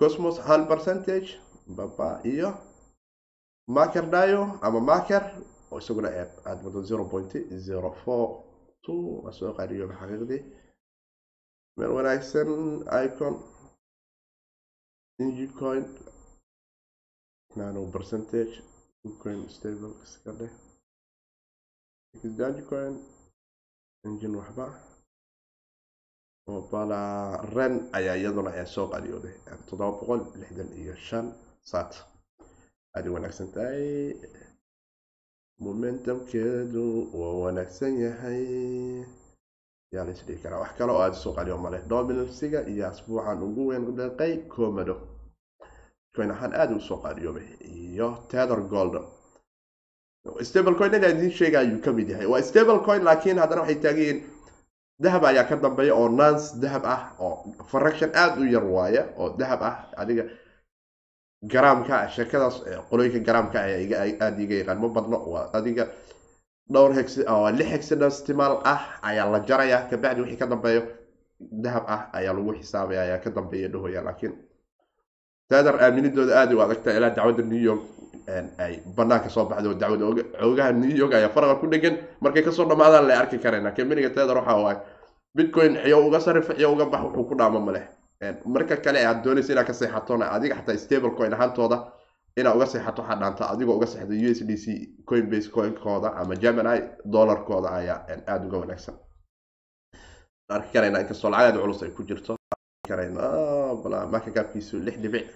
Cosmos 0.00 0.38
hal 0.38 0.66
percentage 0.66 1.38
baba 1.76 2.20
iyo 2.24 2.54
maker 3.66 4.06
dayo 4.10 4.58
ama 4.62 4.80
maker 4.80 5.22
oo 5.70 5.78
isaguna 5.78 6.08
aada 6.08 6.62
wado 6.64 6.82
zero 6.82 7.04
point 7.04 7.32
zero 7.66 7.90
four 8.04 8.42
two 8.84 9.20
waa 9.24 9.32
soo 9.32 9.52
qaaliyoobay 9.52 9.96
xaqiiqdii. 10.00 10.42
Meel 11.76 11.90
wanaagsan 11.96 12.48
icon 13.04 13.34
ingicoin 15.20 15.84
nano 17.56 17.80
percentage 17.94 18.54
bitcoin 19.04 19.48
stable 19.48 19.92
iska 20.04 20.32
dheh. 20.38 20.52
Dagecoin 22.38 22.94
engine 24.06 24.36
waxba. 24.40 24.66
Bala 26.70 27.00
ren 27.54 27.74
ayaa 27.98 28.16
iyaduna 28.20 28.50
ee 28.60 28.66
soo 28.74 28.86
qaliyooday 28.92 29.34
toddoba 29.68 29.92
boqol 29.98 30.20
lixdan 30.40 30.68
iyo 30.80 30.94
shan 31.06 31.26
sat 31.70 31.92
aada 32.96 33.08
wanaagsan 33.14 33.48
tahay. 33.54 34.16
Momentumkeedu 35.64 36.84
waa 37.20 37.34
wanaagsan 37.44 37.94
yahay. 38.04 38.42
Yaa 39.94 40.04
la 40.06 40.12
isdhihi 40.16 40.42
karaa. 40.42 40.60
Wax 40.64 40.72
kale 40.78 40.92
oo 40.92 41.02
aada 41.04 41.16
soo 41.22 41.32
qaliyo 41.36 41.58
male 41.64 41.78
dominansiga 41.92 42.60
iyo 42.72 42.84
asbuucan 42.90 43.42
ugu 43.46 43.62
weyn 43.70 43.84
deeqay 43.98 44.32
comado 44.54 44.94
coin 46.16 46.30
ahaan 46.30 46.52
aada 46.54 46.74
u 46.76 46.80
soo 46.80 46.96
qaaliyoobay 47.04 47.46
iyo 47.64 48.08
tether 48.30 48.60
gold. 48.72 48.96
Stable 50.42 50.74
coin 50.78 50.94
inaa 50.94 51.08
idiin 51.14 51.30
sheega 51.32 51.58
ayuu 51.60 51.80
ka 51.84 51.92
mid 51.92 52.08
yahay. 52.08 52.26
Waa 52.26 52.42
stable 52.42 52.78
coin 52.86 53.02
laakiin 53.04 53.38
haddana 53.38 53.60
waxay 53.62 53.78
taagan 53.82 53.98
yihiin 54.02 54.20
dahab 55.02 55.24
ayaa 55.24 55.44
ka 55.48 55.56
dambeeya 55.56 55.94
oo 55.94 56.08
nance 56.08 56.54
dahab 56.62 56.84
ah 56.84 57.00
oo 57.18 57.34
fraction 57.70 58.10
aada 58.14 58.40
u 58.40 58.44
yar 58.44 58.64
waaya 58.64 59.02
oo 59.18 59.28
dahab 59.38 59.62
ah 59.62 59.76
adiga 59.96 60.24
garaamka 61.52 62.08
sheekadaas 62.14 62.56
qolooyinka 62.90 63.18
garaamka 63.26 63.58
aada 63.58 64.40
iga 64.44 64.54
yaqaan. 64.60 64.78
Ma 64.80 64.88
badno 64.88 65.18
waa 65.32 65.50
adiga 65.58 65.88
dhowr 66.72 66.92
lix 66.94 67.68
hexadecimal 67.72 68.60
ah 68.64 68.80
ayaa 69.02 69.26
la 69.32 69.40
jaraya 69.48 69.78
kabacdi 69.90 70.20
wixii 70.22 70.38
ka 70.38 70.46
dambeeyo 70.46 70.82
dahab 71.64 71.84
ah 71.88 72.02
ayaa 72.12 72.32
lagu 72.36 72.52
xisaabaya 72.60 73.00
ayaa 73.02 73.18
ka 73.24 73.30
dambeeya 73.30 73.68
dhahoya 73.68 74.02
laakiin 74.06 74.32
tether 75.50 75.74
aaminidooda 75.84 76.32
aada 76.40 76.54
u 76.56 76.60
adagta 76.64 76.90
ilaa 76.96 77.10
dacwadda 77.16 77.42
new 77.52 77.62
york 77.70 77.82
ay 78.64 78.74
banaanka 78.96 79.28
soo 79.34 79.44
baxdo 79.50 79.74
dacwada 79.74 80.04
oogaha 80.46 80.72
new 80.72 80.94
york 81.00 81.12
ayaa 81.14 81.28
faraqa 81.34 81.54
ku 81.60 81.66
dhegan 81.72 81.96
markay 82.20 82.42
ka 82.42 82.52
soo 82.52 82.64
dhamaadaan 82.70 83.06
la 83.08 83.14
arki 83.20 83.38
karayna 83.38 83.70
kambaniga 83.76 84.10
tether 84.10 84.36
waxa 84.38 84.56
waaye 84.64 84.78
bitcoin 85.36 85.72
xiyo 85.84 85.98
uga 86.06 86.20
sarifo 86.20 86.52
xiyo 86.54 86.72
uga 86.74 86.84
bax 86.92 87.02
wuxuu 87.04 87.24
ku 87.28 87.34
dhaamo 87.34 87.60
maleh 87.60 87.84
marka 88.54 88.76
kale 88.84 89.00
aad 89.06 89.18
doonaysa 89.24 89.52
inaad 89.52 89.66
ka 89.66 89.74
seexatona 89.74 90.30
adiga 90.36 90.54
xataa 90.58 90.76
stable 90.84 91.10
coin 91.18 91.32
ahaantooda 91.34 91.76
inaad 92.38 92.56
uga 92.56 92.66
seexato 92.72 93.02
waxaa 93.02 93.18
dhaanta 93.22 93.44
adigoo 93.52 93.76
uga 93.76 93.86
seexda 93.86 94.14
u 94.14 94.30
s 94.38 94.40
d 94.48 94.56
c 94.56 94.66
coinbase 95.08 95.48
coinkooda 95.56 96.08
ama 96.20 96.34
gemini 96.42 96.80
dollarkooda 97.14 97.68
ayaa 97.78 97.98
aada 98.26 98.44
uga 98.46 98.56
wanaagsan. 98.62 98.94
Arki 100.56 100.70
karayna 100.72 101.00
inkastoo 101.00 101.30
lacag 101.30 101.46
aada 101.48 101.58
culus 101.64 101.82
ay 101.82 101.90
ku 101.96 102.02
jirto 102.08 102.36
karayna 102.88 103.22
marka 104.12 104.30
gaabkiisu 104.36 104.76
lix 104.86 104.96
dhibic 105.02 105.26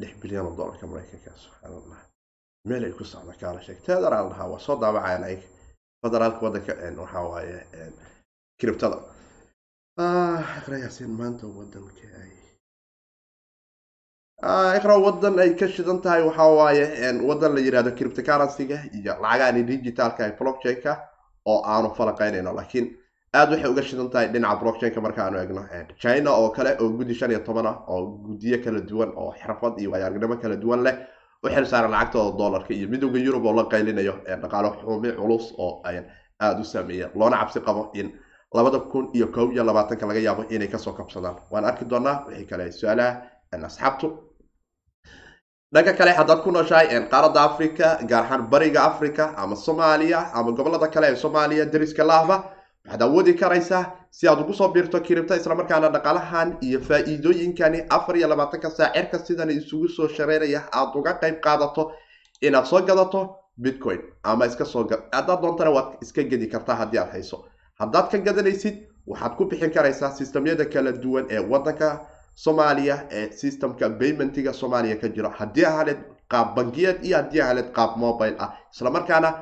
lix 0.00 0.12
bilyan 0.22 0.46
oo 0.46 0.56
dollarka 0.58 0.86
maraykanka 0.86 1.30
subxaan 1.42 1.72
allah 1.80 1.98
meel 2.68 2.84
ay 2.84 2.92
ku 2.98 3.04
socda 3.04 3.32
kaala 3.40 3.60
sheeg 3.66 3.78
teedaraal 3.86 4.28
dhahaa 4.30 4.48
waa 4.52 4.58
soo 4.66 4.76
daabacayaan 4.82 5.24
ay 5.24 5.36
federaalka 6.02 6.40
waddanka 6.46 6.72
waxaa 7.02 7.24
waaye 7.32 7.58
kiribtada 8.60 8.98
iqrayaasin 10.58 11.10
maanta 11.20 11.46
waddanka 11.58 12.06
ay 12.22 12.32
iqra 14.78 14.94
wadan 15.06 15.38
ay 15.44 15.50
ka 15.60 15.66
shidan 15.74 15.98
tahay 16.04 16.22
waxaa 16.28 16.50
waaye 16.60 16.84
wadan 17.28 17.52
la 17.56 17.60
yidhahdo 17.66 17.90
criptocurrency-ga 17.98 18.78
iyo 18.98 19.12
lacagaani 19.22 19.62
digitalka 19.68 20.20
ee 20.28 20.34
blockchain-ka 20.40 20.92
oo 21.50 21.60
aanu 21.72 21.88
falaqaynayno 21.98 22.52
laakiin 22.58 22.86
aada 23.38 23.50
waxay 23.54 23.70
uga 23.72 23.82
shidan 23.88 24.08
tahay 24.12 24.28
dhinaca 24.34 24.60
blockchain-ka 24.62 25.00
markaanu 25.06 25.36
egno 25.44 25.62
china 26.02 26.30
oo 26.40 26.48
kale 26.56 26.70
oo 26.82 26.88
guddi 26.98 27.14
shan 27.14 27.30
iyo 27.30 27.40
toban 27.48 27.66
ah 27.70 27.76
oo 27.92 28.00
guddiyo 28.26 28.58
kala 28.64 28.80
duwan 28.90 29.10
oo 29.22 29.30
xirfad 29.40 29.74
iyo 29.80 29.90
waayaarnimo 29.92 30.36
kala 30.42 30.56
duwan 30.56 30.80
leh 30.86 30.94
u 31.44 31.48
xil 31.54 31.66
saaran 31.72 31.90
lacagtooda 31.94 32.36
dollarka 32.40 32.72
iyo 32.74 32.86
midowda 32.92 33.18
yurub 33.26 33.44
oo 33.46 33.52
la 33.58 33.64
qaylinayo. 33.72 34.14
Dhaqaalo 34.42 34.68
xumi 34.80 35.10
culus 35.18 35.46
oo 35.58 35.82
aada 36.40 36.60
u 36.60 36.64
saameeya 36.64 37.06
loona 37.18 37.36
cabsi 37.40 37.60
qabo 37.66 37.82
in 37.94 38.08
labada 38.54 38.78
kun 38.92 39.04
iyo 39.16 39.26
kow 39.34 39.46
iyo 39.52 39.62
labaatanka 39.64 40.06
laga 40.06 40.20
yaabo 40.26 40.42
inay 40.54 40.68
ka 40.68 40.78
soo 40.78 40.92
kabsadaan. 40.98 41.36
Waan 41.50 41.64
arki 41.64 41.84
doonaa 41.84 42.24
wixii 42.28 42.46
kale 42.50 42.72
su'aalaha 42.72 43.10
asxaabtu. 43.68 44.06
Dhanka 45.74 45.92
kale 45.98 46.12
haddaad 46.18 46.40
ku 46.44 46.50
nooshahay 46.50 46.86
qaaradda 47.12 47.40
africa 47.48 47.86
gaar 48.10 48.24
ahaan 48.24 48.42
bariga 48.52 48.80
africa 48.90 49.34
ama 49.36 49.56
soomaaliya 49.56 50.20
ama 50.34 50.50
gobollada 50.52 50.88
kale 50.94 51.06
ee 51.12 51.16
soomaaliya 51.16 51.64
dariska 51.72 52.04
laahba 52.04 52.36
waxaad 52.86 53.02
awoodi 53.02 53.34
karaysaa 53.34 53.84
si 54.10 54.28
aad 54.28 54.40
ugu 54.40 54.54
soo 54.54 54.68
biirto 54.68 55.00
kiribta 55.00 55.36
islamarkaana 55.36 55.88
dhaqaalahan 55.88 56.56
iyo 56.60 56.80
faa-iidooyinkani 56.80 57.84
afar 57.90 58.16
iyo 58.16 58.28
labaatanka 58.28 58.70
saacirka 58.70 59.18
sidan 59.18 59.50
isugu 59.50 59.88
soo 59.88 60.08
shareeraya 60.08 60.60
aad 60.72 60.94
uga 60.98 61.12
qayb 61.22 61.40
qaadato 61.40 61.92
inaad 62.40 62.64
soo 62.64 62.80
gadato 62.82 63.20
bitcoin 63.62 64.00
ama 64.22 64.46
iska 64.46 64.64
soo 64.64 64.84
haddaad 65.12 65.40
doontana 65.42 65.70
waad 65.70 65.88
iska 66.02 66.22
gedi 66.22 66.46
kartaa 66.46 66.74
haddii 66.76 66.98
aad 66.98 67.10
hayso. 67.12 67.44
Haddaad 67.80 68.10
ka 68.10 68.18
gadanaysid 68.18 68.76
waxaad 69.06 69.36
ku 69.36 69.44
bixin 69.44 69.70
karaysaa 69.70 70.10
sistamyada 70.10 70.64
kala 70.64 70.92
duwan 70.92 71.26
ee 71.30 71.38
wadanka 71.38 71.88
soomaaliya 72.34 72.96
ee 73.10 73.30
systemka 73.32 73.88
baymentiga 73.88 74.52
soomaaliya 74.52 74.96
ka 74.96 75.08
jiro. 75.08 75.30
Haddii 75.30 75.64
ahaleed 75.64 75.98
qaab 76.28 76.54
bangiyeed 76.56 77.04
iyo 77.04 77.16
haddii 77.16 77.40
ahaleed 77.40 77.72
qaab 77.72 77.96
mobile 77.96 78.36
ah 78.38 78.50
islamarkaana 78.74 79.34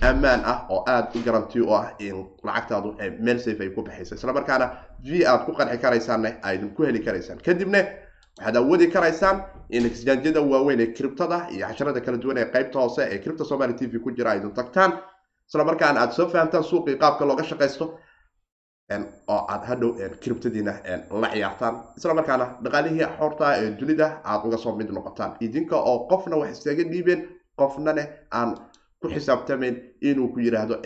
ammaan 0.00 0.40
ah 0.44 0.66
oo 0.70 0.84
aada 0.86 1.10
u 1.14 1.22
garanti 1.24 1.60
u 1.60 1.70
ah 1.74 1.94
in 1.98 2.26
lacagtaadu 2.44 2.94
meel 3.20 3.38
safe 3.40 3.60
ay 3.60 3.70
ku 3.70 3.82
baxayso 3.82 4.14
islamarkaana 4.14 4.66
v 5.04 5.24
aad 5.26 5.44
ku 5.46 5.52
qanci 5.52 5.78
karaysaanne 5.78 6.30
aydin 6.42 6.70
ku 6.74 6.82
heli 6.84 7.00
karaysaan. 7.00 7.38
Kadibna 7.38 7.78
waxaad 8.38 8.56
awoodi 8.56 8.86
karaysaan 8.90 9.42
in 9.70 9.84
exjanjyada 9.86 10.40
waaweyn 10.40 10.80
ee 10.80 10.92
criptada 10.96 11.46
iyo 11.50 11.66
casharada 11.66 12.00
kala 12.00 12.18
duwan 12.18 12.38
ee 12.38 12.44
qeybta 12.54 12.78
hoose 12.80 13.02
ee 13.12 13.18
cripta 13.18 13.44
somaly 13.44 13.74
t 13.74 13.86
v 13.86 13.98
ku 13.98 14.10
jira 14.10 14.30
aydin 14.30 14.52
tagtaan. 14.52 14.92
Islamarkaana 15.48 16.00
aad 16.00 16.12
soo 16.12 16.28
fahamtaan 16.28 16.64
suuqii 16.64 16.96
qaabka 17.02 17.24
looga 17.26 17.44
shaqaysto 17.44 17.98
oo 19.28 19.40
aad 19.52 19.64
hadhow 19.68 19.90
criptadiina 20.22 20.72
la 21.22 21.28
ciyaartaan. 21.32 21.74
Islamarkaana 21.98 22.46
dhaqaalihii 22.64 23.06
xoorta 23.18 23.56
ee 23.56 23.70
dunida 23.80 24.06
aad 24.24 24.44
uga 24.46 24.56
soo 24.58 24.76
mid 24.76 24.90
noqotaan. 24.90 25.36
Idinka 25.40 25.76
oo 25.76 26.06
qofna 26.10 26.36
wax 26.36 26.50
iskaga 26.58 26.84
dhiibeen 26.92 27.20
qofnane 27.60 28.04
aan 28.30 28.50
ku 29.00 29.08
xisaabtamayn 29.14 29.76
inuu 30.00 30.28
ku 30.32 30.40
yidhaahdo 30.40 30.76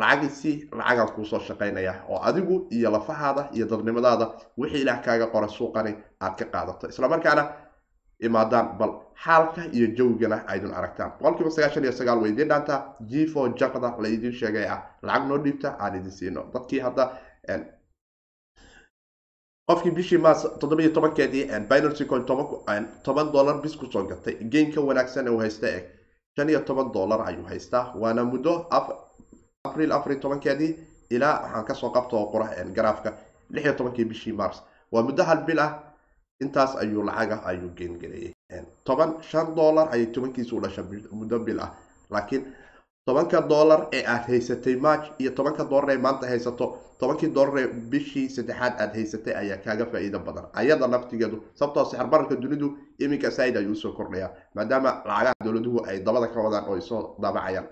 lacagiisii 0.00 0.68
lacagaan 0.78 1.10
kuusoo 1.14 1.40
shaqaynaya 1.48 1.94
oo 2.08 2.20
adigu 2.28 2.66
iyo 2.76 2.90
lafahaada 2.90 3.48
iyo 3.56 3.66
dadnimadaada 3.70 4.26
wixii 4.58 4.82
ilaah 4.82 5.02
kaaga 5.04 5.26
qora 5.26 5.48
suuqani 5.48 5.92
aad 6.20 6.34
ka 6.38 6.44
qaadato. 6.52 6.88
Islamarkaana 6.88 7.44
imaadaan 8.26 8.78
bal 8.78 8.92
xaalka 9.24 9.62
iyo 9.76 9.86
jawgana 9.98 10.36
aydin 10.52 10.72
aragtaan. 10.78 11.10
Boqolkiiba 11.18 11.50
sagaashan 11.50 11.84
iyo 11.84 11.92
sagaal 11.92 12.22
way 12.22 12.30
idiin 12.32 12.48
dhaantaa 12.48 12.78
gfo 13.10 13.48
jaqda 13.60 13.88
la 14.02 14.08
idiin 14.08 14.32
sheegay 14.40 14.66
ah. 14.74 14.80
Lacag 15.02 15.28
noo 15.28 15.38
dhiibta 15.44 15.76
aan 15.78 15.94
idin 15.96 16.10
siino. 16.18 16.42
Dadkii 16.54 16.80
hadda 16.80 17.04
qofkii 19.68 19.90
bishii 19.96 20.18
maas 20.18 20.42
toddoba 20.60 20.82
iyo 20.82 20.90
tobankeedii 20.92 21.44
binancy 21.70 22.04
coin 22.06 22.24
toban 23.04 23.32
dollar 23.32 23.60
bis 23.62 23.76
ku 23.76 23.86
soo 23.92 24.04
gatay. 24.08 24.34
Gainka 24.52 24.80
wanaagsan 24.80 25.28
uu 25.28 25.38
haysta 25.38 25.68
eg 25.68 25.84
shan 26.36 26.48
iyo 26.48 26.60
toban 26.64 26.92
dollar 26.92 27.20
ayuu 27.28 27.44
haystaa. 27.46 27.92
Waana 27.94 28.24
muddo 28.24 28.66
april 29.64 29.92
afar 29.92 30.12
iyo 30.12 30.20
tobankeedii 30.20 30.76
ilaa 31.10 31.40
waxaan 31.42 31.64
ka 31.64 31.74
soo 31.74 31.90
qabta 31.90 32.16
oo 32.16 32.26
qora 32.32 32.46
garaafka 32.76 33.12
lix 33.50 33.64
iyo 33.64 33.74
tobankii 33.74 34.04
bishii 34.04 34.32
mars. 34.32 34.62
Waa 34.92 35.02
muddo 35.02 35.22
hal 35.24 35.44
bil 35.46 35.58
ah. 35.58 35.72
Intaas 36.40 36.76
ayuu 36.76 37.02
lacaga 37.04 37.42
ayuu 37.44 37.70
geengareeyey 37.76 38.32
toban 38.84 39.22
shan 39.22 39.54
dollar 39.54 39.88
ayay 39.92 40.06
tobankiisu 40.06 40.56
u 40.56 40.60
dhasha 40.60 40.82
muddo 41.12 41.38
bil 41.38 41.60
ah. 41.60 41.70
Laakiin 42.10 42.42
tobanka 43.06 43.40
dollar 43.48 43.88
ee 43.92 44.04
aad 44.06 44.24
haysatay 44.28 44.76
march 44.76 45.06
iyo 45.18 45.30
tobanka 45.34 45.64
dollar 45.64 45.90
ee 45.90 45.98
maanta 45.98 46.26
haysato 46.26 46.78
tobankii 47.00 47.28
dollar 47.34 47.58
ee 47.58 47.66
bishii 47.90 48.28
saddexaad 48.36 48.74
aad 48.80 48.92
haysatay 48.94 49.34
ayaa 49.42 49.56
kaaga 49.64 49.86
faa-iido 49.86 50.18
badan. 50.18 50.46
Ayada 50.54 50.86
naftigeedu 50.86 51.42
sababtoo 51.54 51.84
sixir 51.90 52.06
bararka 52.06 52.36
dunidu 52.36 52.78
iminka 52.98 53.30
saaid 53.30 53.56
ayuu 53.56 53.72
u 53.72 53.76
soo 53.76 53.92
kordhayaa 53.92 54.30
maadaama 54.54 54.90
lacagaha 55.08 55.34
dowladuhu 55.44 55.78
ay 55.88 55.98
dabada 56.06 56.26
ka 56.34 56.40
wadaan 56.40 56.64
oo 56.68 56.74
ay 56.74 56.80
soo 56.80 57.16
daabacayaan. 57.22 57.66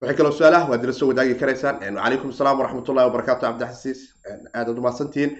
Waxay 0.00 0.16
kaloo 0.16 0.32
su'aalaha 0.32 0.70
waad 0.70 0.84
ila 0.84 0.92
soo 0.92 1.08
wadaagi 1.12 1.34
karaysaan. 1.34 1.76
Calaykum 1.80 2.30
asalaam 2.32 2.58
waraxmatullahi 2.60 3.06
wabarakaatu 3.08 3.40
cabdixasiis 3.46 4.00
aadaad 4.56 4.78
umahadsantihiin 4.78 5.30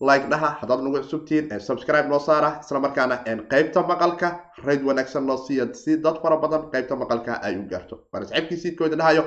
like 0.00 0.26
dhaha 0.30 0.48
haddaad 0.60 0.80
nagu 0.84 0.98
cusubtihiin 1.02 1.60
subscribe 1.60 2.08
noo 2.08 2.18
saara 2.18 2.60
isla 2.64 2.80
markaana 2.80 3.16
qeybta 3.52 3.82
maqalka 3.90 4.28
rayd 4.66 4.82
wanaagsan 4.88 5.26
noo 5.26 5.36
siiya 5.46 5.74
si 5.74 5.96
dad 6.04 6.16
fara 6.22 6.36
badan 6.36 6.62
qeybta 6.72 6.96
maqalka 6.96 7.32
ay 7.42 7.56
u 7.58 7.62
gaarto. 7.70 7.94
Waana 8.12 8.26
saxiibkii 8.26 8.56
siidkooda 8.62 8.96
dhahayo 8.96 9.24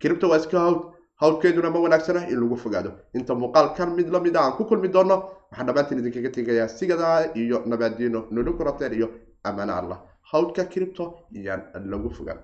kiribta 0.00 0.26
waa 0.28 0.38
iska 0.38 0.58
hawd 0.60 0.80
hawdkeeduna 1.22 1.70
ma 1.70 1.78
wanaagsana 1.84 2.28
in 2.28 2.40
lagu 2.40 2.56
fogaado. 2.56 2.90
Inta 3.14 3.34
muuqaalkan 3.34 3.94
mid 3.96 4.08
la 4.12 4.20
mid 4.20 4.36
a 4.36 4.40
aan 4.44 4.52
ku 4.56 4.64
kulmi 4.64 4.88
doono 4.88 5.16
waxaan 5.50 5.66
dhammaantiin 5.66 5.98
idinkaga 6.00 6.30
tegayaa 6.36 6.68
sigadaa 6.68 7.18
iyo 7.34 7.62
nabaadiino 7.66 8.26
nulukurateer 8.30 8.92
iyo 8.94 9.08
amaana 9.44 9.76
allah. 9.80 9.98
Hawdka 10.32 10.64
kiribto 10.64 11.04
iyaan 11.32 11.62
lagu 11.92 12.10
fogaan. 12.10 12.38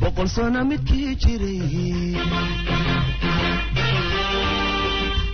Boqol 0.00 0.28
sano 0.28 0.64
midkii 0.64 1.14
jiray 1.22 1.60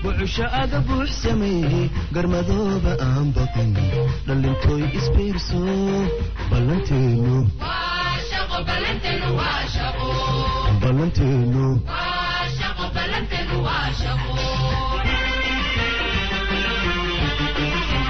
wuxusha 0.06 0.46
aga 0.62 0.78
buux 0.88 1.08
sameeyey 1.22 1.86
garmadooba 2.14 2.92
aan 3.08 3.28
baqin 3.36 3.70
dhallintooy 4.26 4.82
isbiirso 4.98 5.60
ballanteenu 6.50 7.36